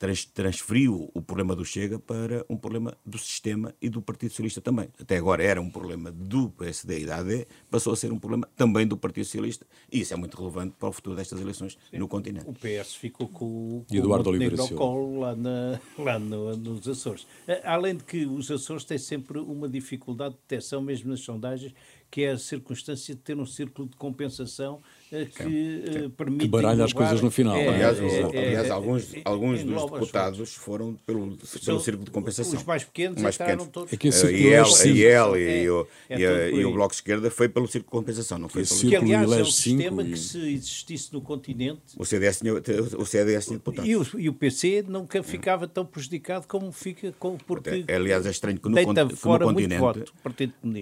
eh, 0.00 0.14
transferiu 0.32 1.10
o 1.12 1.20
problema 1.20 1.54
do 1.54 1.64
Chega 1.64 1.98
para 1.98 2.44
um 2.48 2.56
problema 2.56 2.96
do 3.04 3.18
sistema 3.18 3.74
e 3.80 3.88
do 3.88 4.00
Partido 4.00 4.30
Socialista 4.30 4.60
também. 4.60 4.88
Até 5.00 5.16
agora 5.16 5.42
era 5.42 5.60
um 5.60 5.70
problema 5.70 6.10
do 6.10 6.50
PSD 6.50 7.00
e 7.00 7.06
da 7.06 7.16
AD, 7.16 7.46
passou 7.70 7.92
a 7.92 7.96
ser 7.96 8.12
um 8.12 8.18
problema 8.18 8.48
também 8.56 8.86
do 8.86 8.96
Partido 8.96 9.24
Socialista 9.24 9.66
e 9.90 10.00
isso 10.00 10.14
é 10.14 10.16
muito 10.16 10.36
relevante 10.36 10.74
para 10.78 10.88
o 10.88 10.92
futuro 10.92 11.16
destas 11.16 11.40
eleições 11.40 11.78
Sim. 11.90 11.98
no 11.98 12.08
continente. 12.08 12.48
O 12.48 12.52
PS 12.52 12.94
ficou 12.94 13.28
com, 13.28 13.84
com 13.88 13.96
Eduardo 13.96 14.30
o 14.30 14.32
Montenegro 14.32 14.62
ao 14.62 14.68
colo 14.70 15.20
lá, 15.20 15.34
na, 15.34 15.80
lá 15.98 16.18
no, 16.18 16.56
nos 16.56 16.88
Açores. 16.88 17.26
Além 17.64 17.96
de 17.96 18.04
que 18.04 18.26
os 18.26 18.50
Açores 18.50 18.84
têm 18.84 18.98
sempre 18.98 19.38
uma 19.38 19.68
dificuldade 19.68 20.34
de 20.34 20.40
detecção, 20.40 20.80
mesmo 20.80 21.10
nas 21.10 21.20
sondagens, 21.20 21.74
que 22.10 22.22
é 22.22 22.30
a 22.30 22.38
circunstância 22.38 23.14
de 23.14 23.20
ter 23.20 23.36
um 23.36 23.46
círculo 23.46 23.88
de 23.88 23.96
compensação 23.96 24.80
que 25.08 25.42
sim, 25.42 26.04
uh, 26.04 26.10
permite. 26.10 26.42
Que 26.42 26.48
baralha 26.48 26.84
as 26.84 26.92
coisas 26.92 27.20
no 27.22 27.30
final. 27.30 27.56
É, 27.56 27.68
aliás, 27.68 27.98
é, 27.98 28.24
aliás 28.24 28.66
é, 28.66 28.70
alguns, 28.70 29.14
é, 29.14 29.22
alguns 29.24 29.64
dos 29.64 29.90
deputados 29.90 30.54
foram 30.54 30.94
pelo, 31.06 31.36
pelo 31.64 31.80
círculo 31.80 32.04
de 32.04 32.10
compensação. 32.10 32.58
Os 32.58 32.64
mais 32.64 32.84
pequenos 32.84 33.22
mais 33.22 33.36
pequenos. 33.36 33.68
todos. 33.68 33.92
É 33.92 33.96
que 33.96 34.08
uh, 34.08 34.30
e 34.30 34.46
ele, 34.46 34.68
e, 34.84 35.02
ele 35.02 35.42
é, 35.42 35.62
e, 35.62 35.70
o, 35.70 35.86
e, 36.10 36.26
a, 36.26 36.50
e, 36.50 36.64
o 36.64 36.72
Bloco 36.72 36.90
de 36.90 36.96
Esquerda 36.96 37.30
foi 37.30 37.48
pelo 37.48 37.66
círculo 37.66 38.02
de 38.02 38.06
compensação, 38.06 38.38
não 38.38 38.48
foi 38.48 38.64
pelo 38.64 38.80
Que, 38.80 38.96
aliás, 38.96 39.32
é 39.32 39.42
um 39.42 39.44
sistema 39.44 40.02
e... 40.02 40.10
que, 40.10 40.18
se 40.18 40.38
existisse 40.54 41.12
no 41.12 41.22
continente. 41.22 41.80
O 41.96 42.04
CDS 42.04 42.40
tinha, 42.40 42.52
o 42.52 43.06
CDS 43.06 43.46
tinha 43.46 43.58
deputados. 43.58 43.90
E 43.90 43.96
o, 43.96 44.06
e 44.18 44.28
o 44.28 44.34
PC 44.34 44.84
nunca 44.86 45.22
ficava 45.22 45.66
tão 45.66 45.86
prejudicado 45.86 46.46
como 46.46 46.70
fica. 46.70 47.14
Com, 47.18 47.38
porque 47.38 47.84
aliás, 47.88 48.26
é 48.26 48.30
estranho 48.30 48.58
que 48.58 48.68
no, 48.68 48.76
que 48.76 48.84
no 48.86 49.38
continente 49.38 49.78
voto, 49.78 50.12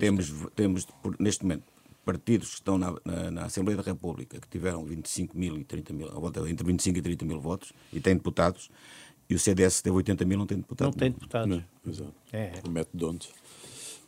temos, 0.00 0.32
temos, 0.54 0.86
neste 1.18 1.44
momento, 1.44 1.64
partidos 2.06 2.50
que 2.50 2.54
estão 2.54 2.78
na, 2.78 2.94
na, 3.04 3.30
na, 3.32 3.44
Assembleia 3.46 3.76
da 3.76 3.82
República, 3.82 4.40
que 4.40 4.48
tiveram 4.48 4.84
25 4.84 5.36
mil 5.36 5.58
e 5.58 5.64
30 5.64 5.92
mil, 5.92 6.08
entre 6.48 6.64
25 6.64 6.98
e 6.98 7.02
30 7.02 7.24
mil 7.24 7.40
votos, 7.40 7.72
e 7.92 8.00
têm 8.00 8.14
deputados, 8.14 8.70
e 9.28 9.34
o 9.34 9.38
CDS 9.40 9.82
teve 9.82 9.96
80 9.96 10.24
mil, 10.24 10.38
não 10.38 10.46
tem 10.46 10.58
deputados. 10.58 10.94
Não 10.94 10.98
tem 10.98 11.10
deputados. 11.10 11.48
Não, 11.48 11.64
exato. 11.84 12.14
É. 12.32 12.52
O 12.64 12.70
método 12.70 13.10
onde 13.10 13.28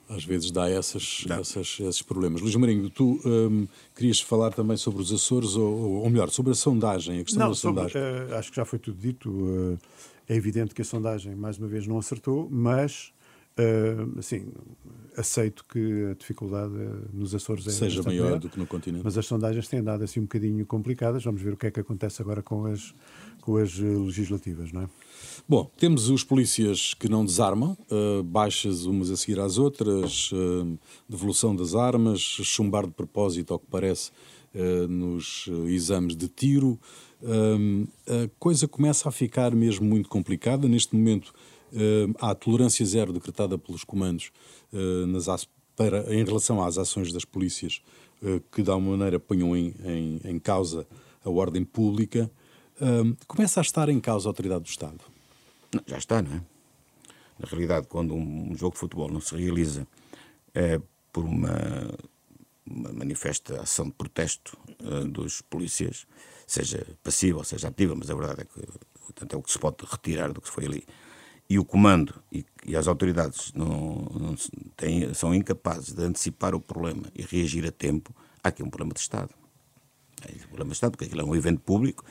às 0.08 0.24
vezes 0.24 0.50
dá 0.50 0.70
essas, 0.70 1.24
essas, 1.28 1.80
esses 1.80 2.02
problemas. 2.02 2.40
Luís 2.40 2.54
Marinho, 2.54 2.88
tu 2.88 3.20
um, 3.26 3.66
querias 3.94 4.20
falar 4.20 4.52
também 4.52 4.76
sobre 4.76 5.02
os 5.02 5.12
Açores, 5.12 5.54
ou, 5.54 6.02
ou 6.02 6.08
melhor, 6.08 6.30
sobre 6.30 6.52
a 6.52 6.54
sondagem, 6.54 7.18
a 7.18 7.24
questão 7.24 7.42
não, 7.42 7.48
da 7.50 7.54
sobre, 7.54 7.90
sondagem. 7.90 8.30
Uh, 8.30 8.34
acho 8.36 8.50
que 8.50 8.56
já 8.56 8.64
foi 8.64 8.78
tudo 8.78 8.96
dito. 8.96 9.28
Uh, 9.28 9.78
é 10.26 10.34
evidente 10.34 10.74
que 10.74 10.80
a 10.80 10.84
sondagem, 10.84 11.34
mais 11.34 11.58
uma 11.58 11.66
vez, 11.66 11.86
não 11.86 11.98
acertou, 11.98 12.48
mas 12.50 13.12
Uh, 13.58 14.18
assim, 14.18 14.46
aceito 15.18 15.64
que 15.68 16.06
a 16.10 16.14
dificuldade 16.14 16.72
nos 17.12 17.34
Açores 17.34 17.66
é 17.66 17.70
seja 17.70 18.02
maior, 18.02 18.24
maior, 18.24 18.38
do 18.38 18.48
que 18.48 18.58
no 18.58 18.66
continente. 18.66 19.02
Mas 19.04 19.18
as 19.18 19.26
sondagens 19.26 19.66
têm 19.66 19.82
dado 19.82 20.04
assim 20.04 20.20
um 20.20 20.24
bocadinho 20.24 20.64
complicadas. 20.64 21.24
Vamos 21.24 21.42
ver 21.42 21.54
o 21.54 21.56
que 21.56 21.66
é 21.66 21.70
que 21.70 21.80
acontece 21.80 22.22
agora 22.22 22.40
com 22.40 22.66
as, 22.66 22.94
com 23.40 23.56
as 23.56 23.78
eh, 23.80 23.82
legislativas, 23.82 24.70
não 24.72 24.82
é? 24.82 24.88
Bom, 25.48 25.68
temos 25.76 26.08
os 26.08 26.22
polícias 26.22 26.94
que 26.94 27.08
não 27.08 27.24
desarmam, 27.24 27.76
uh, 27.90 28.22
baixas 28.22 28.84
umas 28.84 29.10
a 29.10 29.16
seguir 29.16 29.40
às 29.40 29.58
outras, 29.58 30.30
uh, 30.32 30.78
devolução 31.08 31.56
das 31.56 31.74
armas, 31.74 32.20
chumbar 32.20 32.86
de 32.86 32.92
propósito, 32.92 33.52
ao 33.52 33.58
que 33.58 33.66
parece, 33.68 34.12
uh, 34.54 34.86
nos 34.86 35.48
exames 35.66 36.14
de 36.16 36.28
tiro. 36.28 36.78
a 38.06 38.30
coisa 38.38 38.68
começa 38.68 39.08
a 39.08 39.12
ficar 39.12 39.52
mesmo 39.52 39.84
muito 39.84 40.08
complicada. 40.08 40.68
Neste 40.68 40.94
momento, 40.94 41.32
há 42.18 42.34
tolerância 42.34 42.84
zero 42.84 43.12
decretada 43.12 43.58
pelos 43.58 43.84
comandos 43.84 44.30
uh, 44.72 45.06
nas 45.06 45.48
para, 45.76 46.12
em 46.12 46.24
relação 46.24 46.62
às 46.62 46.76
ações 46.76 47.12
das 47.12 47.24
polícias 47.24 47.82
uh, 48.22 48.40
que, 48.50 48.62
de 48.62 48.70
alguma 48.70 48.96
maneira, 48.96 49.20
ponham 49.20 49.56
em, 49.56 49.74
em, 49.84 50.20
em 50.24 50.38
causa 50.38 50.86
a 51.24 51.30
ordem 51.30 51.64
pública. 51.64 52.30
começa 53.26 53.60
a 53.60 53.62
estar 53.62 53.88
em 53.88 54.00
causa 54.00 54.28
a 54.28 54.30
autoridade 54.30 54.62
do 54.62 54.68
Estado? 54.68 55.00
Já 55.86 55.98
está, 55.98 56.22
não 56.22 56.32
é? 56.32 56.42
Na 57.38 57.48
realidade, 57.48 57.86
quando 57.86 58.14
um 58.14 58.56
jogo 58.56 58.74
de 58.74 58.80
futebol 58.80 59.10
não 59.10 59.20
se 59.20 59.36
realiza 59.36 59.86
é, 60.54 60.80
por 61.12 61.24
uma, 61.24 61.94
uma 62.66 62.92
manifesta 62.92 63.60
ação 63.60 63.86
de 63.86 63.92
protesto 63.92 64.56
dos 65.12 65.40
polícias, 65.42 66.06
seja 66.46 66.86
passiva 67.02 67.38
ou 67.38 67.44
seja 67.44 67.68
ativa, 67.68 67.94
mas 67.94 68.10
a 68.10 68.14
verdade 68.14 68.42
é 68.42 68.44
que 68.44 68.68
portanto, 69.04 69.34
é 69.34 69.36
o 69.36 69.42
que 69.42 69.52
se 69.52 69.58
pode 69.58 69.76
retirar 69.84 70.32
do 70.32 70.40
que 70.40 70.48
foi 70.48 70.64
ali 70.66 70.84
e 71.48 71.58
o 71.58 71.64
comando 71.64 72.22
e, 72.30 72.44
e 72.64 72.76
as 72.76 72.86
autoridades 72.86 73.52
não, 73.54 74.06
não 74.20 74.34
têm, 74.76 75.12
são 75.14 75.34
incapazes 75.34 75.94
de 75.94 76.02
antecipar 76.02 76.54
o 76.54 76.60
problema 76.60 77.04
e 77.14 77.22
reagir 77.22 77.66
a 77.66 77.72
tempo, 77.72 78.14
há 78.42 78.48
aqui 78.48 78.62
um 78.62 78.68
problema 78.68 78.92
de 78.92 79.00
Estado. 79.00 79.30
É 80.26 80.32
um 80.32 80.48
problema 80.48 80.70
de 80.70 80.74
Estado, 80.74 80.90
porque 80.92 81.04
aquilo 81.04 81.22
é 81.22 81.24
um 81.24 81.34
evento 81.34 81.60
público. 81.60 82.04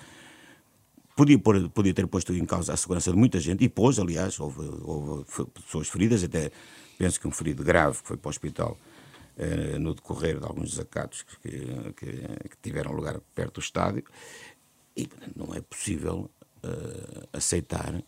Podia, 1.15 1.38
pôr, 1.38 1.69
podia 1.69 1.93
ter 1.93 2.08
posto 2.08 2.34
em 2.34 2.45
causa 2.45 2.73
a 2.73 2.78
segurança 2.78 3.12
de 3.12 3.17
muita 3.17 3.39
gente, 3.39 3.63
e 3.63 3.69
pôs, 3.69 4.00
aliás, 4.00 4.39
houve, 4.39 4.62
houve 4.84 5.26
pessoas 5.54 5.88
feridas, 5.88 6.23
até 6.23 6.52
penso 6.97 7.19
que 7.19 7.28
um 7.28 7.32
ferido 7.32 7.63
grave 7.63 8.02
que 8.02 8.08
foi 8.08 8.17
para 8.17 8.30
o 8.30 8.32
hospital 8.32 8.78
eh, 9.36 9.78
no 9.78 9.93
decorrer 9.93 10.39
de 10.39 10.45
alguns 10.45 10.71
desacatos 10.71 11.23
que, 11.23 11.50
que, 11.95 12.06
que, 12.50 12.58
tiveram 12.62 12.91
lugar 12.91 13.19
perto 13.36 13.56
do 13.56 13.60
estádio. 13.60 14.04
E 14.95 15.08
não 15.36 15.54
é 15.54 15.62
possível 15.62 16.30
uh, 16.63 17.28
aceitar 17.32 18.04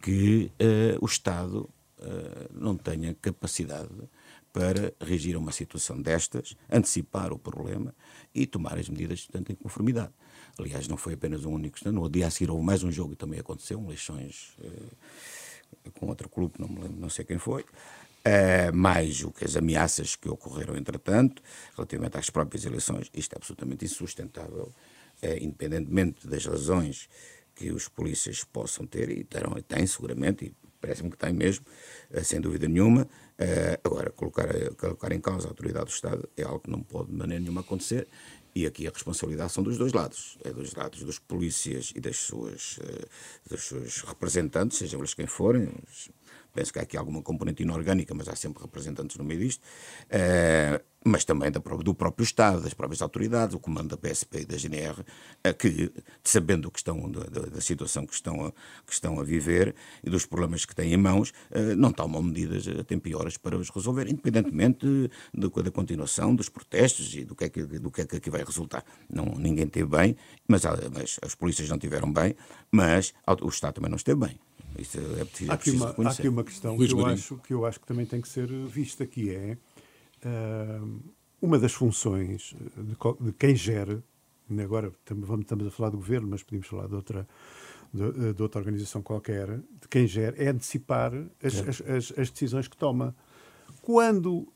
que 0.00 0.50
uh, 0.60 1.04
o 1.04 1.06
Estado 1.06 1.68
não 2.52 2.76
tenha 2.76 3.12
capacidade 3.20 3.90
para 4.52 4.92
reagir 5.00 5.36
a 5.36 5.38
uma 5.38 5.52
situação 5.52 6.00
destas, 6.00 6.56
antecipar 6.70 7.32
o 7.32 7.38
problema 7.38 7.94
e 8.34 8.46
tomar 8.46 8.78
as 8.78 8.88
medidas, 8.88 9.22
portanto, 9.22 9.52
em 9.52 9.54
conformidade. 9.54 10.12
Aliás, 10.58 10.88
não 10.88 10.96
foi 10.96 11.14
apenas 11.14 11.44
um 11.44 11.52
único 11.52 11.78
No 11.92 12.08
dia 12.10 12.26
a 12.26 12.30
seguir 12.30 12.50
houve 12.50 12.64
mais 12.64 12.82
um 12.82 12.90
jogo 12.90 13.10
que 13.10 13.16
também 13.16 13.38
aconteceu, 13.38 13.78
um 13.78 13.86
Leixões 13.88 14.56
uh, 14.58 15.92
com 15.92 16.06
outro 16.06 16.28
clube, 16.28 16.54
não 16.58 16.68
me 16.68 16.80
lembro, 16.80 17.00
não 17.00 17.08
sei 17.08 17.24
quem 17.24 17.38
foi. 17.38 17.62
Uh, 17.62 18.74
mais 18.74 19.22
o 19.22 19.30
que 19.30 19.44
as 19.44 19.56
ameaças 19.56 20.16
que 20.16 20.28
ocorreram, 20.28 20.76
entretanto, 20.76 21.40
relativamente 21.76 22.18
às 22.18 22.28
próprias 22.28 22.64
eleições, 22.64 23.08
isto 23.14 23.32
é 23.34 23.36
absolutamente 23.36 23.84
insustentável, 23.84 24.72
uh, 25.22 25.26
independentemente 25.40 26.26
das 26.26 26.44
razões 26.44 27.08
que 27.58 27.72
os 27.72 27.88
polícias 27.88 28.44
possam 28.44 28.86
ter, 28.86 29.10
e 29.10 29.24
terão, 29.24 29.50
têm 29.62 29.84
seguramente, 29.84 30.44
e 30.44 30.54
parece-me 30.80 31.10
que 31.10 31.18
têm 31.18 31.32
mesmo, 31.32 31.66
uh, 32.12 32.24
sem 32.24 32.40
dúvida 32.40 32.68
nenhuma. 32.68 33.08
agora, 33.84 34.10
colocar, 34.10 34.48
colocar 34.76 35.12
em 35.12 35.20
causa 35.20 35.48
a 35.48 35.50
autoridade 35.50 35.86
do 35.86 35.90
Estado 35.90 36.28
é 36.36 36.44
algo 36.44 36.60
que 36.60 36.70
não 36.70 36.82
pode 36.82 37.10
de 37.10 37.16
maneira 37.16 37.40
nenhuma 37.40 37.62
acontecer, 37.62 38.06
e 38.54 38.64
aqui 38.64 38.86
a 38.86 38.90
responsabilidade 38.90 39.52
são 39.52 39.64
dos 39.64 39.76
dois 39.76 39.92
lados. 39.92 40.38
É 40.44 40.52
dos 40.52 40.72
lados 40.74 41.02
dos 41.02 41.18
polícias 41.18 41.92
e 41.94 42.00
das 42.00 42.16
suas, 42.16 42.78
dos 43.48 43.62
seus 43.64 44.02
representantes, 44.02 44.78
sejam 44.78 45.00
eles 45.00 45.14
quem 45.14 45.26
forem. 45.26 45.72
Penso 46.52 46.72
que 46.72 46.78
há 46.78 46.82
aqui 46.82 46.96
alguma 46.96 47.22
componente 47.22 47.62
inorgânica, 47.62 48.14
mas 48.14 48.28
há 48.28 48.34
sempre 48.34 48.62
representantes 48.62 49.16
no 49.16 49.24
meio 49.24 49.40
disto. 49.40 49.62
Mas 51.08 51.24
também 51.24 51.50
do 51.50 51.94
próprio 51.94 52.22
Estado, 52.22 52.60
das 52.60 52.74
próprias 52.74 53.00
autoridades, 53.00 53.54
o 53.54 53.58
comando 53.58 53.88
da 53.88 53.96
PSP 53.96 54.40
e 54.40 54.44
da 54.44 54.56
GNR, 54.56 55.02
que, 55.58 55.90
sabendo 56.22 56.70
que 56.70 56.78
estão, 56.78 57.10
da, 57.10 57.24
da, 57.24 57.60
situação 57.60 58.06
que 58.06 58.12
estão, 58.12 58.46
a, 58.46 58.52
que 58.86 58.92
estão 58.92 59.18
a 59.18 59.24
viver 59.24 59.74
e 60.04 60.10
dos 60.10 60.26
problemas 60.26 60.64
que 60.64 60.74
têm 60.74 60.92
em 60.92 60.96
mãos, 60.96 61.32
eh, 61.50 61.74
não 61.74 61.92
tomam 61.92 62.22
medidas 62.22 62.68
a 62.68 62.84
tempo 62.84 63.08
e 63.08 63.14
horas 63.14 63.36
para 63.38 63.56
os 63.56 63.70
resolver, 63.70 64.06
independentemente 64.08 64.86
de, 65.32 65.62
da 65.62 65.70
continuação 65.70 66.34
dos 66.34 66.48
protestos 66.48 67.14
e 67.14 67.24
do 67.24 67.34
que 67.34 67.44
é 67.44 67.48
que, 67.48 67.62
do 67.64 67.90
que, 67.90 68.02
é 68.02 68.06
que 68.06 68.16
aqui 68.16 68.30
vai 68.30 68.44
resultar. 68.44 68.84
Não, 69.08 69.24
ninguém 69.38 69.66
teve 69.66 69.88
bem, 69.88 70.16
mas, 70.46 70.62
mas 70.94 71.18
as 71.22 71.34
polícias 71.34 71.68
não 71.68 71.78
tiveram 71.78 72.12
bem, 72.12 72.34
mas 72.70 73.14
o 73.40 73.48
Estado 73.48 73.74
também 73.74 73.90
não 73.90 73.96
esteve 73.96 74.20
bem. 74.20 74.38
Isso 74.78 74.98
é 74.98 75.24
preciso, 75.24 75.50
há, 75.50 75.54
aqui 75.54 75.70
uma, 75.70 75.86
há 75.88 76.10
aqui 76.10 76.28
uma 76.28 76.44
questão 76.44 76.76
que 76.76 76.92
eu, 76.92 77.06
acho, 77.06 77.36
que 77.38 77.54
eu 77.54 77.66
acho 77.66 77.80
que 77.80 77.86
também 77.86 78.06
tem 78.06 78.20
que 78.20 78.28
ser 78.28 78.46
vista, 78.46 79.06
que 79.06 79.30
é 79.30 79.56
uma 81.40 81.58
das 81.58 81.72
funções 81.72 82.54
de, 82.76 83.32
quem 83.32 83.54
gera, 83.54 84.02
agora 84.62 84.92
estamos, 84.98 85.40
estamos 85.40 85.66
a 85.66 85.70
falar 85.70 85.90
do 85.90 85.98
governo, 85.98 86.28
mas 86.28 86.42
podemos 86.42 86.66
falar 86.66 86.88
de 86.88 86.94
outra, 86.94 87.28
de, 87.92 88.32
de 88.34 88.42
outra 88.42 88.60
organização 88.60 89.02
qualquer, 89.02 89.58
de 89.58 89.88
quem 89.88 90.06
gera, 90.06 90.36
é 90.36 90.48
antecipar 90.48 91.12
as, 91.42 91.56
é. 91.56 91.68
as, 91.68 91.80
as, 91.80 92.18
as 92.18 92.30
decisões 92.30 92.68
que 92.68 92.76
toma. 92.76 93.14
Quando 93.82 94.48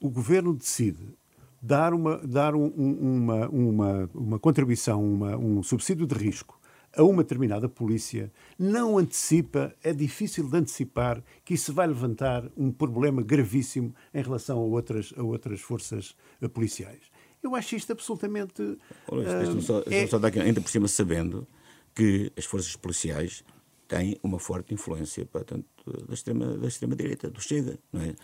o 0.00 0.08
governo 0.08 0.54
decide 0.54 1.14
dar 1.60 1.92
uma, 1.92 2.18
dar 2.18 2.54
um, 2.54 2.66
uma, 2.68 3.48
uma, 3.48 4.10
uma 4.14 4.38
contribuição, 4.38 5.02
uma, 5.02 5.36
um 5.36 5.62
subsídio 5.62 6.06
de 6.06 6.14
risco 6.14 6.59
a 6.96 7.02
uma 7.02 7.22
determinada 7.22 7.68
polícia, 7.68 8.32
não 8.58 8.98
antecipa, 8.98 9.74
é 9.82 9.92
difícil 9.92 10.48
de 10.48 10.56
antecipar 10.56 11.22
que 11.44 11.54
isso 11.54 11.72
vai 11.72 11.86
levantar 11.86 12.50
um 12.56 12.72
problema 12.72 13.22
gravíssimo 13.22 13.94
em 14.12 14.22
relação 14.22 14.58
a 14.58 14.62
outras, 14.62 15.14
a 15.16 15.22
outras 15.22 15.60
forças 15.60 16.16
eh, 16.40 16.48
policiais. 16.48 17.00
Eu 17.42 17.54
acho 17.54 17.76
isto 17.76 17.92
absolutamente. 17.92 18.76
Olha, 19.08 19.50
uh, 19.50 19.62
só, 19.62 19.82
é... 19.86 20.06
só 20.06 20.20
ainda 20.42 20.60
por 20.60 20.68
cima, 20.68 20.88
sabendo 20.88 21.46
que 21.94 22.30
as 22.36 22.44
forças 22.44 22.76
policiais 22.76 23.44
têm 23.88 24.18
uma 24.22 24.38
forte 24.38 24.74
influência 24.74 25.24
portanto, 25.26 25.66
da 26.06 26.14
extrema-direita, 26.14 26.60
da 26.60 26.68
extrema 26.68 26.96
-direita, 26.96 27.30
do 27.30 27.40
Chega, 27.40 27.78
não 27.92 28.02
é? 28.02 28.14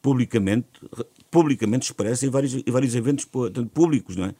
Publicamente, 0.00 0.68
publicamente 1.30 1.86
expressa 1.86 2.26
em 2.26 2.30
vários, 2.30 2.54
em 2.54 2.70
vários 2.70 2.94
eventos 2.94 3.24
portanto, 3.24 3.70
públicos, 3.70 4.16
não 4.16 4.26
é? 4.26 4.34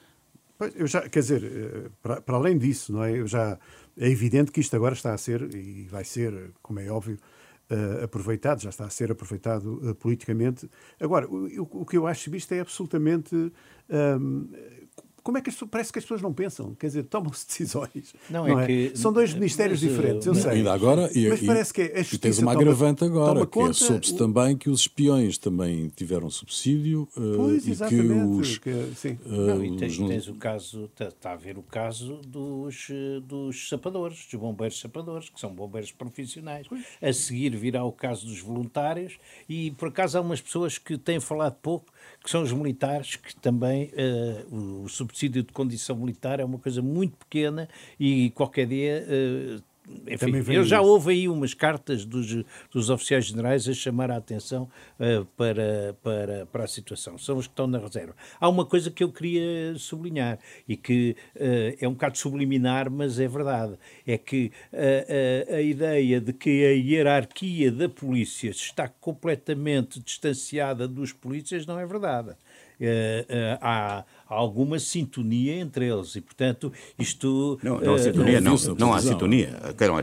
Eu 0.77 0.87
já, 0.87 1.09
quer 1.09 1.21
dizer, 1.21 1.45
eh, 1.45 1.91
para, 2.01 2.21
para 2.21 2.37
além 2.37 2.57
disso, 2.57 2.93
não 2.93 3.03
é? 3.03 3.19
Eu 3.19 3.27
já, 3.27 3.59
é 3.97 4.09
evidente 4.09 4.53
que 4.53 4.61
isto 4.61 4.75
agora 4.77 4.95
está 4.95 5.13
a 5.13 5.19
ser, 5.19 5.53
e 5.55 5.85
vai 5.85 6.05
ser, 6.05 6.53
como 6.63 6.79
é 6.79 6.89
óbvio, 6.89 7.19
uh, 7.71 8.05
aproveitado, 8.05 8.61
já 8.61 8.71
está 8.71 8.85
a 8.85 8.91
ser 8.91 9.11
aproveitado 9.11 9.91
uh, 9.91 9.95
politicamente. 9.95 10.71
Agora, 11.01 11.29
o, 11.29 11.69
o, 11.81 11.85
que 11.85 11.97
eu 11.97 12.07
acho 12.07 12.35
isto 12.35 12.53
é 12.53 12.61
absolutamente. 12.61 13.35
Um, 13.89 14.49
como 15.25 15.39
é 15.39 15.41
que 15.41 15.49
as, 15.49 15.57
parece 15.57 15.91
que 15.91 15.99
as 15.99 16.05
pessoas 16.05 16.21
não 16.21 16.35
pensam? 16.35 16.75
Quer 16.75 16.89
dizer, 16.89 17.05
tomam-se 17.05 17.47
decisões. 17.49 18.15
Não, 18.29 18.47
não 18.47 18.61
é, 18.61 18.65
é, 18.65 18.67
que, 18.67 18.99
São 18.99 19.11
dois 19.11 19.33
ministérios 19.33 19.83
mas, 19.83 19.91
diferentes, 19.91 20.27
eu 20.27 20.35
sei. 20.35 20.51
Ainda 20.51 20.73
agora, 20.73 21.11
e, 21.15 21.27
mas 21.29 21.41
parece 21.41 21.73
que 21.73 21.81
a 21.81 22.01
e 22.01 22.19
tens 22.19 22.39
uma 22.39 22.53
agravante 22.53 23.05
agora, 23.05 23.47
que 23.47 23.59
é, 23.59 23.73
soube-se 23.73 24.15
também 24.15 24.55
que 24.55 24.69
os 24.69 24.83
espiões 24.83 25.39
também 25.39 25.89
tiveram 25.89 26.29
subsídio 26.29 27.09
uh, 27.17 27.37
pois, 27.37 27.67
e 27.67 27.89
que 27.89 28.01
os... 28.01 28.59
Que, 28.59 28.93
sim. 28.95 29.19
Uh, 29.25 29.31
não, 29.31 29.65
e 29.65 29.77
tens, 29.79 29.99
os... 29.99 30.07
tens 30.07 30.29
o 30.29 30.35
caso, 30.35 30.85
está, 30.85 31.09
está 31.09 31.33
a 31.33 31.37
ver 31.37 31.57
o 31.57 31.63
caso 31.63 32.21
dos, 32.27 32.89
dos 33.23 33.71
sapadores, 33.71 34.27
dos 34.31 34.39
bombeiros 34.39 34.79
sapadores, 34.79 35.31
que 35.31 35.41
são 35.41 35.51
bombeiros 35.51 35.91
profissionais. 35.91 36.67
Pois. 36.69 36.85
A 37.01 37.13
seguir 37.15 37.57
virá 37.57 37.83
o 37.83 37.93
caso 37.93 38.27
dos 38.27 38.41
voluntários 38.41 39.17
e, 39.49 39.71
por 39.71 39.89
acaso, 39.89 40.19
há 40.19 40.21
umas 40.21 40.43
pessoas 40.43 40.77
que 40.77 40.99
têm 40.99 41.19
falado 41.19 41.57
pouco 41.63 41.94
que 42.23 42.31
são 42.31 42.43
os 42.43 42.53
militares, 42.53 43.17
que 43.17 43.37
também 43.37 43.91
uh, 44.51 44.83
o, 44.85 44.89
subsídio 44.89 45.43
de 45.43 45.53
condição 45.53 45.97
militar 45.97 46.41
é 46.41 46.45
uma 46.45 46.59
coisa 46.59 46.81
muito 46.81 47.17
pequena 47.17 47.69
e 47.99 48.31
qualquer 48.31 48.67
dia. 48.67 49.07
Uh, 49.07 49.74
enfim, 50.07 50.53
eu 50.53 50.65
já 50.65 50.81
houve 50.81 51.13
aí 51.13 51.29
umas 51.29 51.53
cartas 51.53 52.07
dos, 52.07 52.45
dos 52.71 52.89
oficiais 52.89 53.27
generais 53.27 53.69
a 53.69 53.75
chamar 53.75 54.11
a 54.11 54.17
atenção 54.17 54.69
uh, 54.99 55.25
para, 55.37 55.95
para, 56.03 56.47
para 56.47 56.65
a 56.65 56.67
situação. 56.67 57.19
São 57.19 57.37
os 57.37 57.47
que 57.47 57.53
estão 57.53 57.67
na 57.67 57.79
reserva. 57.79 58.15
Há 58.41 58.49
uma 58.49 58.65
coisa 58.65 58.91
que 58.91 59.05
eu 59.05 59.13
queria 59.13 59.75
sublinhar 59.77 60.39
e 60.67 60.77
que 60.77 61.15
uh, 61.37 61.77
é 61.79 61.87
um 61.87 61.93
bocado 61.93 62.17
subliminar, 62.17 62.91
mas 62.91 63.21
é 63.21 63.29
verdade. 63.29 63.75
É 64.07 64.17
que 64.17 64.51
uh, 64.73 65.55
a 65.55 65.61
ideia 65.61 66.21
de 66.21 66.33
que 66.33 66.65
a 66.65 66.71
hierarquia 66.71 67.71
da 67.71 67.89
polícia 67.89 68.51
está 68.51 68.89
completamente 68.89 70.01
distanciada 70.01 70.89
dos 70.89 71.13
polícias 71.13 71.67
não 71.67 71.79
é 71.79 71.85
verdade. 71.85 72.35
Há 73.61 74.05
alguma 74.27 74.79
sintonia 74.79 75.57
entre 75.57 75.87
eles 75.87 76.17
e, 76.17 76.21
portanto, 76.21 76.73
isto... 76.99 77.59
Não, 77.63 77.81
não 77.81 77.95
há 77.95 77.99
sintonia, 77.99 78.41
não, 78.41 78.57
não, 78.57 78.75
não 78.75 78.95
há 78.95 79.01
sintonia. 79.01 79.59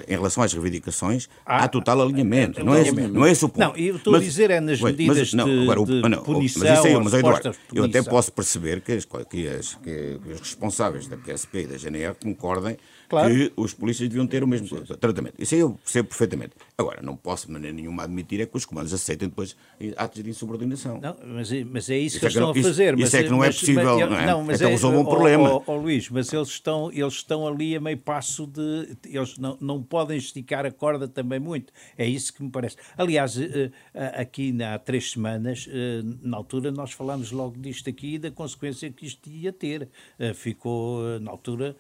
Em 0.08 0.14
relação 0.14 0.44
às 0.44 0.54
reivindicações, 0.54 1.28
há, 1.46 1.64
há 1.64 1.68
total 1.68 2.02
alinhamento. 2.02 2.64
Não 2.64 2.74
é, 2.74 2.92
não 2.92 3.26
é 3.26 3.32
esse 3.32 3.44
o 3.44 3.50
ponto. 3.50 3.60
Não, 3.60 3.76
eu 3.76 3.98
estou 3.98 4.14
mas, 4.14 4.22
a 4.22 4.26
dizer 4.26 4.52
é 4.52 4.60
nas 4.60 4.82
medidas 4.82 5.18
mas, 5.18 5.34
não, 5.34 5.46
de, 5.46 5.62
agora, 5.64 5.86
de 5.86 6.02
não, 6.02 6.24
punição 6.24 6.64
mas 6.64 6.78
isso 6.78 6.88
aí, 6.88 7.04
mas, 7.04 7.14
Eduardo, 7.14 7.52
eu 7.74 7.84
até 7.84 8.02
posso 8.02 8.32
perceber 8.32 8.82
que, 8.82 8.94
as, 8.94 9.06
que, 9.06 9.48
as, 9.48 9.76
que 9.76 10.20
os 10.32 10.40
responsáveis 10.40 11.08
da 11.08 11.18
PSP 11.18 11.62
e 11.64 11.68
da 11.68 11.78
GNR 11.78 12.16
concordem 12.22 12.78
claro. 13.10 13.34
que 13.34 13.52
os 13.56 13.74
polícias 13.74 14.08
deviam 14.08 14.26
ter 14.26 14.44
o 14.44 14.48
mesmo 14.48 14.68
tratamento. 14.98 15.36
Isso 15.38 15.56
aí 15.56 15.62
eu 15.62 15.72
percebo 15.72 16.08
perfeitamente. 16.10 16.54
Agora, 16.82 17.02
não 17.02 17.16
posso 17.16 17.48
de 17.48 17.54
maneira 17.54 17.76
nenhuma 17.76 18.04
admitir 18.04 18.42
é 18.42 18.46
que 18.46 18.58
os 18.58 18.66
comandos 18.66 18.94
aceitem 18.94 19.30
depois 19.30 19.56
atos 19.96 20.24
de 20.24 20.30
insubordinação. 20.30 21.00
Não, 21.00 21.16
mas, 21.26 21.52
é, 21.52 21.64
mas 21.64 21.90
é 21.90 21.98
isso, 21.98 22.18
isso 22.18 22.20
que 22.20 22.26
é 22.26 22.28
eles 22.28 22.36
estão 22.36 22.50
a 22.50 22.56
fazer. 22.56 22.94
Isso, 22.94 23.02
mas, 23.02 23.14
é 23.14 23.24
que 23.24 23.30
não 23.30 23.44
é 23.44 23.48
possível, 23.48 24.00
mas, 24.00 24.10
não 24.10 24.18
é? 24.18 24.26
Não, 24.26 24.44
mas 24.44 24.62
é, 24.62 24.68
resolve 24.68 24.98
um 24.98 25.06
problema. 25.06 25.54
Oh, 25.56 25.64
oh, 25.68 25.76
Luís, 25.76 26.10
mas 26.10 26.32
eles 26.34 26.50
estão, 26.50 26.92
eles 26.92 27.14
estão 27.14 27.48
ali 27.48 27.76
a 27.76 27.80
meio 27.80 27.98
passo 27.98 28.48
de... 28.48 28.98
Eles 29.06 29.38
não, 29.38 29.58
não 29.62 29.84
podem 29.84 30.18
esticar 30.18 30.66
a 30.66 30.72
corda 30.72 31.08
também 31.08 31.40
muito. 31.40 31.72
É 31.98 32.06
isso 32.06 32.34
que 32.34 32.44
me 32.44 32.50
parece. 32.50 32.78
Aliás, 32.98 33.38
eh, 33.38 33.72
eh, 33.94 34.22
aqui 34.22 34.56
há 34.64 34.78
três 34.80 35.12
semanas, 35.12 35.68
eh, 35.70 36.02
na 36.22 36.38
altura, 36.38 36.72
nós 36.72 36.92
falámos 36.92 37.32
logo 37.32 37.58
disto 37.60 37.90
aqui 37.90 38.16
e 38.16 38.20
da 38.20 38.32
consequência 38.32 38.92
que 38.92 39.06
isto 39.06 39.30
ia 39.30 39.52
ter. 39.52 39.90
Ficou, 40.36 41.20
na 41.20 41.32
altura, 41.32 41.76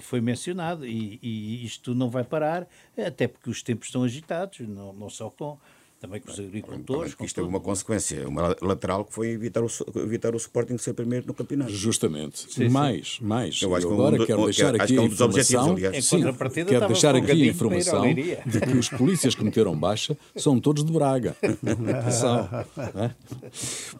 foi 0.00 0.20
mencionado 0.20 0.86
e, 0.86 1.18
e 1.22 1.64
isto 1.64 1.94
não 1.94 2.08
vai 2.08 2.24
parar, 2.24 2.66
até 2.96 3.26
porque 3.26 3.50
os 3.50 3.62
tempos 3.62 3.83
estão 3.86 4.02
agitados, 4.02 4.60
não, 4.60 4.92
não 4.92 5.08
só 5.10 5.30
com 5.30 5.58
também 6.04 6.20
com 6.20 6.30
os 6.30 6.38
agricultores. 6.38 7.14
Com 7.14 7.24
isto 7.24 7.34
teve 7.34 7.48
uma 7.48 7.60
consequência, 7.60 8.28
uma 8.28 8.54
lateral 8.60 9.04
que 9.04 9.12
foi 9.12 9.28
evitar 9.28 9.62
o, 9.62 9.68
evitar 9.96 10.34
o 10.34 10.36
Sporting 10.36 10.76
ser 10.76 10.92
primeiro 10.92 11.26
no 11.26 11.32
campeonato. 11.32 11.72
Justamente. 11.72 12.52
Sim, 12.52 12.68
mais, 12.68 13.16
sim. 13.16 13.24
mais. 13.24 13.62
Eu, 13.62 13.74
acho 13.74 13.90
agora 13.90 14.22
um, 14.22 14.26
quero 14.26 14.44
deixar 14.44 14.74
aqui 14.74 14.98
a 14.98 15.02
informação. 15.02 15.76
Sim, 16.02 16.22
quero 16.66 16.86
deixar 16.88 17.16
aqui 17.16 17.30
a 17.30 17.46
informação 17.46 18.04
de 18.12 18.60
que 18.60 18.76
os 18.76 18.88
polícias 18.90 19.34
que 19.34 19.42
meteram 19.42 19.74
baixa 19.74 20.16
são 20.36 20.60
todos 20.60 20.84
de 20.84 20.92
Braga. 20.92 21.34
são. 22.12 22.48
É? 23.02 23.10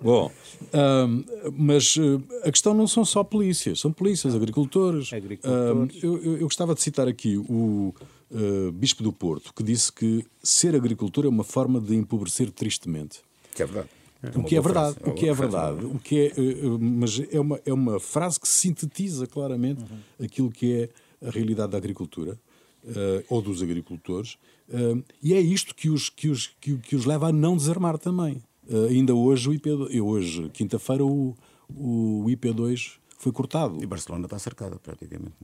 Bom, 0.03 0.31
um, 0.75 1.25
mas 1.57 1.97
uh, 1.97 2.23
a 2.43 2.51
questão 2.51 2.75
não 2.75 2.87
são 2.87 3.05
só 3.05 3.25
polícias, 3.25 3.81
são 3.81 3.91
polícias, 3.91 4.35
agricultores. 4.35 5.13
agricultores. 5.13 5.97
Um, 6.03 6.07
eu, 6.07 6.23
eu, 6.23 6.33
eu 6.35 6.43
gostava 6.43 6.75
de 6.75 6.83
citar 6.83 7.09
aqui 7.09 7.39
o 7.39 7.95
uh, 8.35 8.73
Bispo 8.73 9.03
do 9.03 9.13
Porto, 9.13 9.55
que 9.55 9.63
disse 9.63 9.93
que 9.93 10.25
ser 10.43 10.75
agricultor 10.75 11.25
é 11.25 11.29
uma 11.29 11.45
forma 11.45 11.81
de 11.81 11.95
empobrecer 11.95 12.51
tristemente. 12.51 13.21
Que 13.55 13.63
é 13.63 13.67
verdade. 13.67 13.89
É 14.23 14.39
o 14.39 14.45
que 14.45 14.57
é 14.57 14.61
verdade, 14.61 14.95
frase. 14.95 15.11
o 15.11 15.15
que 15.15 15.29
é 15.29 15.35
verdade, 15.35 15.85
o 15.85 15.99
que 15.99 16.19
é, 16.19 16.33
mas 16.81 17.21
é 17.31 17.39
uma, 17.39 17.61
é 17.67 17.73
uma 17.73 18.01
frase 18.01 18.41
que 18.41 18.49
sintetiza 18.49 19.27
claramente 19.27 19.83
uhum. 19.83 20.25
aquilo 20.25 20.51
que 20.51 20.73
é 20.73 21.27
a 21.27 21.31
realidade 21.31 21.73
da 21.73 21.79
agricultura 21.79 22.39
uh, 22.85 23.25
ou 23.29 23.43
dos 23.43 23.63
agricultores, 23.63 24.39
uh, 24.71 25.03
e 25.23 25.35
é 25.35 25.41
isto 25.41 25.75
que 25.75 25.91
os, 25.91 26.09
que, 26.09 26.29
os, 26.29 26.47
que, 26.61 26.77
que 26.79 26.97
os 26.97 27.05
leva 27.05 27.29
a 27.29 27.33
não 27.33 27.57
desarmar 27.57 27.99
também. 27.99 28.43
Uh, 28.67 28.87
ainda 28.89 29.15
hoje, 29.15 29.49
o 29.49 29.53
IP, 29.53 29.71
hoje 30.01 30.49
quinta-feira, 30.55 31.05
o, 31.05 31.37
o 31.69 32.25
IP2 32.29 32.99
foi 33.19 33.33
cortado. 33.33 33.83
E 33.83 33.87
Barcelona 33.87 34.25
está 34.25 34.39
cercada, 34.39 34.77
praticamente. 34.77 35.35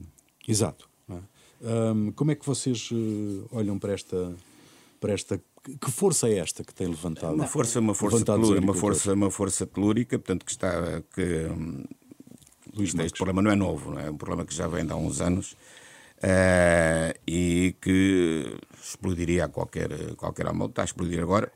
Exato. 0.47 0.89
É? 1.61 2.11
como 2.15 2.31
é 2.31 2.35
que 2.35 2.45
vocês 2.45 2.89
olham 3.51 3.77
para 3.77 3.93
esta, 3.93 4.33
para 4.99 5.13
esta 5.13 5.41
que 5.79 5.91
força 5.91 6.27
é 6.27 6.37
esta 6.39 6.63
que 6.63 6.73
tem 6.73 6.87
levantado? 6.87 7.35
Uma 7.35 7.47
força, 7.47 7.79
uma 7.79 7.93
força, 7.93 8.25
telúrica, 8.25 8.61
uma 8.61 8.73
força, 8.73 9.13
uma 9.13 9.31
força 9.31 9.67
telúrica, 9.67 10.17
portanto 10.17 10.45
que 10.45 10.51
está 10.51 11.01
que 11.13 11.45
hum, 11.45 11.83
Luís 12.73 12.95
este 12.95 13.17
problema 13.17 13.41
não 13.41 13.51
é 13.51 13.55
novo, 13.55 13.91
não 13.91 13.99
é? 13.99 14.07
é 14.07 14.11
um 14.11 14.17
problema 14.17 14.45
que 14.45 14.53
já 14.53 14.67
vem 14.67 14.85
de 14.85 14.91
há 14.91 14.95
uns 14.95 15.21
anos 15.21 15.55
uh, 16.21 17.13
e 17.27 17.75
que 17.81 18.57
explodiria 18.81 19.45
a 19.45 19.49
qualquer 19.49 20.15
qualquer 20.15 20.47
amor. 20.47 20.69
Está 20.69 20.81
a 20.81 20.85
explodir 20.85 21.21
agora. 21.21 21.51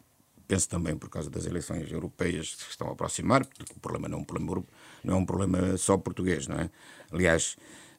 Penso 0.47 0.69
também 0.69 0.95
por 0.95 1.09
causa 1.09 1.27
das 1.27 1.47
eleições 1.47 1.91
europeias 1.91 2.53
que 2.53 2.69
estão 2.69 2.87
a 2.87 2.91
aproximar, 2.91 3.43
porque 3.45 3.73
o 3.75 3.79
problema 3.79 4.07
não 4.07 4.19
é 4.19 4.21
um 4.21 4.23
problema 4.23 4.63
não 5.03 5.13
é 5.15 5.17
um 5.17 5.25
problema 5.25 5.77
só 5.77 5.97
português, 5.97 6.47
não 6.47 6.57
é? 6.57 6.69
Aliás, 7.11 7.55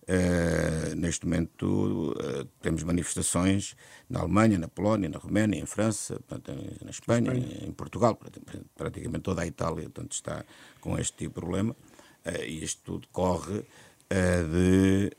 Uh, 0.09 0.95
neste 0.95 1.27
momento 1.27 2.13
uh, 2.13 2.45
temos 2.63 2.85
manifestações 2.85 3.75
na 4.09 4.21
Alemanha, 4.21 4.57
na 4.57 4.69
Polónia, 4.69 5.09
na 5.09 5.19
Roménia, 5.19 5.59
em 5.59 5.67
França, 5.67 6.21
portanto, 6.29 6.57
na 6.85 6.91
Espanha, 6.91 7.33
Espanha, 7.33 7.67
em 7.67 7.73
Portugal, 7.73 8.17
praticamente 8.77 9.25
toda 9.25 9.43
a 9.43 9.47
Itália 9.47 9.83
portanto, 9.83 10.13
está 10.13 10.45
com 10.81 10.97
este 10.97 11.17
tipo 11.17 11.35
de 11.35 11.41
problema. 11.41 11.77
Uh, 12.25 12.45
e 12.45 12.63
isto 12.63 12.83
tudo 12.85 13.09
corre 13.09 13.65
de, 14.09 15.11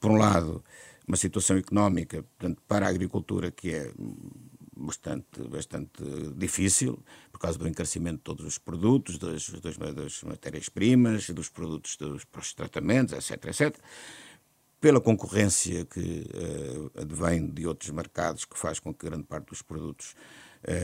por 0.00 0.10
um 0.10 0.16
lado, 0.16 0.64
uma 1.06 1.16
situação 1.16 1.56
económica 1.56 2.24
portanto, 2.36 2.60
para 2.66 2.86
a 2.86 2.88
agricultura 2.88 3.52
que 3.52 3.72
é 3.72 3.92
bastante, 4.78 5.42
bastante 5.48 6.02
difícil, 6.36 7.02
por 7.32 7.38
causa 7.40 7.58
do 7.58 7.68
encarecimento 7.68 8.18
de 8.18 8.22
todos 8.22 8.46
os 8.46 8.58
produtos, 8.58 9.18
das, 9.18 9.48
das, 9.50 9.76
das 9.76 10.22
matérias-primas, 10.22 11.28
dos 11.30 11.48
produtos 11.48 11.96
dos, 11.96 12.24
dos 12.24 12.54
tratamentos, 12.54 13.14
etc, 13.14 13.44
etc. 13.46 13.76
Pela 14.80 15.00
concorrência 15.00 15.84
que 15.84 16.00
uh, 16.00 17.00
advém 17.00 17.48
de 17.48 17.66
outros 17.66 17.90
mercados, 17.90 18.44
que 18.44 18.56
faz 18.56 18.78
com 18.78 18.94
que 18.94 19.06
grande 19.06 19.24
parte 19.24 19.48
dos 19.48 19.60
produtos 19.60 20.14
uh, 20.62 20.78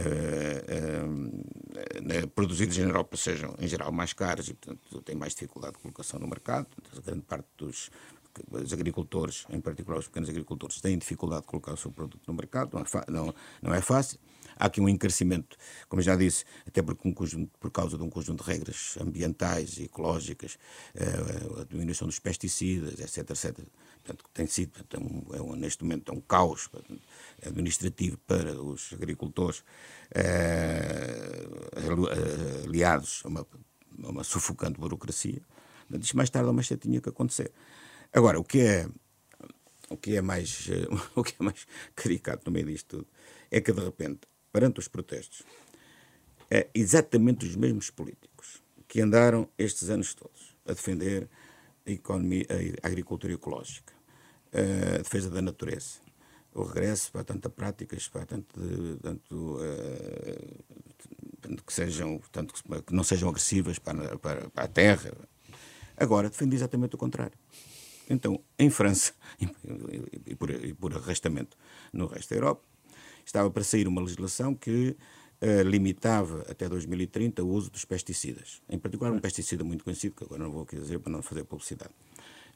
uh, 2.25 2.29
produzidos 2.35 2.77
na 2.79 2.85
Europa 2.87 3.17
sejam, 3.17 3.55
em 3.59 3.69
geral, 3.69 3.93
mais 3.93 4.13
caros 4.13 4.49
e, 4.49 4.55
portanto, 4.55 5.01
têm 5.03 5.15
mais 5.15 5.33
dificuldade 5.33 5.75
de 5.75 5.81
colocação 5.81 6.19
no 6.19 6.27
mercado. 6.27 6.67
Portanto, 6.67 7.03
grande 7.05 7.23
parte 7.23 7.47
dos 7.57 7.89
os 8.51 8.73
agricultores, 8.73 9.45
em 9.51 9.61
particular 9.61 9.99
os 9.99 10.07
pequenos 10.07 10.29
agricultores, 10.29 10.81
têm 10.81 10.99
dificuldade 10.99 11.43
de 11.43 11.49
colocar 11.49 11.73
o 11.73 11.77
seu 11.77 11.91
produto 11.91 12.23
no 12.27 12.35
mercado, 12.35 12.71
não 12.73 12.81
é, 12.83 13.11
não, 13.11 13.35
não 13.63 13.75
é 13.75 13.81
fácil. 13.81 14.19
Há 14.57 14.67
aqui 14.67 14.81
um 14.81 14.89
encarecimento, 14.89 15.57
como 15.89 16.01
já 16.01 16.15
disse, 16.15 16.45
até 16.67 16.81
por, 16.83 16.97
um 17.05 17.13
conjunto, 17.13 17.51
por 17.59 17.71
causa 17.71 17.97
de 17.97 18.03
um 18.03 18.11
conjunto 18.11 18.45
de 18.45 18.51
regras 18.51 18.97
ambientais 19.01 19.79
e 19.79 19.85
ecológicas, 19.85 20.59
eh, 20.95 21.61
a 21.61 21.65
diminuição 21.65 22.07
dos 22.07 22.19
pesticidas, 22.19 23.01
etc. 23.01 23.31
etc. 23.31 23.67
Portanto, 24.05 24.25
tem 24.33 24.47
sido, 24.47 24.73
é 25.33 25.41
um, 25.41 25.55
é 25.55 25.57
neste 25.57 25.83
momento, 25.83 26.13
é 26.13 26.15
um 26.15 26.21
caos 26.21 26.69
administrativo 27.45 28.19
para 28.27 28.61
os 28.61 28.93
agricultores, 28.93 29.65
eh, 30.15 31.47
aliados 32.65 33.23
a 33.25 33.29
uma, 33.29 33.47
a 34.05 34.09
uma 34.09 34.25
sufocante 34.25 34.79
burocracia. 34.79 35.43
Isto 36.01 36.17
mais 36.17 36.31
tarde 36.31 36.49
ou 36.49 36.55
mais 36.55 36.67
cedo 36.67 36.81
tinha 36.81 37.01
que 37.01 37.09
acontecer. 37.09 37.53
Agora, 38.15 38.39
o 38.39 38.45
que 38.45 38.61
é, 38.61 38.89
o 39.91 39.97
que 39.97 40.17
é, 40.17 40.23
mais, 40.23 40.69
o 41.17 41.25
que 41.25 41.35
é 41.41 41.45
mais 41.45 41.67
caricato 41.97 42.45
no 42.47 42.53
meio 42.53 42.67
disto 42.67 42.99
tudo 42.99 43.09
é 43.51 43.61
que, 43.61 43.73
de 43.73 43.81
repente, 43.81 44.21
perante 44.53 44.79
os 44.79 44.87
protestos, 44.87 45.43
é 46.49 46.69
exatamente 46.73 47.45
os 47.45 47.57
mesmos 47.57 47.91
políticos 47.91 48.63
que 48.87 49.01
andaram 49.01 49.49
estes 49.59 49.91
anos 49.91 50.15
todos 50.15 50.57
a 50.65 50.73
defender 50.73 51.29
a, 51.85 51.91
economia, 51.91 52.47
a 52.83 52.87
agricultura 52.87 53.33
ecológica, 53.33 53.93
a 54.53 54.99
defesa 54.99 55.29
da 55.29 55.43
natureza, 55.43 55.99
o 56.55 56.63
regresso 56.63 57.11
para 57.11 57.25
tanta 57.25 57.51
práticas, 57.51 58.07
para 58.07 58.27
tanto, 58.27 58.61
de, 58.61 58.97
tanto, 59.03 59.57
uh, 59.57 60.65
que, 61.67 61.73
sejam, 61.73 62.21
tanto 62.31 62.55
que 62.55 62.95
não 62.95 63.03
sejam 63.03 63.29
agressivas 63.29 63.81
para, 63.81 64.17
para, 64.19 64.49
para 64.51 64.65
a 64.65 64.69
terra. 64.69 65.13
Agora 65.97 66.31
defende 66.31 66.55
exatamente 66.55 66.95
o 66.95 66.99
contrário. 66.99 67.37
Então, 68.09 68.41
em 68.59 68.71
França, 68.71 69.13
e 70.27 70.35
por, 70.35 70.51
e 70.51 70.75
por 70.75 70.95
arrastamento 70.95 71.57
no 71.93 72.07
resto 72.07 72.31
da 72.31 72.37
Europa, 72.37 72.63
estava 73.25 73.51
para 73.51 73.65
sair 73.65 73.89
uma 73.89 74.01
legislação 74.01 74.55
que 74.55 74.97
uh, 75.41 75.63
limitava 75.63 76.45
até 76.49 76.69
2030 76.69 77.43
o 77.43 77.49
uso 77.49 77.71
dos 77.71 77.85
pesticidas. 77.85 78.61
Em 78.69 78.79
particular, 78.79 79.13
um 79.13 79.19
pesticida 79.19 79.65
muito 79.65 79.85
conhecido, 79.85 80.15
que 80.15 80.25
agora 80.25 80.43
não 80.43 80.51
vou 80.51 80.63
aqui 80.63 80.77
dizer 80.77 80.99
para 80.99 81.13
não 81.13 81.23
fazer 81.23 81.45
publicidade. 81.45 81.93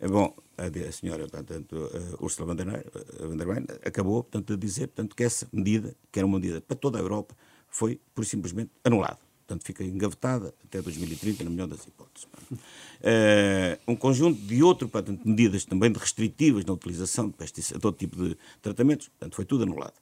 Eh, 0.00 0.08
bom, 0.08 0.34
a, 0.56 0.92
senhora, 0.92 1.26
portanto, 1.26 1.72
uh, 1.76 2.24
Ursula 2.24 2.46
von 2.46 2.54
der 2.54 3.46
Leyen 3.46 3.66
acabou, 3.84 4.22
portanto, 4.22 4.56
de 4.56 4.66
dizer 4.66 4.88
portanto, 4.88 5.16
que 5.16 5.24
essa 5.24 5.48
medida, 5.52 5.96
que 6.12 6.18
era 6.18 6.26
uma 6.26 6.38
medida 6.38 6.60
para 6.60 6.76
toda 6.76 6.98
a 6.98 7.00
Europa, 7.00 7.34
foi, 7.68 8.00
por 8.14 8.24
simplesmente, 8.24 8.70
anulada. 8.84 9.27
Portanto, 9.48 9.64
fica 9.64 9.82
engavetada 9.82 10.54
até 10.62 10.82
2030, 10.82 11.42
na 11.42 11.48
melhor 11.48 11.68
das 11.68 11.86
hipóteses. 11.86 12.28
Uh, 12.52 13.80
um 13.88 13.96
conjunto 13.96 14.38
de 14.42 14.62
outras 14.62 14.90
medidas 15.24 15.64
também 15.64 15.90
de 15.90 15.98
restritivas 15.98 16.66
na 16.66 16.74
utilização 16.74 17.28
de 17.28 17.32
pesticidas, 17.34 17.80
todo 17.80 17.96
tipo 17.96 18.14
de 18.14 18.36
tratamentos, 18.60 19.08
portanto, 19.08 19.34
foi 19.34 19.46
tudo 19.46 19.62
anulado. 19.62 19.94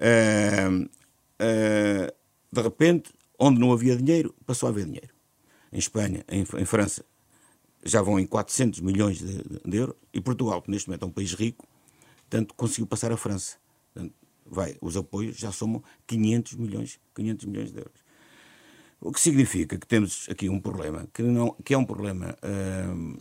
Uh, 0.00 0.82
uh, 0.82 2.12
de 2.50 2.60
repente, 2.60 3.12
onde 3.38 3.60
não 3.60 3.72
havia 3.72 3.94
dinheiro, 3.94 4.34
passou 4.44 4.66
a 4.66 4.70
haver 4.70 4.86
dinheiro. 4.86 5.14
Em 5.72 5.78
Espanha, 5.78 6.24
em, 6.28 6.40
em 6.40 6.64
França, 6.64 7.04
já 7.84 8.02
vão 8.02 8.18
em 8.18 8.26
400 8.26 8.80
milhões 8.80 9.18
de, 9.18 9.44
de, 9.64 9.76
euros, 9.76 9.94
e 10.12 10.20
Portugal, 10.20 10.60
que 10.60 10.72
neste 10.72 10.88
momento 10.88 11.04
é 11.04 11.06
um 11.06 11.12
país 11.12 11.34
rico, 11.34 11.64
tanto 12.28 12.52
conseguiu 12.54 12.88
passar 12.88 13.12
a 13.12 13.16
França. 13.16 13.58
Portanto, 13.94 14.12
vai, 14.44 14.76
os 14.80 14.96
apoios 14.96 15.36
já 15.36 15.52
somam 15.52 15.84
500 16.04 16.54
milhões, 16.54 16.98
500 17.14 17.46
milhões 17.46 17.70
de 17.70 17.78
euros. 17.78 18.01
O 19.04 19.10
que 19.10 19.20
significa 19.20 19.76
que 19.76 19.86
temos 19.86 20.28
aqui 20.30 20.48
um 20.48 20.60
problema, 20.60 21.08
que, 21.12 21.22
não, 21.24 21.50
que 21.64 21.74
é 21.74 21.78
um 21.78 21.84
problema 21.84 22.36
hum, 22.94 23.16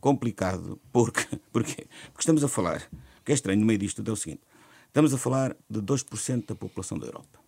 complicado, 0.00 0.80
porque, 0.90 1.26
porque, 1.52 1.86
porque 2.06 2.20
estamos 2.20 2.42
a 2.42 2.48
falar, 2.48 2.88
o 3.20 3.22
que 3.22 3.32
é 3.32 3.34
estranho 3.34 3.60
no 3.60 3.66
meio 3.66 3.78
disto 3.78 4.02
é 4.02 4.10
o 4.10 4.16
seguinte, 4.16 4.40
estamos 4.86 5.12
a 5.12 5.18
falar 5.18 5.54
de 5.68 5.78
2% 5.78 6.46
da 6.46 6.54
população 6.54 6.98
da 6.98 7.06
Europa, 7.06 7.38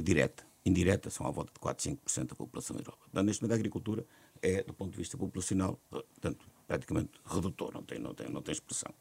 direta, 0.00 0.46
indireta, 0.64 1.10
são 1.10 1.26
à 1.26 1.32
volta 1.32 1.52
de 1.52 1.58
4, 1.58 1.90
5% 1.90 2.26
da 2.28 2.36
população 2.36 2.76
da 2.76 2.82
Europa. 2.82 3.02
Portanto, 3.02 3.26
neste 3.26 3.42
momento 3.42 3.52
a 3.52 3.56
agricultura 3.56 4.06
é, 4.40 4.62
do 4.62 4.72
ponto 4.72 4.92
de 4.92 4.98
vista 4.98 5.18
populacional, 5.18 5.80
portanto, 5.90 6.46
praticamente 6.68 7.10
redutor, 7.24 7.74
não 7.74 7.82
tem, 7.82 7.98
não 7.98 8.14
tem, 8.14 8.28
não 8.30 8.40
tem 8.40 8.52
expressão. 8.52 8.94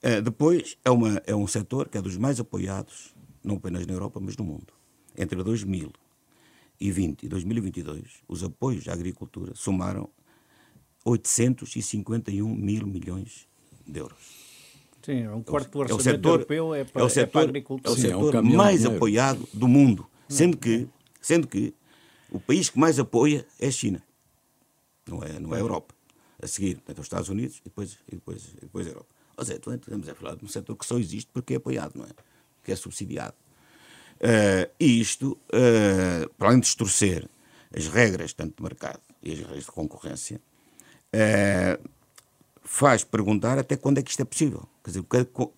Uh, 0.00 0.22
depois, 0.22 0.78
é, 0.84 0.92
uma, 0.92 1.20
é 1.26 1.34
um 1.34 1.48
setor 1.48 1.88
que 1.88 1.98
é 1.98 2.02
dos 2.02 2.16
mais 2.16 2.38
apoiados, 2.38 3.12
não 3.42 3.56
apenas 3.56 3.84
na 3.84 3.94
Europa, 3.94 4.20
mas 4.22 4.36
no 4.36 4.44
mundo. 4.44 4.72
Entre 5.16 5.42
2000 5.42 5.90
2020 6.80 7.22
e 7.24 7.28
2022, 7.28 8.22
os 8.28 8.44
apoios 8.44 8.88
à 8.88 8.92
agricultura 8.92 9.54
somaram 9.54 10.08
851 11.04 12.54
mil 12.54 12.86
milhões 12.86 13.46
de 13.86 14.00
euros. 14.00 14.46
Sim, 15.02 15.22
é 15.22 15.30
um 15.30 15.42
quarto 15.42 15.70
do 15.70 15.78
orçamento 15.78 16.08
é 16.08 16.10
o 16.10 16.14
setor, 16.14 16.30
europeu 16.30 16.74
é 16.74 16.84
para, 16.84 17.02
é 17.02 17.04
o 17.04 17.08
setor, 17.08 17.22
é 17.22 17.26
para 17.26 17.40
a 17.40 17.44
agricultura. 17.44 17.90
É 17.90 17.92
o 17.92 18.00
setor 18.00 18.32
Sim, 18.32 18.38
é 18.38 18.40
um 18.40 18.56
mais 18.56 18.84
apoiado 18.84 19.48
do 19.54 19.68
mundo, 19.68 20.06
sendo 20.28 20.56
que, 20.56 20.88
sendo 21.20 21.46
que 21.46 21.72
o 22.30 22.40
país 22.40 22.68
que 22.68 22.78
mais 22.78 22.98
apoia 22.98 23.46
é 23.60 23.68
a 23.68 23.70
China, 23.70 24.02
não 25.06 25.22
é, 25.22 25.38
não 25.38 25.54
é 25.54 25.58
a 25.58 25.60
Europa. 25.60 25.94
A 26.42 26.46
seguir, 26.46 26.74
portanto, 26.74 26.98
os 26.98 27.06
Estados 27.06 27.28
Unidos 27.28 27.58
e 27.60 27.64
depois, 27.64 27.98
e 28.08 28.14
depois, 28.16 28.44
e 28.56 28.60
depois 28.60 28.86
a 28.86 28.90
Europa. 28.90 29.14
Ou 29.36 29.44
seja, 29.44 29.58
estamos 29.58 30.08
a 30.08 30.14
falar 30.14 30.34
de 30.34 30.44
um 30.44 30.48
setor 30.48 30.76
que 30.76 30.84
só 30.84 30.98
existe 30.98 31.30
porque 31.32 31.54
é 31.54 31.56
apoiado, 31.56 31.92
não 31.94 32.04
é? 32.04 32.10
Que 32.64 32.72
é 32.72 32.76
subsidiado. 32.76 33.34
Uh, 34.16 34.70
e 34.80 35.00
isto, 35.00 35.38
uh, 35.48 36.28
para 36.38 36.48
além 36.48 36.60
de 36.60 36.66
distorcer 36.66 37.28
as 37.76 37.88
regras 37.88 38.32
tanto 38.32 38.56
de 38.56 38.62
mercado 38.62 39.00
e 39.22 39.32
as 39.32 39.38
regras 39.38 39.64
de 39.64 39.70
concorrência, 39.70 40.40
uh, 41.14 41.88
faz 42.62 43.04
perguntar 43.04 43.58
até 43.58 43.76
quando 43.76 43.98
é 43.98 44.02
que 44.02 44.10
isto 44.10 44.22
é 44.22 44.24
possível. 44.24 44.68
Quer 44.82 44.90
dizer, 44.90 45.04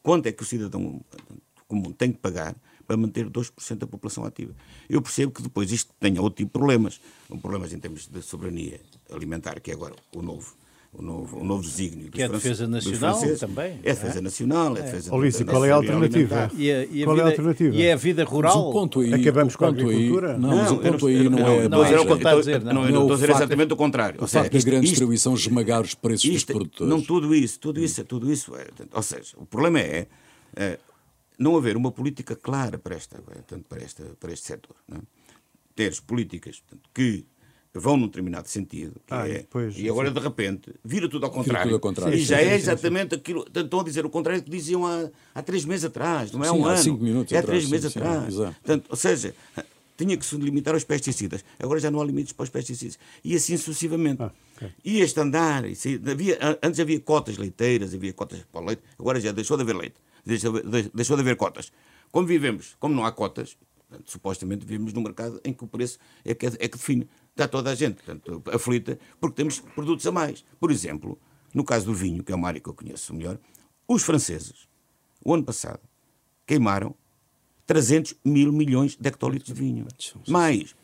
quanto 0.03 0.27
é 0.27 0.33
que 0.33 0.43
o 0.43 0.47
cidadão 0.47 1.01
comum 1.67 1.93
tem 1.93 2.13
que 2.13 2.19
pagar 2.19 2.57
para 2.87 2.97
manter 2.97 3.29
2% 3.29 3.77
da 3.77 3.87
população 3.87 4.25
ativa. 4.25 4.55
Eu 4.89 5.03
percebo 5.03 5.31
que 5.31 5.43
depois 5.43 5.71
isto 5.71 5.93
tenha 6.01 6.23
outro 6.23 6.39
tipo 6.39 6.49
de 6.49 6.53
problemas. 6.59 6.99
Problemas 7.43 7.73
em 7.75 7.79
termos 7.79 8.09
de 8.09 8.23
soberania 8.23 8.81
alimentar, 9.13 9.61
que 9.61 9.71
é 9.71 9.75
agora 9.75 9.95
o 10.17 10.23
novo 10.23 10.57
o 10.93 11.03
novo, 11.03 11.39
o 11.39 11.45
novo 11.45 11.63
desígnio. 11.63 12.11
Que 12.11 12.23
é 12.23 12.25
a 12.25 12.29
defesa 12.29 12.67
nacional 12.67 13.21
também. 13.39 13.79
É 13.83 13.91
a 13.91 13.95
defesa 13.95 14.19
é? 14.19 14.21
nacional, 14.23 14.77
é 14.77 14.81
a 14.81 14.83
defesa 14.83 15.11
oh, 15.13 15.17
Luís, 15.19 15.43
qual 15.43 15.65
é 15.65 15.71
a 15.71 15.75
alternativa? 15.75 16.51
E 16.57 16.71
a, 16.73 16.85
e 16.85 17.03
a 17.03 17.05
qual 17.05 17.17
vida, 17.17 17.21
é 17.21 17.29
a 17.29 17.31
alternativa? 17.31 17.77
E 17.77 17.83
é 17.83 17.93
a 17.93 17.97
vida 17.97 18.25
rural. 18.25 18.57
Mas 18.57 18.65
o 18.65 18.73
ponto 18.73 19.01
aí, 19.01 19.15
Acabamos 19.15 19.55
o 19.55 19.59
ponto 19.59 19.59
com 19.59 19.65
a 19.65 19.69
agricultura? 19.69 20.33
Aí, 20.33 20.39
não, 20.41 20.49
não, 20.51 20.75
o 20.75 20.81
ponto 20.81 21.07
aí 21.07 21.29
não, 21.29 21.39
é... 21.39 21.69
Não, 21.69 21.79
não, 21.79 21.85
estou 21.85 22.29
a 22.29 22.35
dizer, 22.39 22.65
não, 22.65 22.73
não, 22.73 22.87
estou 22.87 23.13
a 23.13 23.15
dizer 23.15 23.31
exatamente 23.31 23.73
o 23.73 23.77
contrário. 23.77 24.23
O 24.23 24.27
facto 24.27 24.53
da 24.53 24.65
grande 24.65 24.89
distribuição 24.89 25.35
esmagar 25.35 25.83
os 25.83 25.95
preços 25.95 26.31
dos 26.31 26.45
produtores. 26.45 26.91
Não, 26.91 27.03
tudo 27.03 27.35
isso, 27.35 27.61
tudo 27.61 27.81
isso, 27.81 28.05
tudo 28.05 28.33
isso. 28.33 28.57
É, 28.57 28.67
ou 28.93 29.03
seja, 29.03 29.37
o 29.37 29.45
problema 29.45 29.81
é, 29.81 30.07
é 30.57 30.79
não 31.39 31.57
haver 31.57 31.77
uma 31.77 31.93
política 31.93 32.35
clara 32.35 32.79
para, 32.79 32.97
esta, 32.97 33.21
para, 33.69 33.83
esta, 33.83 34.05
para 34.19 34.33
este 34.33 34.47
setor. 34.47 34.77
Não 34.89 34.99
é? 34.99 35.01
Teres 35.75 36.01
políticas 36.01 36.63
que 36.93 37.25
vão 37.75 37.97
num 37.97 38.07
determinado 38.07 38.49
sentido. 38.49 39.01
Ah, 39.11 39.29
é, 39.29 39.45
pois, 39.49 39.79
e 39.79 39.89
agora, 39.89 40.09
sim. 40.09 40.15
de 40.15 40.21
repente, 40.21 40.75
vira 40.85 41.09
tudo 41.09 41.27
ao 41.27 41.31
contrário. 41.31 41.65
Tudo 41.65 41.75
ao 41.75 41.81
contrário. 41.81 42.15
E 42.15 42.21
sim, 42.21 42.27
já 42.27 42.39
sim, 42.39 42.45
é 42.45 42.55
exatamente 42.55 43.15
aquilo. 43.15 43.47
Estão 43.55 43.81
a 43.81 43.85
dizer 43.85 44.05
o 44.07 44.11
contrário 44.11 44.43
que 44.43 44.51
diziam 44.51 44.87
há, 44.87 45.11
há 45.35 45.43
três 45.43 45.65
meses 45.65 45.85
atrás, 45.85 46.33
não 46.33 46.45
é 46.45 46.51
um 46.51 46.65
ano. 46.65 46.79
Cinco 46.79 47.03
minutos 47.03 47.33
é 47.33 47.39
há 47.39 47.43
três 47.43 47.69
meses 47.69 47.97
atrás. 47.97 48.35
Portanto, 48.35 48.87
ou 48.89 48.97
seja, 48.97 49.35
tinha 49.99 50.17
que 50.17 50.25
se 50.25 50.37
limitar 50.37 50.75
aos 50.75 50.85
pesticidas. 50.85 51.45
Agora 51.59 51.81
já 51.81 51.91
não 51.91 52.01
há 52.01 52.05
limites 52.05 52.33
para 52.33 52.45
os 52.45 52.51
pesticidas. 52.51 52.99
E 53.25 53.35
assim 53.35 53.57
sucessivamente. 53.57 54.23
Ah, 54.23 54.33
okay. 54.57 54.71
E 54.85 55.01
este 55.01 55.21
andar, 55.21 55.65
havia, 56.11 56.39
antes 56.63 56.79
havia 56.79 57.01
cotas 57.01 57.37
leiteiras, 57.37 57.93
havia 57.93 58.13
cotas 58.13 58.41
para 58.51 58.61
o 58.61 58.65
leite, 58.65 58.83
agora 58.99 59.21
já 59.21 59.33
deixou 59.33 59.57
de 59.57 59.65
haver 59.65 59.77
leite, 59.77 59.97
deixou, 60.25 60.53
deixou 60.95 61.17
de 61.17 61.23
haver 61.23 61.37
cotas. 61.37 61.73
Como 62.13 62.27
vivemos, 62.27 62.77
como 62.79 62.95
não 62.95 63.05
há 63.05 63.13
cotas, 63.13 63.57
supostamente 64.05 64.65
vivemos 64.65 64.93
num 64.93 65.03
mercado 65.03 65.41
em 65.45 65.53
que 65.53 65.65
o 65.65 65.67
preço 65.67 65.99
é 66.25 66.35
que, 66.35 66.47
é 66.47 66.51
que 66.51 66.77
define. 66.77 67.09
Está 67.39 67.47
toda 67.47 67.71
a 67.71 67.75
gente 67.77 68.03
portanto, 68.03 68.43
aflita 68.53 68.99
porque 69.21 69.37
temos 69.37 69.61
produtos 69.61 70.05
a 70.09 70.11
mais. 70.11 70.45
Por 70.59 70.73
exemplo, 70.73 71.17
no 71.55 71.63
caso 71.63 71.87
do 71.87 71.95
vinho, 71.95 72.25
que 72.25 72.33
é 72.33 72.35
uma 72.35 72.49
área 72.49 72.61
que 72.61 72.69
eu 72.69 72.75
conheço 72.75 73.15
melhor, 73.15 73.39
os 73.87 74.03
franceses, 74.03 74.67
o 75.25 75.33
ano 75.33 75.45
passado, 75.45 75.79
queimaram 76.45 76.97
300 77.65 78.17
mil 78.25 78.53
milhões 78.53 78.97
de 78.97 79.09
hectolitros 79.09 79.55
de 79.55 79.61
vinho. 79.61 79.87
Mais 80.27 80.75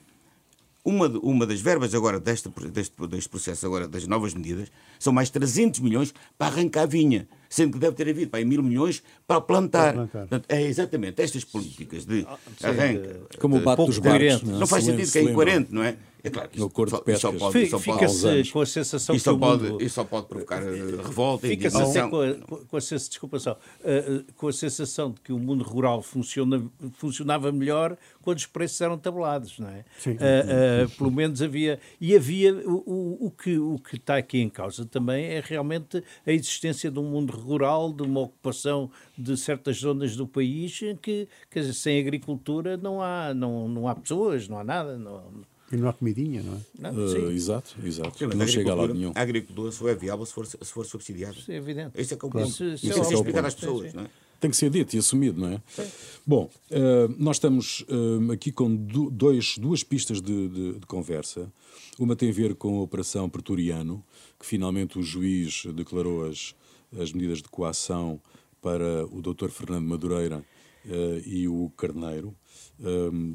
uma, 0.84 1.08
uma 1.08 1.46
das 1.46 1.60
verbas 1.60 1.94
agora 1.94 2.20
deste, 2.20 2.48
deste, 2.70 3.06
deste 3.08 3.28
processo 3.28 3.64
agora 3.66 3.88
das 3.88 4.06
novas 4.06 4.34
medidas 4.34 4.70
são 4.98 5.12
mais 5.12 5.30
300 5.30 5.80
milhões 5.80 6.14
para 6.36 6.54
arrancar 6.54 6.82
a 6.82 6.86
vinha, 6.86 7.26
sendo 7.48 7.72
que 7.72 7.78
deve 7.78 7.96
ter 7.96 8.08
havido 8.08 8.30
para 8.30 8.44
mil 8.44 8.62
milhões 8.62 9.02
para 9.26 9.40
plantar. 9.40 9.94
Para 9.94 10.06
plantar. 10.06 10.20
Portanto, 10.20 10.44
é 10.48 10.62
exatamente 10.62 11.22
estas 11.22 11.42
políticas 11.42 12.04
de 12.04 12.26
ah, 12.28 12.38
arranque. 12.68 13.38
Como 13.40 13.56
o 13.56 13.60
bate 13.60 13.86
dos 13.86 13.98
barcos. 13.98 14.42
Não, 14.42 14.60
não 14.60 14.66
faz 14.66 14.84
sentido 14.84 15.10
que 15.10 15.18
é 15.18 15.22
incoerente, 15.22 15.72
não 15.72 15.82
é? 15.82 15.96
É 16.24 16.30
claro 16.30 16.48
que 16.48 16.58
no 16.58 16.68
isto, 16.68 17.04
de 17.04 17.18
só 17.18 17.32
pode, 17.32 17.66
só 17.66 17.78
Fica-se 17.78 18.50
com 18.50 18.62
a 18.62 18.66
sensação 18.66 19.14
que 19.14 19.28
o 19.28 19.38
pode, 19.38 19.64
mundo... 19.64 19.82
Isso 19.82 19.94
só 19.96 20.04
pode 20.04 20.26
provocar 20.26 20.62
eh, 20.62 21.02
revolta 21.04 21.46
Fica-se 21.46 21.76
até 21.76 22.08
com 22.08 22.22
a, 22.22 22.34
com 22.64 22.76
a, 22.78 22.80
desculpa 22.80 23.38
só, 23.38 23.52
uh, 23.52 24.32
com 24.34 24.48
a 24.48 24.52
sensação 24.52 25.10
de 25.10 25.20
que 25.20 25.34
o 25.34 25.38
mundo 25.38 25.62
rural 25.62 26.00
funciona, 26.00 26.64
funcionava 26.94 27.52
melhor 27.52 27.98
quando 28.22 28.38
os 28.38 28.46
preços 28.46 28.80
eram 28.80 28.96
tabulados, 28.96 29.58
não 29.58 29.68
é? 29.68 29.84
Sim. 29.98 30.12
Uh, 30.12 30.86
uh, 30.86 30.90
pelo 30.96 31.10
menos 31.10 31.42
havia... 31.42 31.78
E 32.00 32.16
havia... 32.16 32.54
O, 32.54 32.82
o, 32.86 33.26
o, 33.26 33.30
que, 33.30 33.58
o 33.58 33.78
que 33.78 33.96
está 33.96 34.16
aqui 34.16 34.38
em 34.38 34.48
causa 34.48 34.86
também 34.86 35.26
é 35.26 35.42
realmente 35.44 36.02
a 36.26 36.32
existência 36.32 36.90
de 36.90 36.98
um 36.98 37.04
mundo 37.04 37.36
rural, 37.36 37.92
de 37.92 38.02
uma 38.02 38.20
ocupação 38.20 38.90
de 39.18 39.36
certas 39.36 39.76
zonas 39.76 40.16
do 40.16 40.26
país 40.26 40.80
que, 41.02 41.28
quer 41.50 41.60
dizer, 41.60 41.74
sem 41.74 42.00
agricultura 42.00 42.78
não 42.78 43.02
há, 43.02 43.34
não, 43.34 43.68
não 43.68 43.86
há 43.86 43.94
pessoas, 43.94 44.48
não 44.48 44.58
há 44.58 44.64
nada, 44.64 44.96
não 44.96 45.44
e 45.74 45.76
não 45.80 45.88
há 45.88 45.92
comidinha, 45.92 46.42
não 46.42 46.54
é? 46.54 46.92
Não, 46.92 47.04
uh, 47.04 47.30
exato, 47.32 47.74
exato. 47.84 48.18
Sim, 48.18 48.26
não 48.26 48.46
chega 48.46 48.72
a 48.72 48.74
lado 48.74 48.94
nenhum. 48.94 49.12
A 49.14 49.20
agricultura 49.20 49.72
só 49.72 49.88
é 49.88 49.94
viável 49.94 50.24
se 50.24 50.32
for, 50.32 50.46
se 50.46 50.56
for 50.64 50.86
subsidiada. 50.86 51.34
Sim, 51.34 51.52
é 51.52 51.56
evidente. 51.56 52.00
Isso 52.00 52.14
é 52.14 52.16
que 52.16 52.24
é 52.24 52.28
o 52.28 52.30
ponto. 52.30 52.48
Isso, 52.48 52.64
isso, 52.64 52.86
isso 52.86 53.02
é, 53.02 53.10
é 53.10 53.14
explicar 53.14 53.44
às 53.44 53.54
pessoas, 53.54 53.86
sim, 53.86 53.90
sim. 53.90 53.96
não 53.96 54.04
é? 54.04 54.10
Tem 54.40 54.50
que 54.50 54.56
ser 54.56 54.68
dito 54.68 54.94
e 54.94 54.98
assumido, 54.98 55.40
não 55.40 55.48
é? 55.48 55.62
Sim. 55.68 55.90
Bom, 56.26 56.50
uh, 56.70 57.14
nós 57.18 57.36
estamos 57.36 57.84
uh, 57.88 58.32
aqui 58.32 58.52
com 58.52 58.74
dois, 58.76 59.56
duas 59.56 59.82
pistas 59.82 60.20
de, 60.20 60.48
de, 60.48 60.72
de, 60.74 60.86
conversa. 60.86 61.50
Uma 61.98 62.14
tem 62.14 62.28
a 62.28 62.32
ver 62.32 62.54
com 62.54 62.78
a 62.78 62.82
Operação 62.82 63.28
Pretoriano, 63.28 64.04
que 64.38 64.44
finalmente 64.44 64.98
o 64.98 65.02
juiz 65.02 65.64
declarou 65.74 66.26
as, 66.26 66.54
as 67.00 67.12
medidas 67.12 67.38
de 67.38 67.48
coação 67.48 68.20
para 68.60 69.06
o 69.06 69.22
Dr. 69.22 69.48
Fernando 69.48 69.86
Madureira 69.86 70.44
uh, 70.84 71.22
e 71.24 71.48
o 71.48 71.72
Carneiro, 71.76 72.34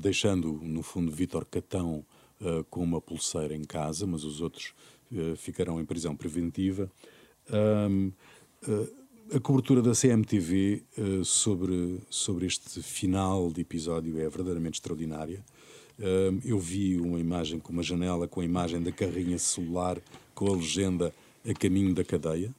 deixando, 0.01 0.59
no 0.61 0.83
fundo, 0.83 1.09
Vítor 1.09 1.45
Catão 1.45 2.05
uh, 2.41 2.63
com 2.69 2.83
uma 2.83 3.01
pulseira 3.01 3.55
em 3.55 3.63
casa, 3.63 4.05
mas 4.05 4.23
os 4.23 4.41
outros 4.41 4.73
uh, 5.11 5.35
ficarão 5.35 5.79
em 5.79 5.85
prisão 5.85 6.15
preventiva. 6.15 6.91
Um, 7.51 8.11
uh, 8.67 8.99
a 9.35 9.39
cobertura 9.39 9.79
da 9.79 9.91
CMTV 9.91 10.81
sobre, 11.23 12.01
sobre 12.09 12.47
este 12.47 12.81
final 12.81 13.51
de 13.51 13.61
episódio 13.61 14.17
é 14.17 14.27
verdadeiramente 14.27 14.79
extraordinária. 14.79 15.45
eu 16.43 16.57
vi 16.57 16.99
uma 16.99 17.19
imagem 17.19 17.59
com 17.59 17.71
uma 17.71 17.83
janela 17.83 18.27
com 18.27 18.41
a 18.41 18.43
imagem 18.43 18.81
da 18.81 18.91
carrinha 18.91 19.37
celular 19.37 20.01
com 20.33 20.47
a 20.47 20.55
legenda 20.55 21.13
A 21.47 21.53
Caminho 21.53 21.93
da 21.93 22.03
Cadeia. 22.03 22.51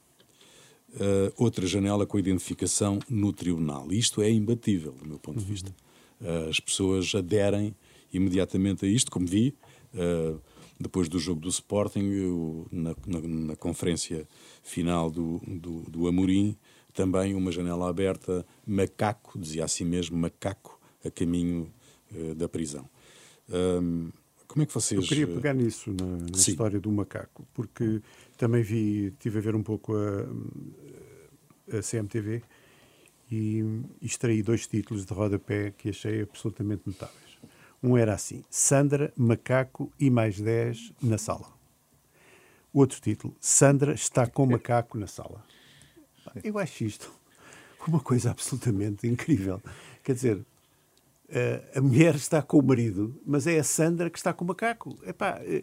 Uh, 0.93 1.33
outra 1.37 1.66
janela 1.69 2.05
com 2.05 2.16
a 2.16 2.21
identificação 2.21 2.99
no 3.09 3.33
tribunal. 3.33 3.93
Isto 3.93 4.23
é 4.23 4.31
imbatível, 4.31 4.93
do 4.93 5.07
meu 5.07 5.19
ponto 5.21 5.38
de 5.38 5.45
vista. 5.45 5.73
Uh, 6.21 6.51
as 6.51 6.59
pessoas 6.59 7.14
aderem 7.14 7.75
imediatamente 8.12 8.85
a 8.85 8.88
isto, 8.88 9.09
como 9.09 9.25
vi, 9.25 9.55
Uh, 9.94 10.40
depois 10.79 11.09
do 11.09 11.18
jogo 11.18 11.40
do 11.40 11.48
Sporting, 11.48 12.09
eu, 12.11 12.66
na, 12.72 12.94
na, 13.07 13.20
na, 13.20 13.57
conferência 13.57 14.26
final 14.62 15.11
do, 15.11 15.38
do, 15.46 15.83
do, 15.83 16.09
Amorim, 16.09 16.57
também 16.94 17.35
uma 17.35 17.53
janela 17.53 17.88
aberta, 17.88 18.46
macaco, 18.66 19.38
dizia 19.38 19.64
assim 19.64 19.85
mesmo, 19.85 20.16
macaco, 20.16 20.81
a 21.05 21.11
caminho 21.11 21.70
uh, 22.12 22.35
da 22.35 22.48
prisão. 22.48 22.88
Um, 23.50 24.11
como 24.46 24.62
é 24.62 24.66
que 24.66 24.72
vocês... 24.72 25.00
Eu 25.00 25.07
queria 25.07 25.26
pegar 25.26 25.55
nisso, 25.55 25.90
na, 25.92 26.07
na 26.07 26.38
história 26.38 26.81
do 26.81 26.90
macaco, 26.90 27.46
porque 27.53 28.00
também 28.38 28.62
vi, 28.62 29.12
tive 29.20 29.38
a 29.38 29.42
ver 29.42 29.55
um 29.55 29.62
pouco 29.62 29.94
a, 29.94 31.76
a 31.76 31.83
CMTV 31.83 32.42
e, 33.31 33.62
e 34.00 34.07
extraí 34.07 34.42
dois 34.42 34.66
títulos 34.66 35.05
de 35.05 35.12
rodapé 35.12 35.72
que 35.76 35.90
achei 35.90 36.22
absolutamente 36.22 36.83
notáveis. 36.87 37.30
Um 37.83 37.97
era 37.97 38.14
assim: 38.14 38.45
Sandra, 38.51 39.12
macaco 39.16 39.93
e 39.99 40.11
mais 40.11 40.40
10 40.40 40.93
na 41.03 41.19
sala. 41.19 41.47
Outro 42.73 43.01
título: 43.01 43.35
Sandra 43.40 43.95
está 43.95 44.27
com 44.27 44.47
macaco 44.47 44.99
na 44.99 45.07
sala. 45.07 45.45
Eu 46.45 46.59
acho 46.59 46.85
isto 46.85 47.11
uma 47.87 48.01
coisa 48.01 48.31
absolutamente 48.31 49.07
incrível. 49.07 49.61
Quer 50.03 50.14
dizer, 50.14 50.45
a 51.75 51.81
mulher 51.81 52.14
está 52.14 52.43
com 52.43 52.59
o 52.59 52.62
marido, 52.62 53.14
mas 53.25 53.47
é 53.47 53.59
a 53.59 53.64
Sandra 53.64 54.11
que 54.11 54.19
está 54.19 54.33
com 54.33 54.45
o 54.45 54.49
macaco. 54.49 54.99
Epá, 55.07 55.40
eh, 55.43 55.62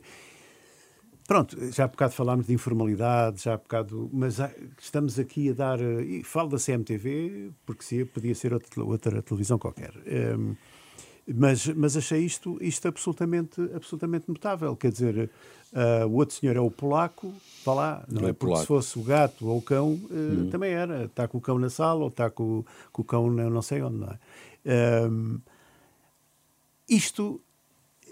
pronto, 1.27 1.58
já 1.71 1.86
há 1.86 1.88
bocado 1.88 2.13
falámos 2.13 2.47
de 2.47 2.53
informalidade, 2.53 3.43
já 3.43 3.53
há 3.53 3.58
bocado, 3.58 4.10
mas 4.13 4.38
estamos 4.80 5.19
aqui 5.19 5.49
a 5.49 5.53
dar. 5.53 5.82
Eh, 5.82 6.01
e 6.01 6.23
falo 6.23 6.49
da 6.49 6.58
CMTV, 6.58 7.51
porque 7.65 7.84
se 7.84 8.06
podia 8.06 8.34
ser 8.34 8.53
outra, 8.53 8.84
outra 8.84 9.21
televisão 9.21 9.60
qualquer. 9.60 9.93
Um, 10.38 10.56
mas, 11.35 11.67
mas 11.67 11.97
achei 11.97 12.23
isto, 12.23 12.57
isto 12.61 12.87
absolutamente, 12.87 13.61
absolutamente 13.73 14.25
notável. 14.29 14.75
Quer 14.75 14.91
dizer, 14.91 15.29
uh, 15.73 16.07
o 16.07 16.15
outro 16.15 16.35
senhor 16.35 16.55
é 16.55 16.59
o 16.59 16.71
polaco, 16.71 17.33
vá 17.65 17.73
lá, 17.73 18.05
não, 18.09 18.27
é, 18.27 18.29
é 18.29 18.33
porque 18.33 18.57
se 18.57 18.65
fosse 18.65 18.97
o 18.97 19.03
gato 19.03 19.47
ou 19.47 19.57
o 19.57 19.61
cão, 19.61 19.93
uh, 19.93 20.09
uhum. 20.11 20.49
também 20.49 20.71
era. 20.71 21.05
Está 21.05 21.27
com 21.27 21.37
o 21.37 21.41
cão 21.41 21.59
na 21.59 21.69
sala 21.69 22.01
ou 22.01 22.07
está 22.07 22.29
com, 22.29 22.63
com 22.91 23.01
o 23.01 23.05
cão 23.05 23.29
não 23.29 23.61
sei 23.61 23.81
onde, 23.81 23.97
não 23.97 24.07
é? 24.07 25.09
Um, 25.09 25.39
isto 26.89 27.41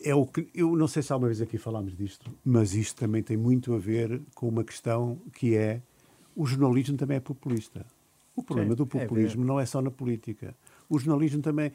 é 0.03 0.13
o 0.13 0.25
que. 0.25 0.49
Eu 0.53 0.75
não 0.75 0.87
sei 0.87 1.01
se 1.01 1.13
alguma 1.13 1.29
vez 1.29 1.41
aqui 1.41 1.57
falámos 1.57 1.95
disto, 1.95 2.29
mas 2.43 2.73
isto 2.73 2.97
também 2.99 3.23
tem 3.23 3.37
muito 3.37 3.73
a 3.73 3.77
ver 3.77 4.21
com 4.33 4.47
uma 4.47 4.63
questão 4.63 5.17
que 5.33 5.55
é 5.55 5.81
o 6.35 6.45
jornalismo 6.45 6.97
também 6.97 7.17
é 7.17 7.19
populista. 7.19 7.85
O 8.35 8.43
problema 8.43 8.71
Sim, 8.71 8.75
do 8.75 8.83
é 8.83 8.85
populismo 8.85 9.43
é 9.43 9.45
não 9.47 9.59
é 9.59 9.65
só 9.65 9.81
na 9.81 9.89
política. 9.89 10.53
O 10.89 10.99
jornalismo 10.99 11.41
também 11.41 11.71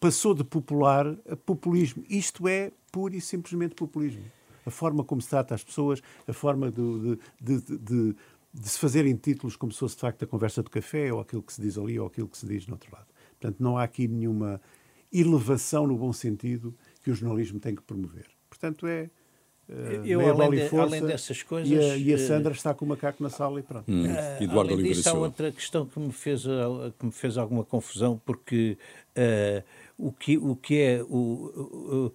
passou 0.00 0.34
de 0.34 0.42
popular 0.42 1.06
a 1.28 1.36
populismo. 1.36 2.02
Isto 2.08 2.48
é 2.48 2.72
pura 2.90 3.14
e 3.14 3.20
simplesmente 3.20 3.74
populismo. 3.74 4.24
A 4.64 4.70
forma 4.70 5.04
como 5.04 5.20
se 5.20 5.28
trata 5.28 5.54
as 5.54 5.62
pessoas, 5.62 6.02
a 6.26 6.32
forma 6.32 6.70
de, 6.70 7.18
de, 7.40 7.60
de, 7.60 8.16
de, 8.52 8.68
se 8.68 8.78
fazerem 8.78 9.14
títulos 9.14 9.56
como 9.56 9.70
se 9.70 9.78
fosse 9.78 9.94
de 9.94 10.00
facto 10.00 10.24
a 10.24 10.26
conversa 10.26 10.62
do 10.62 10.70
café, 10.70 11.12
ou 11.12 11.20
aquilo 11.20 11.42
que 11.42 11.52
se 11.52 11.60
diz 11.60 11.78
ali, 11.78 11.98
ou 11.98 12.06
aquilo 12.06 12.28
que 12.28 12.38
se 12.38 12.46
diz 12.46 12.66
no 12.66 12.74
outro 12.74 12.90
lado. 12.92 13.06
Portanto, 13.38 13.56
não 13.60 13.76
há 13.76 13.84
aqui 13.84 14.08
nenhuma 14.08 14.60
elevação 15.12 15.86
no 15.86 15.96
bom 15.96 16.12
sentido 16.12 16.74
que 17.02 17.10
o 17.10 17.14
jornalismo 17.14 17.58
tem 17.60 17.74
que 17.74 17.82
promover. 17.82 18.26
Portanto, 18.48 18.86
é. 18.86 19.10
Uh, 19.70 20.04
eu, 20.04 20.20
além, 20.28 20.50
de, 20.50 20.68
força, 20.68 20.96
além, 20.96 21.06
dessas 21.06 21.44
coisas. 21.44 21.70
E 21.70 21.78
a, 21.78 21.96
e 21.96 22.12
a, 22.12 22.16
eh, 22.16 22.18
Sandra 22.18 22.52
está 22.52 22.74
com 22.74 22.84
o 22.84 22.88
macaco 22.88 23.22
na 23.22 23.30
sala 23.30 23.60
e 23.60 23.62
pronto. 23.62 23.84
Hum, 23.88 24.04
uh, 24.04 24.42
Eduardo 24.42 24.72
além 24.72 24.84
disso, 24.84 25.08
há 25.08 25.12
outra 25.12 25.52
questão 25.52 25.86
que 25.86 26.00
me, 26.00 26.12
fez, 26.12 26.42
que 26.98 27.06
me 27.06 27.12
fez 27.12 27.38
alguma 27.38 27.64
confusão, 27.64 28.20
porque 28.26 28.76
uh, 29.16 29.62
o 29.96 30.10
que, 30.10 30.36
o 30.38 30.56
que 30.56 30.80
é 30.80 31.02
o, 31.04 31.12
o 31.16 32.12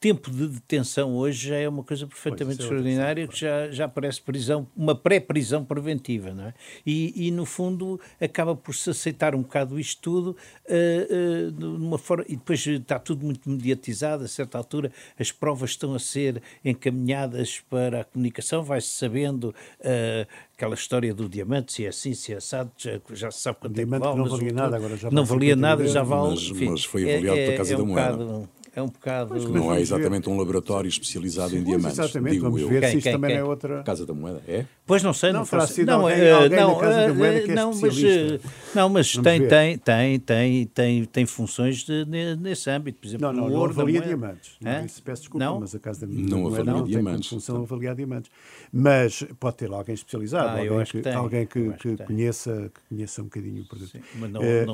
tempo 0.00 0.30
de 0.30 0.46
detenção 0.46 1.14
hoje 1.16 1.48
já 1.48 1.56
é 1.56 1.68
uma 1.68 1.82
coisa 1.82 2.06
perfeitamente 2.06 2.58
pois, 2.58 2.70
é 2.70 2.74
extraordinária, 2.74 3.28
que 3.28 3.38
já, 3.38 3.70
já 3.70 3.88
parece 3.88 4.20
prisão, 4.20 4.66
uma 4.76 4.94
pré-prisão 4.94 5.64
preventiva, 5.64 6.32
não 6.32 6.44
é? 6.44 6.54
E, 6.86 7.26
e, 7.26 7.30
no 7.30 7.44
fundo, 7.44 8.00
acaba 8.20 8.54
por 8.54 8.74
se 8.74 8.90
aceitar 8.90 9.34
um 9.34 9.42
bocado 9.42 9.78
isto 9.78 10.00
tudo, 10.00 10.36
uh, 10.68 11.48
uh, 11.48 11.60
numa 11.60 11.98
forma, 11.98 12.24
e 12.28 12.36
depois 12.36 12.64
está 12.66 12.98
tudo 12.98 13.24
muito 13.24 13.48
mediatizado, 13.50 14.24
a 14.24 14.28
certa 14.28 14.56
altura 14.56 14.92
as 15.18 15.32
provas 15.32 15.70
estão 15.70 15.94
a 15.94 15.98
ser 15.98 16.40
encaminhadas 16.64 17.60
para 17.68 18.02
a 18.02 18.04
comunicação, 18.04 18.62
vai-se 18.62 18.88
sabendo 18.88 19.54
uh, 19.80 20.26
aquela 20.54 20.74
história 20.74 21.12
do 21.12 21.28
diamante, 21.28 21.72
se 21.72 21.84
é 21.84 21.88
assim, 21.88 22.14
se 22.14 22.32
é 22.32 22.36
assado, 22.36 22.70
já, 22.78 23.00
já 23.12 23.30
se 23.30 23.40
sabe 23.40 23.58
quanto 23.60 23.78
é 23.78 23.84
que 23.84 23.90
vale. 23.90 24.16
Não 24.16 24.26
valia 24.26 24.52
nada, 24.52 24.76
agora 24.76 24.96
já 24.96 25.10
Não 25.10 25.24
valia 25.24 25.56
nada, 25.56 25.86
já 25.86 26.02
vale. 26.02 26.30
Mas, 26.30 26.42
enfim, 26.44 26.70
mas 26.70 26.84
foi 26.84 27.02
avaliado 27.02 27.38
é, 27.38 27.44
pela 27.46 27.56
Casa 27.58 27.74
é, 27.74 27.76
da 27.76 27.82
um 27.82 27.86
Moeda. 27.86 28.16
Bocado, 28.16 28.48
é 28.76 28.82
um 28.82 28.88
bocado. 28.88 29.34
Mas, 29.34 29.44
não 29.46 29.74
é 29.74 29.80
exatamente 29.80 30.26
ver. 30.26 30.30
um 30.30 30.38
laboratório 30.38 30.86
especializado 30.88 31.50
Sim, 31.50 31.58
em 31.58 31.64
diamantes. 31.64 31.98
Exatamente, 31.98 32.38
vamos 32.38 32.60
eu. 32.60 32.68
ver 32.68 32.80
quem, 32.82 32.90
se 32.90 32.96
isto 32.98 33.04
quem, 33.04 33.12
também 33.14 33.30
quem? 33.30 33.38
é 33.38 33.44
outra. 33.44 33.82
Casa 33.82 34.04
da 34.04 34.12
Moeda, 34.12 34.42
é? 34.46 34.66
Pois 34.86 35.02
não 35.02 35.12
sei, 35.12 35.32
não, 35.32 35.40
não 35.40 35.46
faço. 35.46 35.84
Não, 35.84 36.02
alguém, 36.02 36.30
uh, 36.30 36.36
alguém 36.36 36.60
não, 36.60 36.78
que 36.78 36.84
é 36.84 37.54
não, 37.54 37.74
mas, 37.74 37.98
uh, 37.98 38.40
não, 38.72 38.88
mas 38.88 39.12
tem, 39.16 39.48
tem, 39.48 39.78
tem, 39.78 40.20
tem, 40.20 40.66
tem, 40.66 41.04
tem 41.04 41.26
funções 41.26 41.78
de, 41.78 42.04
nesse 42.38 42.70
âmbito. 42.70 43.00
Por 43.00 43.08
exemplo, 43.08 43.32
não, 43.32 43.32
não, 43.32 43.48
não 43.48 43.64
avalia 43.64 44.00
diamantes. 44.00 44.52
Não, 44.60 44.88
se 44.88 45.02
peço 45.02 45.22
desculpa, 45.22 45.44
não? 45.44 45.58
mas 45.58 45.74
a 45.74 45.80
Casa 45.80 46.06
da 46.06 46.12
Moeda 46.12 46.30
não, 46.30 46.46
avalia 46.46 46.72
não 46.72 46.84
diamantes. 46.84 47.28
tem 47.28 47.36
função 47.36 47.62
avaliar 47.62 47.96
diamantes. 47.96 48.30
Mas 48.72 49.26
pode 49.40 49.56
ter 49.56 49.72
alguém 49.72 49.96
especializado, 49.96 50.50
ah, 50.50 50.60
alguém, 50.60 50.84
que, 50.84 51.08
alguém 51.08 51.46
que, 51.46 51.72
que, 51.72 51.96
conheça, 52.04 52.70
que 52.72 52.80
conheça 52.88 53.22
um 53.22 53.24
bocadinho 53.24 53.62
o 53.62 53.66
produto. 53.66 53.98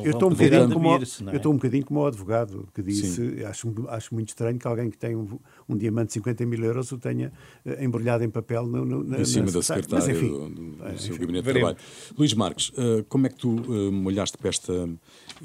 Eu 0.04 0.10
estou 0.10 0.28
um 0.28 0.34
bocadinho 0.34 0.70
como 0.70 0.94
eu 0.94 1.36
estou 1.36 1.52
um 1.52 1.56
bocadinho 1.56 1.84
como 1.86 2.00
o 2.00 2.06
advogado 2.06 2.68
que 2.74 2.82
disse, 2.82 3.42
acho, 3.46 3.72
acho 3.88 4.14
muito 4.14 4.28
estranho 4.28 4.58
que 4.58 4.66
alguém 4.66 4.90
que 4.90 4.98
tem 4.98 5.16
um, 5.16 5.38
um 5.66 5.74
diamante 5.74 6.08
de 6.08 6.12
50 6.14 6.44
mil 6.44 6.62
euros 6.62 6.92
o 6.92 6.98
tenha 6.98 7.32
embrulhado 7.80 8.22
em 8.22 8.28
papel 8.28 8.66
na, 8.66 9.18
em 9.18 9.24
cima 9.24 9.50
da 9.50 9.62
secretária 9.62 10.01
Mas, 10.06 10.16
enfim, 10.16 10.28
do, 10.28 10.48
do, 10.48 10.86
é, 10.86 10.96
seu 10.96 11.16
gabinete 11.16 11.44
de 11.44 11.52
trabalho. 11.52 11.76
Luís 12.16 12.34
Marques, 12.34 12.68
uh, 12.70 13.04
como 13.08 13.26
é 13.26 13.30
que 13.30 13.36
tu 13.36 13.50
uh, 13.50 14.06
olhaste 14.06 14.36
para 14.36 14.48
esta, 14.48 14.88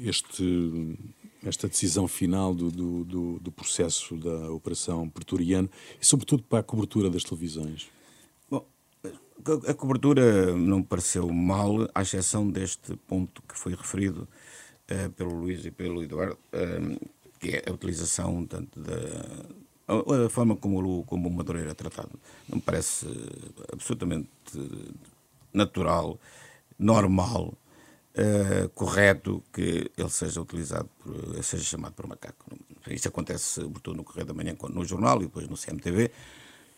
este, 0.00 0.98
esta 1.44 1.68
decisão 1.68 2.06
final 2.08 2.54
do, 2.54 2.70
do, 2.70 3.04
do, 3.04 3.38
do 3.40 3.52
processo 3.52 4.16
da 4.16 4.50
Operação 4.50 5.08
Pretoriano 5.08 5.68
e, 6.00 6.06
sobretudo, 6.06 6.42
para 6.42 6.60
a 6.60 6.62
cobertura 6.62 7.10
das 7.10 7.24
televisões? 7.24 7.88
Bom, 8.50 8.66
a 9.66 9.74
cobertura 9.74 10.54
não 10.54 10.82
pareceu 10.82 11.28
mal, 11.28 11.88
à 11.94 12.02
exceção 12.02 12.50
deste 12.50 12.96
ponto 13.06 13.42
que 13.42 13.56
foi 13.56 13.74
referido 13.74 14.28
uh, 14.90 15.10
pelo 15.12 15.34
Luís 15.34 15.64
e 15.64 15.70
pelo 15.70 16.02
Eduardo, 16.02 16.38
uh, 16.52 17.08
que 17.38 17.50
é 17.50 17.64
a 17.68 17.72
utilização 17.72 18.44
tanto 18.44 18.80
da 18.80 19.46
a, 19.88 20.28
forma 20.28 20.54
como 20.56 21.04
como 21.04 21.28
o 21.28 21.32
Madureira 21.32 21.70
é 21.70 21.74
tratado. 21.74 22.10
Não 22.48 22.56
me 22.56 22.62
parece 22.62 23.06
absolutamente 23.72 24.28
natural, 25.52 26.18
normal, 26.78 27.54
uh, 28.14 28.68
correto 28.70 29.42
que 29.52 29.90
ele 29.96 30.10
seja 30.10 30.40
utilizado, 30.40 30.88
por, 30.98 31.42
seja 31.42 31.64
chamado 31.64 31.94
por 31.94 32.06
macaco. 32.06 32.44
Isso 32.88 33.08
acontece 33.08 33.44
sobretudo 33.62 33.96
no 33.96 34.04
Correio 34.04 34.26
da 34.26 34.34
Manhã, 34.34 34.54
no 34.70 34.84
jornal 34.84 35.18
e 35.18 35.24
depois 35.24 35.48
no 35.48 35.56
CMTV. 35.56 36.10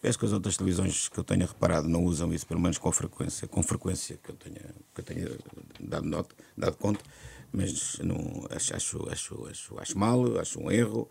Penso 0.00 0.18
que 0.18 0.24
as 0.24 0.32
outras 0.32 0.56
televisões 0.56 1.08
que 1.08 1.18
eu 1.18 1.24
tenha 1.24 1.44
reparado 1.44 1.86
não 1.86 2.04
usam 2.04 2.32
isso, 2.32 2.46
pelo 2.46 2.58
menos 2.60 2.78
com 2.78 2.90
frequência, 2.90 3.46
com 3.46 3.62
frequência 3.62 4.18
que 4.22 4.30
eu 4.30 4.34
tenha, 4.34 4.74
que 4.94 5.00
eu 5.00 5.04
tenha 5.04 5.28
dado, 5.78 6.06
nota, 6.06 6.34
dado 6.56 6.76
conta 6.76 7.04
mas 7.52 7.98
não, 7.98 8.46
acho, 8.50 8.74
acho, 8.74 9.08
acho, 9.10 9.78
acho 9.78 9.98
mal, 9.98 10.38
acho 10.38 10.60
um 10.60 10.70
erro 10.70 11.08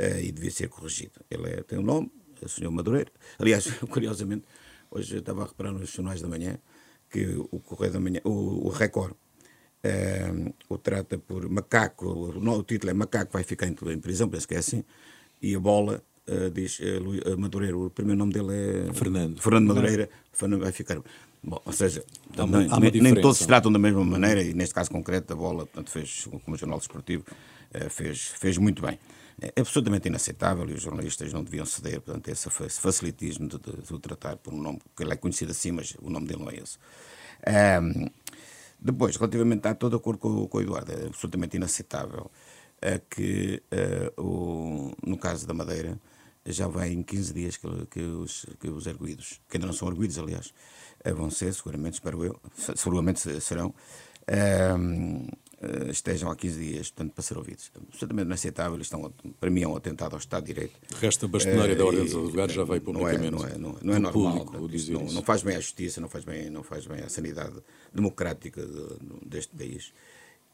uh, 0.00 0.20
e 0.20 0.32
devia 0.32 0.50
ser 0.50 0.68
corrigido. 0.68 1.20
Ele 1.30 1.48
é, 1.48 1.62
tem 1.62 1.78
um 1.78 1.82
nome, 1.82 2.10
é 2.40 2.46
o 2.46 2.48
Sr. 2.48 2.70
Madureira. 2.70 3.12
Aliás, 3.38 3.66
curiosamente, 3.90 4.44
hoje 4.90 5.14
eu 5.16 5.20
estava 5.20 5.42
a 5.42 5.46
reparar 5.46 5.72
nos 5.72 5.90
jornais 5.90 6.22
da 6.22 6.28
manhã 6.28 6.58
que 7.10 7.26
o 7.50 7.58
Correio 7.58 7.92
da 7.92 8.00
Manhã, 8.00 8.20
o, 8.24 8.66
o 8.66 8.68
Record, 8.68 9.12
uh, 9.12 10.54
o 10.68 10.78
trata 10.78 11.18
por 11.18 11.48
macaco, 11.48 12.06
o, 12.06 12.58
o, 12.58 12.62
título 12.62 12.90
é 12.90 12.94
Macaco 12.94 13.32
vai 13.32 13.42
ficar 13.42 13.66
em, 13.66 13.76
em 13.92 13.98
prisão, 13.98 14.28
penso 14.28 14.46
que 14.46 14.54
é 14.54 14.58
assim, 14.58 14.84
e 15.42 15.54
a 15.54 15.60
bola 15.60 16.02
uh, 16.28 16.50
diz 16.50 16.78
uh, 16.78 17.36
Madureira, 17.36 17.76
o 17.76 17.90
primeiro 17.90 18.18
nome 18.18 18.32
dele 18.32 18.52
é 18.88 18.92
Fernando. 18.94 19.42
Fernando 19.42 19.66
Madureira, 19.66 20.08
Fernando 20.32 20.62
vai 20.62 20.72
ficar. 20.72 21.02
Bom, 21.42 21.60
ou 21.64 21.72
seja, 21.72 22.04
há 22.36 22.44
uma, 22.44 22.58
há 22.58 22.78
nem, 22.78 22.92
nem, 23.00 23.14
todos 23.14 23.38
se 23.38 23.46
tratam 23.46 23.72
da 23.72 23.78
mesma 23.78 24.04
maneira 24.04 24.42
e 24.42 24.52
neste 24.52 24.74
caso 24.74 24.90
concreto 24.90 25.32
a 25.32 25.36
bola, 25.36 25.66
portanto, 25.66 25.90
fez, 25.90 26.28
como 26.44 26.56
jornal 26.56 26.78
desportivo, 26.78 27.24
fez, 27.88 28.26
fez 28.38 28.58
muito 28.58 28.82
bem. 28.82 28.98
É 29.40 29.60
absolutamente 29.60 30.08
inaceitável 30.08 30.68
e 30.68 30.74
os 30.74 30.82
jornalistas 30.82 31.32
não 31.32 31.42
deviam 31.42 31.64
ceder, 31.64 32.00
portanto, 32.00 32.28
esse 32.28 32.50
facilitismo 32.50 33.48
de, 33.48 33.58
de, 33.58 33.82
de 33.82 33.94
o 33.94 33.98
tratar 33.98 34.36
por 34.36 34.52
um 34.52 34.60
nome, 34.60 34.80
que 34.94 35.02
ele 35.02 35.12
é 35.12 35.16
conhecido 35.16 35.52
assim, 35.52 35.72
mas 35.72 35.96
o 36.02 36.10
nome 36.10 36.26
dele 36.26 36.40
não 36.40 36.50
é 36.50 36.56
esse. 36.56 36.78
Um, 37.82 38.10
depois, 38.78 39.16
relativamente, 39.16 39.66
a 39.66 39.74
todo 39.74 39.96
acordo 39.96 40.18
com, 40.18 40.46
com 40.46 40.58
o 40.58 40.60
Eduardo, 40.60 40.92
é 40.92 41.06
absolutamente 41.06 41.56
inaceitável 41.56 42.30
é 42.82 42.98
que, 42.98 43.62
uh, 44.16 44.22
o, 44.22 44.92
no 45.06 45.18
caso 45.18 45.46
da 45.46 45.52
Madeira, 45.52 46.00
já 46.46 46.66
vai 46.66 46.90
em 46.90 47.02
15 47.02 47.34
dias 47.34 47.56
que, 47.56 47.68
que, 47.86 48.00
os, 48.00 48.46
que 48.58 48.68
os 48.68 48.88
arguídos, 48.88 49.40
que 49.48 49.56
ainda 49.56 49.66
não 49.66 49.74
são 49.74 49.88
arguídos, 49.88 50.18
aliás, 50.18 50.54
eh, 51.04 51.12
vão 51.12 51.30
ser, 51.30 51.52
seguramente, 51.52 51.94
espero 51.94 52.24
eu, 52.24 52.40
seguramente 52.74 53.20
serão, 53.40 53.74
eh, 55.62 55.90
estejam 55.90 56.30
há 56.30 56.36
15 56.36 56.58
dias, 56.58 56.90
portanto, 56.90 57.12
para 57.12 57.22
ser 57.22 57.36
ouvidos. 57.36 57.70
Absolutamente 57.92 58.26
inaceitável, 58.26 58.80
estão, 58.80 59.12
para 59.38 59.50
mim 59.50 59.62
é 59.62 59.68
um 59.68 59.76
atentado 59.76 60.14
ao 60.14 60.18
Estado 60.18 60.46
de 60.46 60.54
Direito. 60.54 60.80
O 60.90 60.96
resto 60.96 61.26
da 61.26 61.32
bastonária 61.32 61.74
uh, 61.74 61.78
da 61.78 61.84
Ordem 61.84 62.04
dos 62.04 62.14
Advogados 62.14 62.54
já 62.54 62.64
veio 62.64 62.80
publicamente. 62.80 63.30
Não 63.30 63.44
é, 63.44 63.48
não 63.48 63.48
é, 63.48 63.58
não 63.58 63.70
é, 63.70 63.78
não 63.82 63.94
é 63.94 63.98
normal, 63.98 64.46
público, 64.46 64.92
não, 64.92 65.04
não, 65.12 65.22
faz 65.22 65.42
bem 65.42 65.56
à 65.56 65.60
justiça, 65.60 66.00
não 66.00 66.08
faz 66.08 66.24
bem, 66.24 66.48
não 66.48 66.62
faz 66.62 66.86
bem 66.86 67.00
à 67.00 67.10
sanidade 67.10 67.56
democrática 67.92 68.64
de, 68.64 69.28
deste 69.28 69.54
país. 69.54 69.92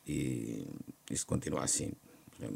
E 0.04 0.66
isso 1.08 1.24
continua 1.24 1.62
assim. 1.62 1.92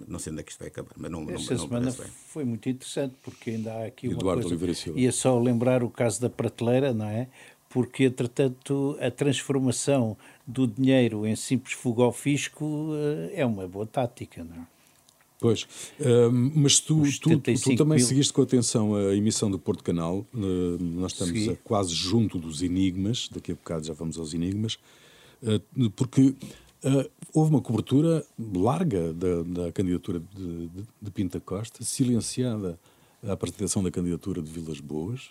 Não 0.09 0.19
sei 0.19 0.33
onde 0.33 0.41
é 0.41 0.45
que 0.45 0.51
isto 0.51 0.59
vai 0.59 0.69
acabar, 0.69 0.91
mas 0.97 1.11
não, 1.11 1.31
Esta 1.31 1.55
não, 1.55 1.69
semana 1.69 1.93
foi 1.93 2.45
muito 2.45 2.69
interessante, 2.69 3.15
porque 3.23 3.51
ainda 3.51 3.73
há 3.75 3.87
aqui 3.87 4.09
Eduardo 4.09 4.47
uma 4.47 4.59
coisa... 4.59 4.75
Silva. 4.75 4.99
Ia 4.99 5.13
só 5.13 5.39
lembrar 5.39 5.83
o 5.83 5.89
caso 5.89 6.21
da 6.21 6.29
prateleira, 6.29 6.93
não 6.93 7.07
é? 7.07 7.29
Porque, 7.71 8.05
entretanto, 8.05 8.99
a 9.01 9.11
transformação 9.11 10.17
do 10.45 10.67
dinheiro 10.67 11.25
em 11.25 11.37
simples 11.37 11.73
fuga 11.73 12.03
ao 12.03 12.13
fisco 12.13 12.91
eh, 12.93 13.41
é 13.41 13.47
uma 13.47 13.67
boa 13.69 13.87
tática, 13.87 14.43
não 14.43 14.57
é? 14.57 14.67
Pois, 15.41 15.63
uh, 16.01 16.31
mas 16.31 16.81
tu, 16.81 17.03
tu, 17.19 17.41
tu, 17.41 17.77
também 17.77 17.97
mil... 17.97 18.07
seguiste 18.07 18.31
com 18.31 18.43
atenção 18.43 18.95
a 18.95 19.17
emissão 19.17 19.51
do 19.51 19.59
Porto 19.59 19.83
Canal. 19.83 20.27
Uh, 20.35 20.77
nós 20.79 21.13
estamos 21.13 21.49
a, 21.49 21.57
quase 21.65 21.95
junto 21.95 22.39
dos 22.39 22.63
enigmas, 22.63 23.27
daqui 23.33 23.53
a 23.53 23.55
bocado 23.55 23.87
já 23.87 23.95
vamos 23.95 24.19
aos 24.19 24.35
enigmas, 24.35 24.79
uh, 25.43 25.91
porque 25.93 26.35
houve 27.35 27.51
uma 27.51 27.61
cobertura 27.61 28.25
larga 28.39 29.13
da, 29.13 29.43
da 29.43 29.73
candidatura 29.73 30.21
de, 30.35 30.67
de, 30.69 30.83
de 31.01 31.11
Pinta 31.11 31.39
Costa, 31.39 31.85
silenciada 31.85 32.79
a 33.23 33.33
apresentação 33.33 33.83
da 33.83 33.91
candidatura 33.91 34.43
de 34.43 34.51
Vilas 34.51 34.81
Boas. 34.81 35.31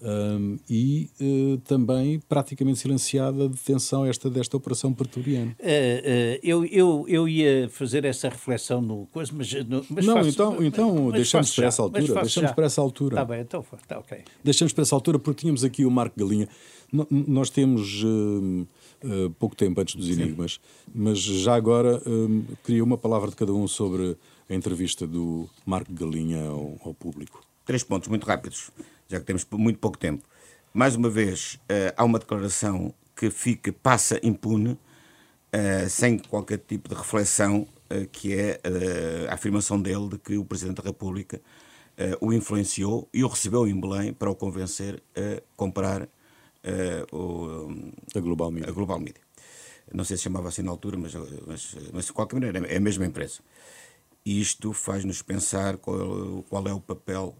Um, 0.00 0.58
e 0.70 1.10
uh, 1.20 1.58
também 1.58 2.20
praticamente 2.20 2.78
silenciada 2.78 3.46
a 3.46 3.48
detenção 3.48 4.06
esta, 4.06 4.30
desta 4.30 4.56
operação 4.56 4.94
pretoriana. 4.94 5.56
Uh, 5.58 5.64
uh, 5.64 6.40
eu, 6.40 6.64
eu, 6.66 7.04
eu 7.08 7.28
ia 7.28 7.68
fazer 7.68 8.04
essa 8.04 8.28
reflexão 8.28 8.80
no 8.80 9.06
coisa, 9.06 9.32
mas, 9.34 9.52
no, 9.66 9.84
mas 9.90 10.06
não, 10.06 10.14
faço, 10.14 10.28
então, 10.28 10.62
então 10.62 11.10
deixamos 11.10 11.52
para 11.52 11.66
essa 11.66 11.82
altura. 11.82 12.20
Deixamos 12.22 12.52
para 12.52 12.66
essa 12.66 12.80
altura. 12.80 13.16
Está 13.16 13.24
bem, 13.24 13.40
então 13.40 13.64
está 13.82 13.98
ok. 13.98 14.18
Deixamos 14.44 14.72
para 14.72 14.82
essa 14.82 14.94
altura 14.94 15.18
porque 15.18 15.40
tínhamos 15.40 15.64
aqui 15.64 15.84
o 15.84 15.90
Marco 15.90 16.16
Galinha. 16.16 16.48
N 16.92 17.06
nós 17.10 17.50
temos 17.50 18.02
pouco 19.38 19.54
tempo 19.54 19.80
antes 19.80 19.94
dos 19.94 20.08
enigmas, 20.08 20.58
mas 20.94 21.18
já 21.18 21.54
agora 21.54 22.00
queria 22.64 22.82
uma 22.82 22.96
palavra 22.96 23.28
de 23.28 23.36
cada 23.36 23.52
um 23.52 23.68
sobre 23.68 24.16
a 24.48 24.54
entrevista 24.54 25.06
do 25.06 25.48
Marco 25.66 25.92
Galinha 25.92 26.44
ao, 26.46 26.78
ao 26.82 26.94
público. 26.94 27.42
Três 27.68 27.84
pontos 27.84 28.08
muito 28.08 28.24
rápidos 28.26 28.70
já 29.06 29.20
que 29.20 29.26
temos 29.26 29.46
muito 29.52 29.78
pouco 29.78 29.98
tempo. 29.98 30.24
Mais 30.72 30.96
uma 30.96 31.10
vez, 31.10 31.58
uh, 31.64 31.92
há 31.98 32.02
uma 32.02 32.18
declaração 32.18 32.94
que 33.14 33.28
fica, 33.28 33.70
passa 33.70 34.18
impune, 34.22 34.70
uh, 34.72 35.90
sem 35.90 36.18
qualquer 36.18 36.60
tipo 36.60 36.88
de 36.88 36.94
reflexão, 36.94 37.68
uh, 37.90 38.08
que 38.10 38.32
é 38.32 38.58
a 39.28 39.34
afirmação 39.34 39.78
dele 39.78 40.08
de 40.08 40.18
que 40.18 40.38
o 40.38 40.46
Presidente 40.46 40.76
da 40.76 40.82
República 40.82 41.42
o 42.22 42.32
influenciou 42.32 43.06
e 43.12 43.22
o 43.22 43.28
recebeu 43.28 43.66
em 43.66 43.78
Belém 43.78 44.14
para 44.14 44.30
o 44.30 44.34
convencer 44.34 45.02
a 45.14 45.42
comprar 45.54 46.08
o, 47.10 47.68
a, 48.14 48.20
Global 48.20 48.50
Media. 48.50 48.70
a 48.70 48.72
Global 48.72 49.00
Media. 49.00 49.20
Não 49.92 50.04
sei 50.04 50.16
se 50.16 50.22
chamava 50.22 50.46
assim 50.46 50.62
na 50.62 50.70
altura, 50.70 50.96
mas, 50.96 51.12
mas, 51.44 51.76
mas 51.92 52.04
de 52.04 52.12
qualquer 52.12 52.36
maneira 52.36 52.64
é 52.72 52.76
a 52.76 52.80
mesma 52.80 53.04
empresa. 53.04 53.40
E 54.24 54.40
isto 54.40 54.72
faz-nos 54.72 55.22
pensar 55.22 55.76
qual, 55.78 56.44
qual 56.48 56.68
é 56.68 56.72
o 56.72 56.80
papel 56.80 57.34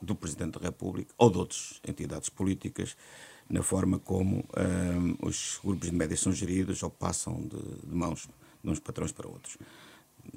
do 0.00 0.14
Presidente 0.14 0.58
da 0.58 0.66
República 0.66 1.12
ou 1.16 1.30
de 1.30 1.38
outras 1.38 1.80
entidades 1.86 2.28
políticas 2.28 2.96
na 3.48 3.62
forma 3.62 3.98
como 3.98 4.44
um, 4.56 5.26
os 5.26 5.60
grupos 5.62 5.88
de 5.88 5.94
média 5.94 6.16
são 6.16 6.32
geridos 6.32 6.82
ou 6.82 6.90
passam 6.90 7.40
de, 7.42 7.88
de, 7.88 7.94
mãos 7.94 8.28
de 8.62 8.70
uns 8.70 8.80
patrões 8.80 9.12
para 9.12 9.28
outros. 9.28 9.56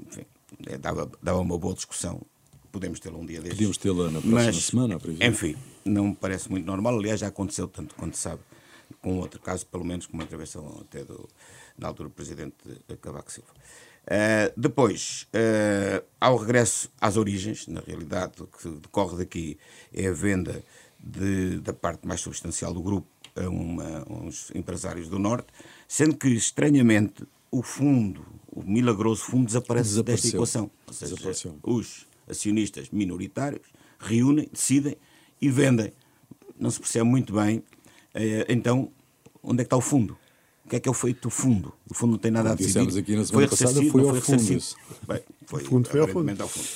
Enfim, 0.07 0.25
é, 0.67 0.77
dava, 0.77 1.09
dava 1.21 1.39
uma 1.39 1.57
boa 1.57 1.73
discussão 1.73 2.21
podemos 2.71 2.99
tê-la 2.99 3.17
um 3.17 3.25
dia 3.25 3.41
destes. 3.41 3.57
Podemos 3.57 3.77
tê-la 3.77 4.05
na 4.05 4.21
próxima 4.21 4.35
Mas, 4.35 4.63
semana, 4.63 4.99
por 4.99 5.09
exemplo. 5.09 5.27
Enfim, 5.27 5.55
não 5.83 6.09
me 6.09 6.15
parece 6.15 6.49
muito 6.49 6.65
normal. 6.65 6.97
Aliás, 6.97 7.19
já 7.19 7.27
aconteceu 7.27 7.67
tanto 7.67 7.95
quanto 7.95 8.17
sabe, 8.17 8.41
com 9.01 9.17
outro 9.19 9.39
caso, 9.39 9.65
pelo 9.65 9.83
menos 9.83 10.05
com 10.05 10.13
uma 10.13 10.23
intervenção 10.23 10.77
até 10.81 11.03
do, 11.03 11.27
na 11.77 11.87
altura 11.87 12.09
do 12.09 12.15
presidente 12.15 12.55
Cavaco 13.01 13.31
Silva. 13.31 13.49
Uh, 14.05 14.51
depois, 14.57 15.27
uh, 15.33 16.03
ao 16.19 16.35
regresso 16.37 16.89
às 16.99 17.15
origens, 17.15 17.67
na 17.67 17.79
realidade, 17.81 18.41
o 18.41 18.47
que 18.47 18.67
decorre 18.67 19.17
daqui 19.17 19.57
é 19.93 20.07
a 20.07 20.11
venda 20.11 20.63
de, 20.99 21.59
da 21.59 21.73
parte 21.73 22.07
mais 22.07 22.19
substancial 22.19 22.73
do 22.73 22.81
grupo 22.81 23.07
a, 23.35 23.47
uma, 23.47 23.99
a 23.99 24.13
uns 24.13 24.51
empresários 24.55 25.07
do 25.07 25.19
Norte, 25.19 25.47
sendo 25.87 26.17
que, 26.17 26.27
estranhamente, 26.29 27.23
o 27.51 27.61
fundo, 27.61 28.25
o 28.47 28.63
milagroso 28.63 29.23
fundo, 29.23 29.45
desaparece 29.45 30.01
desta 30.01 30.27
equação. 30.27 30.71
Ou 30.87 30.93
seja, 30.93 31.55
os 31.63 32.07
acionistas 32.27 32.89
minoritários 32.89 33.67
reúnem, 33.99 34.49
decidem 34.51 34.97
e 35.39 35.49
vendem. 35.49 35.93
Não 36.59 36.71
se 36.71 36.79
percebe 36.79 37.05
muito 37.05 37.33
bem, 37.33 37.59
uh, 37.59 37.63
então, 38.47 38.91
onde 39.43 39.61
é 39.61 39.63
que 39.63 39.67
está 39.67 39.77
o 39.77 39.81
fundo? 39.81 40.17
O 40.69 40.71
que 40.71 40.75
é 40.75 40.79
que 40.79 40.87
é 40.87 40.91
o 40.91 40.93
feito 40.93 41.23
do 41.23 41.29
fundo? 41.31 41.73
O 41.89 41.95
fundo 41.95 42.11
não 42.11 42.19
tem 42.19 42.29
nada 42.29 42.49
Como 42.49 42.61
a 42.61 42.63
decidir. 42.63 42.99
aqui 42.99 43.15
na 43.15 43.25
semana 43.25 43.47
foi 43.47 43.57
passada, 43.57 43.83
foi 43.89 44.07
ao 44.07 44.15
fundo. 44.21 44.45
Bem, 45.07 45.23
foi, 45.47 45.63
fundo 45.63 45.89
foi 45.89 45.99
ao 45.99 46.07
fundo. 46.07 46.41
ao 46.43 46.47
fundo. 46.47 46.67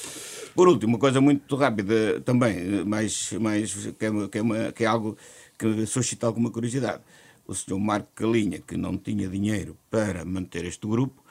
Por 0.55 0.67
último, 0.67 0.93
uma 0.93 0.99
coisa 0.99 1.21
muito 1.21 1.55
rápida 1.55 2.19
também, 2.21 2.83
mais, 2.85 3.33
mais, 3.33 3.71
que, 3.71 4.05
é, 4.05 4.27
que, 4.31 4.37
é 4.39 4.41
uma, 4.41 4.71
que 4.71 4.83
é 4.83 4.87
algo 4.87 5.15
que 5.59 5.85
suscita 5.85 6.25
alguma 6.25 6.49
curiosidade. 6.49 7.03
O 7.45 7.53
senhor 7.53 7.79
Marco 7.79 8.09
Calinha, 8.15 8.57
que 8.57 8.75
não 8.75 8.97
tinha 8.97 9.29
dinheiro 9.29 9.77
para 9.91 10.25
manter 10.25 10.65
este 10.65 10.87
grupo, 10.87 11.23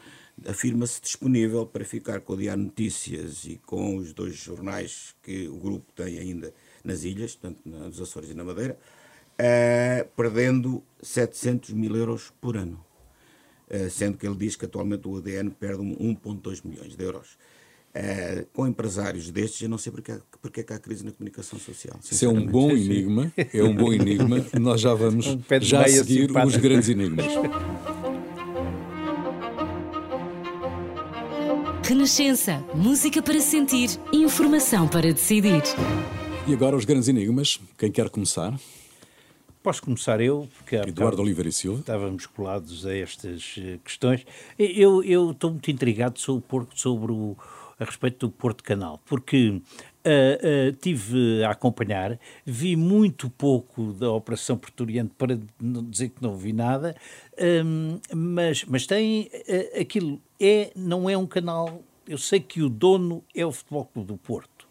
afirma-se 0.46 1.00
disponível 1.00 1.66
para 1.66 1.84
ficar 1.84 2.20
com 2.20 2.34
o 2.34 2.36
Diário 2.36 2.62
Notícias 2.62 3.44
e 3.44 3.60
com 3.66 3.96
os 3.96 4.12
dois 4.12 4.36
jornais 4.36 5.16
que 5.20 5.48
o 5.48 5.56
grupo 5.56 5.92
tem 5.96 6.16
ainda 6.16 6.54
nas 6.84 7.02
ilhas, 7.02 7.34
tanto 7.34 7.60
nos 7.68 8.00
Açores 8.00 8.30
e 8.30 8.34
na 8.34 8.44
Madeira, 8.44 8.78
uh, 9.42 10.08
perdendo 10.16 10.82
700 11.02 11.70
mil 11.70 11.96
euros 11.96 12.32
por 12.40 12.56
ano. 12.56 12.82
Uh, 13.68 13.90
sendo 13.90 14.16
que 14.16 14.26
ele 14.26 14.36
diz 14.36 14.54
que 14.54 14.66
atualmente 14.66 15.08
o 15.08 15.16
ADN 15.16 15.50
perde 15.50 15.82
1,2 15.82 16.60
milhões 16.64 16.94
de 16.94 17.02
euros. 17.02 17.38
Uh, 17.94 18.46
com 18.54 18.66
empresários 18.66 19.30
destes, 19.30 19.60
eu 19.62 19.68
não 19.68 19.76
sei 19.76 19.92
porque, 19.92 20.14
porque 20.40 20.60
é 20.60 20.62
que 20.62 20.72
há 20.72 20.78
crise 20.78 21.04
na 21.04 21.12
comunicação 21.12 21.58
social. 21.58 21.98
Isso 22.02 22.24
é 22.24 22.28
um 22.28 22.46
bom 22.46 22.70
enigma, 22.70 23.32
é 23.36 23.62
um 23.62 23.74
bom 23.74 23.92
enigma. 23.92 24.44
Nós 24.58 24.80
já 24.80 24.94
vamos 24.94 25.26
um 25.26 25.40
já 25.60 25.86
seguir 25.86 26.28
simpático. 26.28 26.48
os 26.48 26.56
grandes 26.56 26.88
enigmas. 26.88 27.26
Renascença, 31.84 32.64
música 32.74 33.20
para 33.20 33.40
sentir, 33.40 33.90
informação 34.12 34.88
para 34.88 35.12
decidir. 35.12 35.62
E 36.46 36.54
agora 36.54 36.76
os 36.76 36.86
grandes 36.86 37.08
enigmas. 37.08 37.60
Quem 37.76 37.90
quer 37.90 38.08
começar? 38.08 38.58
Posso 39.62 39.80
começar 39.80 40.20
eu, 40.20 40.48
porque 40.56 40.74
Eduardo 40.74 41.22
Oliveira 41.22 41.48
e 41.48 41.52
Silva. 41.52 41.78
estávamos 41.78 42.26
colados 42.26 42.84
a 42.84 42.96
estas 42.96 43.54
eh, 43.58 43.78
questões. 43.84 44.26
Eu, 44.58 45.04
eu 45.04 45.30
estou 45.30 45.50
muito 45.50 45.70
intrigado 45.70 46.18
sobre, 46.18 46.66
sobre 46.74 47.12
o, 47.12 47.36
a 47.78 47.84
respeito 47.84 48.26
do 48.26 48.32
Porto 48.32 48.64
Canal, 48.64 49.00
porque 49.06 49.50
uh, 49.50 49.60
uh, 49.60 50.72
tive 50.80 51.44
a 51.44 51.50
acompanhar, 51.50 52.18
vi 52.44 52.74
muito 52.74 53.30
pouco 53.30 53.92
da 53.92 54.10
Operação 54.10 54.56
Porturiente 54.56 55.12
para 55.16 55.38
não 55.60 55.84
dizer 55.84 56.08
que 56.08 56.20
não 56.20 56.36
vi 56.36 56.52
nada, 56.52 56.96
um, 57.64 58.00
mas, 58.12 58.64
mas 58.64 58.84
tem 58.84 59.30
uh, 59.32 59.80
aquilo, 59.80 60.20
é, 60.40 60.72
não 60.74 61.08
é 61.08 61.16
um 61.16 61.26
canal, 61.26 61.82
eu 62.08 62.18
sei 62.18 62.40
que 62.40 62.62
o 62.62 62.68
dono 62.68 63.22
é 63.32 63.46
o 63.46 63.52
Futebol 63.52 63.84
Clube 63.84 64.08
do 64.08 64.16
Porto, 64.16 64.66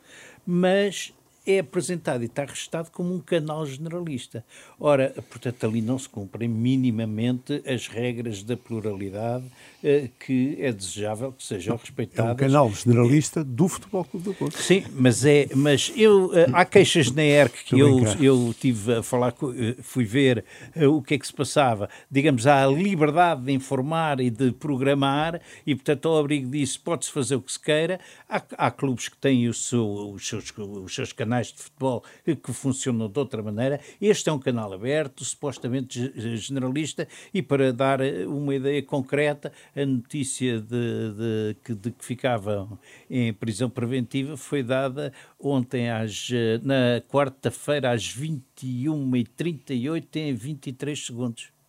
mas 0.46 1.14
é 1.46 1.60
apresentado 1.60 2.24
e 2.24 2.26
está 2.26 2.46
registado 2.46 2.92
como 2.92 3.14
um 3.14 3.20
canal 3.20 3.66
generalista. 3.66 4.46
Ora, 4.80 5.14
portanto, 5.30 5.66
ali 5.66 5.82
não 5.82 5.98
se 5.98 6.08
cumprem 6.08 6.48
minimamente 6.48 7.64
as 7.66 7.88
regras 7.88 8.44
da 8.44 8.56
pluralidade 8.56 9.46
eh, 9.84 10.10
que 10.20 10.58
é 10.60 10.72
desejável 10.72 11.32
que 11.32 11.44
sejam 11.44 11.76
respeitadas. 11.76 12.30
É 12.30 12.34
um 12.34 12.36
canal 12.36 12.72
generalista 12.72 13.44
do 13.44 13.68
Futebol 13.68 14.06
Clube 14.06 14.26
do 14.26 14.34
Porto. 14.36 14.58
Sim, 14.58 14.84
mas 14.94 15.26
é, 15.26 15.48
mas 15.56 15.92
eu, 15.96 16.32
eh, 16.36 16.48
há 16.54 16.64
queixas 16.64 17.12
na 17.12 17.24
ERC 17.24 17.64
que 17.66 17.80
eu, 17.80 18.04
eu 18.20 18.54
tive 18.60 18.98
a 18.98 19.04
falar, 19.04 19.34
eh, 19.58 19.76
fui 19.82 20.06
ver 20.06 20.46
o 20.76 21.02
que 21.02 21.16
é 21.16 21.18
que 21.18 21.26
se 21.26 21.34
passava. 21.34 21.90
Digamos, 22.12 22.46
há 22.46 22.64
a 22.64 22.68
liberdade 22.68 23.42
de 23.44 23.52
informar 23.52 24.20
e 24.20 24.30
de 24.30 24.52
programar 24.52 25.42
e, 25.66 25.74
portanto, 25.74 26.08
ao 26.08 26.20
abrigo 26.20 26.52
disso 26.52 26.80
pode-se 26.82 27.12
fazer 27.12 27.36
o 27.36 27.42
que 27.42 27.52
se 27.52 27.60
queira. 27.60 28.00
Há, 28.30 28.42
há 28.58 28.70
clubes 28.70 29.10
que 29.10 29.18
têm 29.18 29.48
o 29.48 29.54
seu, 29.54 30.12
os, 30.14 30.28
seus, 30.28 30.54
os 30.56 30.94
seus 30.94 31.12
canais 31.12 31.31
canais 31.32 31.48
de 31.48 31.64
futebol 31.64 32.04
que 32.44 32.52
funcionam 32.52 33.08
de 33.08 33.18
outra 33.18 33.42
maneira. 33.42 33.80
Este 34.02 34.30
é 34.30 34.34
um 34.34 34.40
canal 34.40 34.74
aberto, 34.74 35.24
supostamente 35.24 36.12
generalista, 36.38 37.08
e 37.34 37.42
para 37.42 37.72
dar 37.72 38.02
eh, 38.02 38.26
uma 38.26 38.54
ideia 38.54 38.84
concreta, 38.84 39.54
a 39.74 39.86
notícia 39.86 40.60
de, 40.60 41.56
de, 41.66 41.76
de 41.76 41.92
que 41.92 42.04
ficava 42.04 42.68
em 43.10 43.32
prisão 43.34 43.70
preventiva 43.70 44.36
foi 44.36 44.62
dada 44.62 45.14
ontem, 45.40 45.90
às, 45.90 46.28
eh, 46.34 46.60
na 46.64 47.02
quarta-feira, 47.08 47.92
às 47.92 48.14
21h38, 48.14 50.18
em 50.18 50.34
23 50.34 51.06
segundos. 51.06 51.61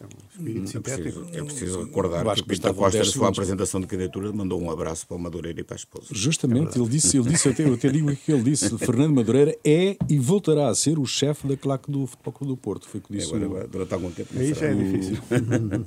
É 0.00 0.04
um 0.04 0.64
espírito 0.64 0.76
é 0.76 0.80
preciso, 0.80 1.26
é 1.32 1.44
preciso 1.44 1.84
recordar 1.84 2.24
que, 2.34 2.42
que 2.42 2.48
Pinto 2.48 2.74
Costa, 2.74 2.98
na 2.98 3.04
sua 3.04 3.28
apresentação 3.28 3.80
de 3.80 3.86
candidatura, 3.86 4.32
mandou 4.32 4.60
um 4.60 4.70
abraço 4.70 5.06
para 5.06 5.16
o 5.16 5.20
Madureira 5.20 5.60
e 5.60 5.64
para 5.64 5.74
a 5.74 5.78
esposa. 5.78 6.06
Justamente, 6.12 6.78
é 6.78 6.80
ele 6.80 6.88
disse, 6.88 7.16
ele 7.16 7.28
disse 7.28 7.48
eu, 7.48 7.52
até, 7.52 7.64
eu 7.64 7.74
até 7.74 7.88
digo 7.88 8.14
que 8.14 8.30
ele 8.30 8.42
disse, 8.42 8.76
Fernando 8.78 9.14
Madureira 9.14 9.56
é 9.64 9.96
e 10.08 10.18
voltará 10.18 10.68
a 10.68 10.74
ser 10.74 10.98
o 10.98 11.06
chefe 11.06 11.48
da 11.48 11.56
claque 11.56 11.90
do 11.90 12.06
Futebol 12.06 12.32
Clube 12.32 12.52
do 12.52 12.56
Porto. 12.56 12.88
Foi 12.88 13.00
o 13.00 13.02
que 13.02 13.12
disse 13.12 13.34
é, 13.34 13.36
agora, 13.36 13.66
durante 13.66 13.92
algum 13.92 14.10
tempo. 14.10 14.38
Aí 14.38 14.54
já 14.54 14.66
é 14.66 14.74
difícil. 14.74 15.18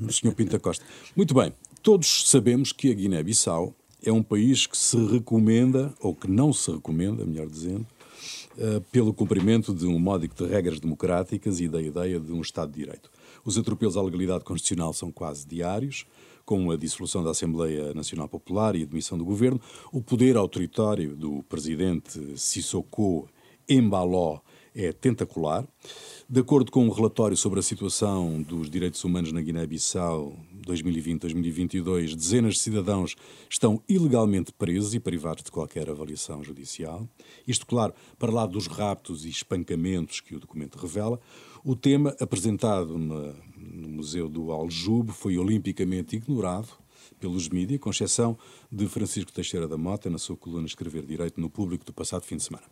O, 0.02 0.06
o 0.08 0.12
senhor 0.12 0.34
Pinto 0.34 0.60
Costa. 0.60 0.84
Muito 1.16 1.34
bem, 1.34 1.54
todos 1.82 2.30
sabemos 2.30 2.74
que 2.74 2.92
a 2.92 2.94
Guiné-Bissau 2.94 3.74
é 4.04 4.12
um 4.12 4.24
país 4.24 4.66
que 4.66 4.78
se 4.78 4.98
recomenda, 5.06 5.94
ou 6.02 6.14
que 6.14 6.30
não 6.30 6.52
se 6.52 6.72
recomenda, 6.72 7.26
melhor 7.26 7.48
dizendo, 7.48 7.86
uh, 8.58 8.82
pelo 8.92 9.14
cumprimento 9.14 9.74
de 9.74 9.86
um 9.86 10.00
módico 10.00 10.36
de 10.36 10.50
regras 10.50 10.80
democráticas 10.80 11.60
e 11.60 11.68
da 11.68 11.82
ideia 11.82 12.20
de 12.20 12.32
um 12.32 12.42
Estado 12.42 12.72
de 12.72 12.80
Direito. 12.80 13.10
Os 13.44 13.58
atropelos 13.58 13.98
à 13.98 14.02
legalidade 14.02 14.44
constitucional 14.44 14.94
são 14.94 15.12
quase 15.12 15.48
diários, 15.48 16.06
com 16.46 16.72
a 16.72 16.78
dissolução 16.78 17.24
da 17.24 17.32
Assembleia 17.32 17.94
Nacional 17.94 18.28
Popular 18.28 18.76
e 18.76 18.84
a 18.84 18.86
demissão 18.86 19.18
do 19.18 19.26
governo. 19.26 19.60
O 19.92 20.02
poder 20.02 20.38
autoritário 20.38 21.16
do 21.16 21.44
presidente 21.44 22.38
Sissoko 22.38 23.28
Embaló 23.68 24.40
é 24.76 24.92
tentacular. 24.92 25.68
De 26.30 26.40
acordo 26.40 26.72
com 26.72 26.86
um 26.86 26.90
relatório 26.90 27.36
sobre 27.36 27.60
a 27.60 27.64
situação 27.64 28.42
dos 28.42 28.70
direitos 28.70 29.04
humanos 29.04 29.32
na 29.32 29.42
Guiné-Bissau 29.42 30.34
2020-2022, 30.72 32.16
dezenas 32.16 32.56
de 32.56 32.60
cidadãos 32.62 33.16
estão 33.50 33.82
ilegalmente 33.88 34.54
presos 34.54 34.94
e 34.94 35.00
privados 35.00 35.44
de 35.44 35.52
qualquer 35.52 35.90
avaliação 35.90 36.44
judicial. 36.44 37.08
Isto, 37.48 37.66
claro, 37.66 37.94
para 38.18 38.32
lá 38.32 38.46
dos 38.46 38.68
raptos 38.68 39.26
e 39.26 39.30
espancamentos 39.30 40.20
que 40.20 40.36
o 40.36 40.40
documento 40.40 40.78
revela. 40.78 41.20
O 41.64 41.76
tema 41.76 42.16
apresentado 42.20 42.98
no 42.98 43.90
Museu 43.90 44.28
do 44.28 44.52
Aljube 44.52 45.12
foi 45.12 45.38
olimpicamente 45.38 46.16
ignorado 46.16 46.70
pelos 47.20 47.48
mídias, 47.50 47.80
com 47.80 47.92
exceção 47.92 48.38
de 48.72 48.88
Francisco 48.88 49.32
Teixeira 49.32 49.68
da 49.68 49.78
Mota, 49.78 50.10
na 50.10 50.18
sua 50.18 50.36
coluna 50.36 50.66
Escrever 50.66 51.06
Direito 51.06 51.40
no 51.40 51.50
Público 51.50 51.86
do 51.86 51.94
passado 51.94 52.24
fim 52.24 52.36
de 52.38 52.44
semana. 52.44 52.66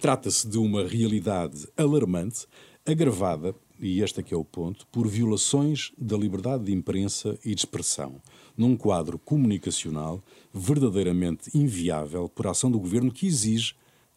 Trata-se 0.00 0.48
de 0.48 0.58
uma 0.58 0.86
realidade 0.86 1.68
alarmante, 1.76 2.46
agravada, 2.84 3.54
e 3.80 4.02
este 4.02 4.20
aqui 4.20 4.32
é 4.32 4.36
o 4.36 4.44
ponto, 4.44 4.86
por 4.88 5.06
violações 5.06 5.92
da 5.98 6.16
liberdade 6.16 6.64
de 6.64 6.72
imprensa 6.72 7.38
e 7.44 7.54
de 7.54 7.60
expressão, 7.60 8.20
num 8.56 8.76
quadro 8.76 9.18
comunicacional 9.18 10.22
verdadeiramente 10.52 11.50
inviável 11.56 12.28
por 12.28 12.46
ação 12.46 12.70
do 12.70 12.80
governo 12.80 13.12
que 13.12 13.26
exige 13.26 13.74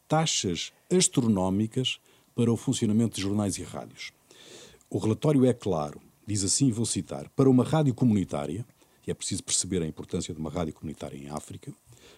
taxas 0.07 0.71
astronómicas 0.91 1.99
para 2.35 2.51
o 2.51 2.57
funcionamento 2.57 3.15
de 3.15 3.21
jornais 3.21 3.57
e 3.57 3.63
rádios. 3.63 4.11
O 4.89 4.97
relatório 4.97 5.45
é 5.45 5.53
claro, 5.53 6.01
diz 6.25 6.43
assim, 6.43 6.71
vou 6.71 6.85
citar, 6.85 7.29
para 7.35 7.49
uma 7.49 7.63
rádio 7.63 7.93
comunitária, 7.93 8.65
e 9.05 9.11
é 9.11 9.13
preciso 9.13 9.43
perceber 9.43 9.81
a 9.81 9.87
importância 9.87 10.33
de 10.33 10.39
uma 10.39 10.49
rádio 10.49 10.73
comunitária 10.73 11.17
em 11.17 11.29
África, 11.29 11.73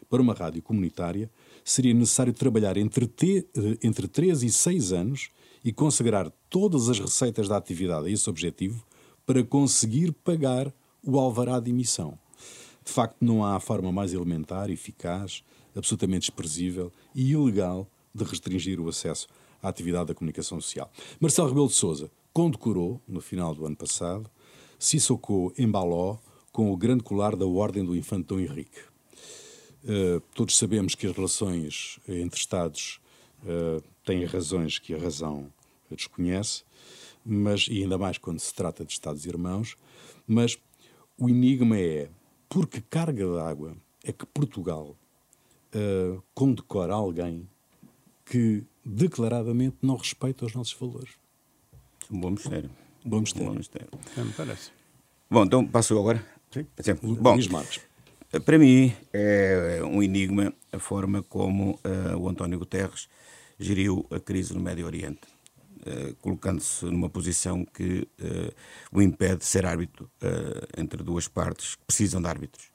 para 0.10 0.22
uma 0.22 0.34
rádio 0.34 0.62
comunitária 0.62 1.30
seria 1.64 1.94
necessário 1.94 2.34
trabalhar 2.34 2.78
entre, 2.78 3.08
te, 3.08 3.48
eh, 3.56 3.78
entre 3.82 4.08
3 4.08 4.44
e 4.44 4.52
6 4.52 4.92
anos 4.92 5.30
e 5.64 5.72
consagrar 5.72 6.32
todas 6.50 6.90
as 6.90 7.00
receitas 7.00 7.48
da 7.48 7.58
atividade 7.58 8.08
a 8.08 8.10
esse 8.10 8.30
objetivo 8.30 8.84
para 9.26 9.44
conseguir 9.44 10.12
pagar 10.12 10.74
o 11.04 11.20
alvará 11.20 11.60
de 11.60 11.70
emissão. 11.70 12.18
De 12.84 12.92
facto, 12.92 13.18
não 13.22 13.46
há 13.46 13.60
forma 13.60 13.92
mais 13.92 14.14
elementar, 14.14 14.70
eficaz, 14.70 15.44
absolutamente 15.76 16.30
desprezível 16.30 16.92
e 17.14 17.32
ilegal 17.32 17.88
de 18.14 18.24
restringir 18.24 18.80
o 18.80 18.90
acesso 18.90 19.28
à 19.62 19.70
atividade 19.70 20.08
da 20.08 20.16
comunicação 20.16 20.60
social. 20.60 20.92
Marcelo 21.20 21.48
Rebelo 21.48 21.68
de 21.68 21.74
Sousa 21.74 22.12
condecorou, 22.34 23.00
no 23.08 23.22
final 23.22 23.54
do 23.54 23.66
ano 23.66 23.76
passado, 23.76 24.30
Sissoko 24.80 25.54
Embaló 25.58 26.18
com 26.52 26.72
o 26.72 26.78
grande 26.78 27.04
colar 27.04 27.36
da 27.36 27.46
Ordem 27.46 27.86
do 27.86 27.96
Infante 27.96 28.28
Dom 28.28 28.40
Henrique. 28.40 28.80
Uh, 29.84 30.20
todos 30.36 30.58
sabemos 30.58 30.96
que 30.96 31.08
as 31.08 31.16
relações 31.16 32.00
entre 32.08 32.40
Estados 32.40 33.00
uh, 33.44 33.82
têm 34.06 34.26
razões 34.26 34.80
que 34.80 34.94
a 34.94 34.98
razão 34.98 35.52
desconhece, 35.90 36.64
mas, 37.26 37.68
e 37.70 37.84
ainda 37.84 37.98
mais 37.98 38.18
quando 38.18 38.40
se 38.40 38.54
trata 38.54 38.86
de 38.86 38.94
Estados-irmãos, 38.94 39.76
mas 40.28 40.58
o 41.18 41.30
enigma 41.30 41.78
é 41.78 42.10
por 42.50 42.68
que 42.68 42.82
carga 42.82 43.26
d'água 43.28 43.76
é 44.04 44.12
que 44.12 44.26
Portugal 44.26 44.96
uh, 45.76 46.24
condecora 46.34 46.94
alguém 46.94 47.48
que 48.26 48.64
declaradamente 48.84 49.78
não 49.82 49.96
respeita 49.96 50.46
os 50.46 50.54
nossos 50.54 50.74
valores. 50.74 51.12
Um 52.10 52.20
bom 52.20 52.32
mistério. 52.32 52.70
Um 53.06 53.10
bom 53.10 53.20
mistério. 53.20 53.48
Um 53.48 53.52
bom 53.52 53.58
mistério. 53.58 53.90
É, 54.18 54.24
me 54.24 54.34
parece. 54.34 54.72
Bom, 55.30 55.46
então 55.46 55.66
passo 55.66 55.98
agora. 55.98 56.26
Sim. 56.50 56.66
Bom, 57.20 57.34
Luís 57.34 57.48
Marques. 57.48 57.82
Para 58.40 58.58
mim 58.58 58.94
é 59.12 59.82
um 59.84 60.02
enigma 60.02 60.54
a 60.72 60.80
forma 60.80 61.22
como 61.22 61.78
uh, 61.84 62.18
o 62.18 62.30
António 62.30 62.60
Guterres 62.60 63.10
geriu 63.60 64.08
a 64.10 64.22
crise 64.22 64.54
no 64.54 64.62
Médio 64.62 64.86
Oriente, 64.86 65.28
uh, 65.86 66.16
colocando-se 66.22 66.86
numa 66.86 67.10
posição 67.10 67.66
que 67.66 68.08
uh, 68.22 68.54
o 68.90 69.02
impede 69.02 69.40
de 69.40 69.46
ser 69.46 69.66
árbitro 69.66 70.10
entre 70.78 71.04
duas 71.04 71.28
partes 71.28 71.76
que 71.76 71.84
precisam 71.86 72.22
de 72.22 72.28
árbitros. 72.30 72.72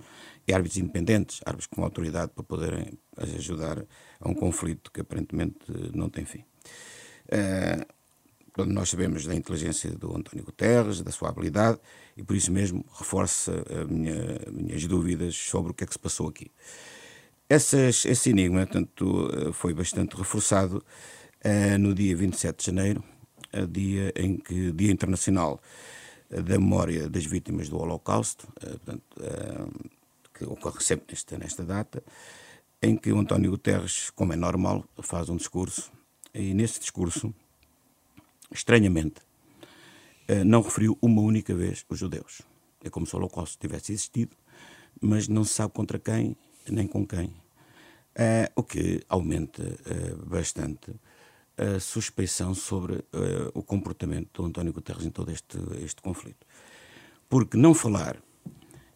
E 0.47 0.53
árbitros 0.53 0.77
independentes, 0.77 1.41
árbitros 1.47 1.69
com 1.69 1.83
autoridade 1.83 2.33
para 2.35 2.45
poderem 2.45 2.93
ajudar 3.17 3.83
a 4.21 4.29
um 4.29 4.35
conflito 4.35 4.93
que 4.93 5.01
aparentemente 5.01 5.57
não 5.95 6.11
tem 6.11 6.27
fim. 6.27 6.45
Nós 8.65 8.89
sabemos 8.89 9.27
da 9.27 9.35
inteligência 9.35 9.91
do 9.91 10.17
António 10.17 10.45
Guterres, 10.45 11.03
da 11.03 11.11
sua 11.11 11.29
habilidade, 11.29 11.79
e 12.17 12.23
por 12.23 12.35
isso 12.35 12.51
mesmo 12.51 12.85
reforça 12.99 13.53
minha, 13.89 14.41
minhas 14.51 14.85
dúvidas 14.87 15.37
sobre 15.37 15.73
o 15.73 15.75
que 15.75 15.85
é 15.85 15.87
que 15.87 15.93
se 15.93 15.99
passou 15.99 16.29
aqui. 16.29 16.51
Essas, 17.49 18.05
esse 18.05 18.31
enigma 18.31 18.67
tanto, 18.67 19.31
eh, 19.33 19.53
foi 19.53 19.73
bastante 19.73 20.17
reforçado 20.17 20.85
uh, 21.45 21.79
no 21.79 21.95
dia 21.95 22.17
27 22.17 22.59
de 22.59 22.67
janeiro, 22.67 23.05
uh, 23.55 23.67
dia 23.69 24.13
em 24.17 24.37
que 24.37 24.73
Dia 24.73 24.91
Internacional 24.91 25.61
da 26.29 26.59
Memória 26.59 27.09
das 27.09 27.25
Vítimas 27.25 27.69
do 27.69 27.79
Holocausto, 27.79 28.49
uh, 28.49 28.79
portanto, 28.81 29.05
que 30.35 30.45
ocorre 30.45 30.81
sempre 30.81 31.07
nesta, 31.11 31.39
nesta 31.39 31.65
data, 31.65 32.03
em 32.83 32.97
que 32.97 33.13
o 33.13 33.19
António 33.19 33.53
Guterres, 33.53 34.11
como 34.11 34.33
é 34.33 34.37
normal, 34.37 34.85
faz 35.01 35.29
um 35.29 35.37
discurso 35.37 35.93
e 36.35 36.53
nesse 36.53 36.81
discurso, 36.81 37.33
estranhamente, 38.53 39.21
não 40.45 40.61
referiu 40.61 40.99
uma 41.01 41.23
única 41.23 41.55
vez 41.55 41.85
os 41.89 41.99
judeus. 41.99 42.43
É 42.83 42.91
como 42.91 43.07
se 43.07 43.15
o 43.15 43.19
Holocausto 43.19 43.59
tivesse 43.59 43.93
existido, 43.93 44.37
mas 45.01 45.29
não 45.29 45.45
se 45.45 45.55
sabe 45.55 45.73
contra 45.73 45.99
quem 45.99 46.37
nem 46.71 46.87
com 46.87 47.07
quem. 47.07 47.27
Uh, 47.27 48.49
o 48.55 48.63
que 48.63 49.03
aumenta 49.09 49.63
uh, 49.63 50.27
bastante 50.27 50.91
a 51.59 51.81
suspeição 51.81 52.55
sobre 52.55 53.03
o 53.55 53.63
comportamento 53.63 54.43
do 54.43 54.47
António 54.47 54.75
Guterres 54.75 55.07
em 55.07 55.11
todo 55.11 55.31
este, 55.31 55.57
este 55.83 56.03
conflito. 56.03 56.47
Porque 57.31 57.57
não 57.57 57.73
falar 57.73 58.23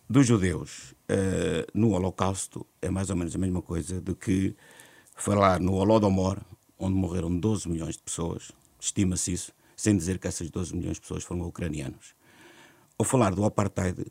dos 0.07 0.27
judeus 0.27 0.95
no 1.73 1.93
Holocausto 1.93 2.67
é 2.83 2.91
mais 2.91 3.09
ou 3.09 3.17
menos 3.17 3.35
a 3.35 3.39
mesma 3.39 3.63
coisa 3.63 3.99
do 3.99 4.15
que 4.15 4.55
falar 5.15 5.59
no 5.59 5.73
Holodomor, 5.73 6.39
onde 6.79 6.97
morreram 6.97 7.35
12 7.35 7.67
milhões 7.67 7.97
de 7.97 8.03
pessoas, 8.03 8.53
estima-se 8.81 9.33
isso, 9.33 9.53
sem 9.77 9.97
dizer 9.97 10.19
que 10.19 10.29
essas 10.29 10.51
12 10.51 10.75
milhões 10.75 10.95
de 10.95 11.01
pessoas 11.03 11.25
foram 11.25 11.43
ucranianos. 11.43 12.15
Ou 12.99 13.05
falar 13.05 13.35
do 13.35 13.45
apartheid, 13.45 14.07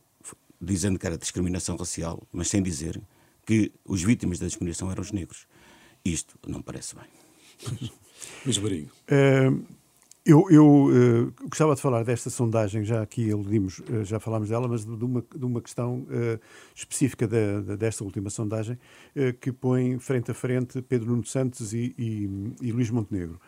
dizendo 0.62 0.98
que 0.98 1.06
era 1.06 1.18
discriminação 1.18 1.76
racial, 1.76 2.22
mas 2.32 2.48
sem 2.48 2.62
dizer 2.62 3.02
que 3.46 3.72
os 3.86 4.04
vítimas 4.04 4.40
da 4.40 4.46
discriminação 4.46 4.92
eram 4.92 5.02
os 5.02 5.12
negros. 5.12 5.48
Isto 6.04 6.38
não 6.48 6.62
parece 6.62 6.96
bem. 6.96 7.90
Luís 8.46 8.58
Marinho. 8.58 8.90
Uh, 9.10 9.66
eu, 10.26 10.46
eu 10.52 10.86
uh, 10.86 11.34
gostava 11.48 11.74
de 11.74 11.82
falar 11.82 12.04
desta 12.04 12.30
sondagem, 12.30 12.84
já 12.84 13.02
aqui 13.02 13.32
aludimos, 13.32 13.80
uh, 13.80 14.04
já 14.04 14.20
falámos 14.20 14.50
dela, 14.50 14.68
mas 14.68 14.86
de 14.86 14.92
uma, 14.92 15.26
de 15.36 15.46
uma 15.46 15.62
questão 15.62 16.06
específica 16.76 17.28
da, 17.28 17.62
da, 17.62 17.76
desta 17.76 18.04
última 18.04 18.30
sondagem, 18.30 18.78
que 19.42 19.52
põe 19.52 19.98
frente 19.98 20.30
a 20.32 20.34
frente 20.34 20.82
Pedro 20.82 21.10
Nuno 21.10 21.26
Santos 21.26 21.74
e, 21.74 21.96
e, 21.98 22.30
e 22.62 22.72
Luís 22.72 22.90
Montenegro. 22.90 23.40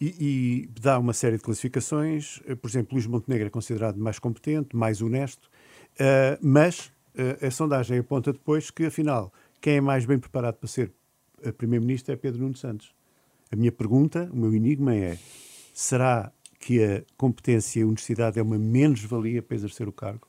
E, 0.00 0.68
e, 0.70 0.80
dá 0.80 0.98
uma 0.98 1.12
série 1.12 1.36
de 1.36 1.42
classificações. 1.42 2.40
Por 2.60 2.70
exemplo, 2.70 2.94
Luís 2.94 3.06
Montenegro 3.06 3.48
é 3.48 3.50
considerado 3.50 3.98
mais 3.98 4.18
competente, 4.18 4.76
mais 4.76 5.02
honesto, 5.02 5.50
mas 6.40 6.92
uh, 7.16 7.44
a 7.44 7.50
sondagem 7.50 7.98
aponta 7.98 8.32
depois 8.32 8.70
que, 8.70 8.86
afinal, 8.86 9.32
quem 9.60 9.76
é 9.76 9.80
mais 9.80 10.06
bem 10.06 10.18
preparado 10.18 10.54
para 10.54 10.68
ser 10.68 10.92
eh, 11.42 11.50
Primeiro-Ministro 11.50 12.12
é 12.12 12.16
Pedro 12.16 12.42
Nuno 12.42 12.56
Santos. 12.56 12.94
A 13.50 13.56
minha 13.56 13.72
pergunta, 13.72 14.30
o 14.32 14.36
meu 14.36 14.54
enigma 14.54 14.94
é: 14.94 15.18
será 15.74 16.32
que 16.60 16.82
a 16.82 17.02
competência 17.16 17.80
e 17.80 17.82
a 17.82 17.86
universidade 17.86 18.38
é 18.38 18.42
uma 18.42 18.58
menos-valia 18.58 19.42
para 19.42 19.56
exercer 19.56 19.88
o 19.88 19.92
cargo? 19.92 20.27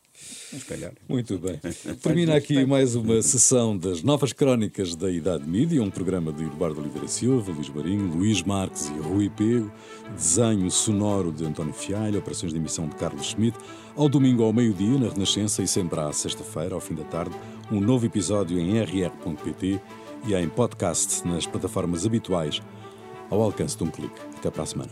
Muito 1.07 1.37
bem. 1.37 1.59
Termina 2.01 2.35
aqui 2.35 2.65
mais 2.65 2.95
uma 2.95 3.21
sessão 3.21 3.77
das 3.77 4.01
novas 4.01 4.33
crónicas 4.33 4.95
da 4.95 5.09
Idade 5.11 5.47
Mídia, 5.47 5.81
um 5.81 5.91
programa 5.91 6.33
de 6.33 6.43
Eduardo 6.43 6.81
Oliveira 6.81 7.07
Silva, 7.07 7.51
Luís 7.51 7.69
Marinho, 7.69 8.05
Luís 8.07 8.41
Marques 8.41 8.89
e 8.89 8.99
Rui 8.99 9.29
Pego, 9.29 9.71
desenho 10.15 10.69
sonoro 10.71 11.31
de 11.31 11.45
António 11.45 11.73
Fialho, 11.73 12.19
operações 12.19 12.51
de 12.51 12.57
emissão 12.57 12.87
de 12.87 12.95
Carlos 12.95 13.27
Schmidt. 13.27 13.57
Ao 13.95 14.09
domingo 14.09 14.43
ao 14.43 14.51
meio-dia, 14.51 14.97
na 14.97 15.09
Renascença, 15.09 15.61
e 15.61 15.67
sempre 15.67 15.99
à 15.99 16.11
sexta-feira, 16.11 16.73
ao 16.73 16.81
fim 16.81 16.95
da 16.95 17.03
tarde, 17.03 17.35
um 17.71 17.79
novo 17.79 18.05
episódio 18.05 18.59
em 18.59 18.79
rr.pt 18.79 19.79
e 20.25 20.33
em 20.33 20.49
podcast 20.49 21.27
nas 21.27 21.45
plataformas 21.45 22.05
habituais, 22.05 22.61
ao 23.29 23.41
alcance 23.41 23.77
de 23.77 23.83
um 23.83 23.91
clique. 23.91 24.19
Até 24.37 24.49
para 24.49 24.63
a 24.63 24.65
semana. 24.65 24.91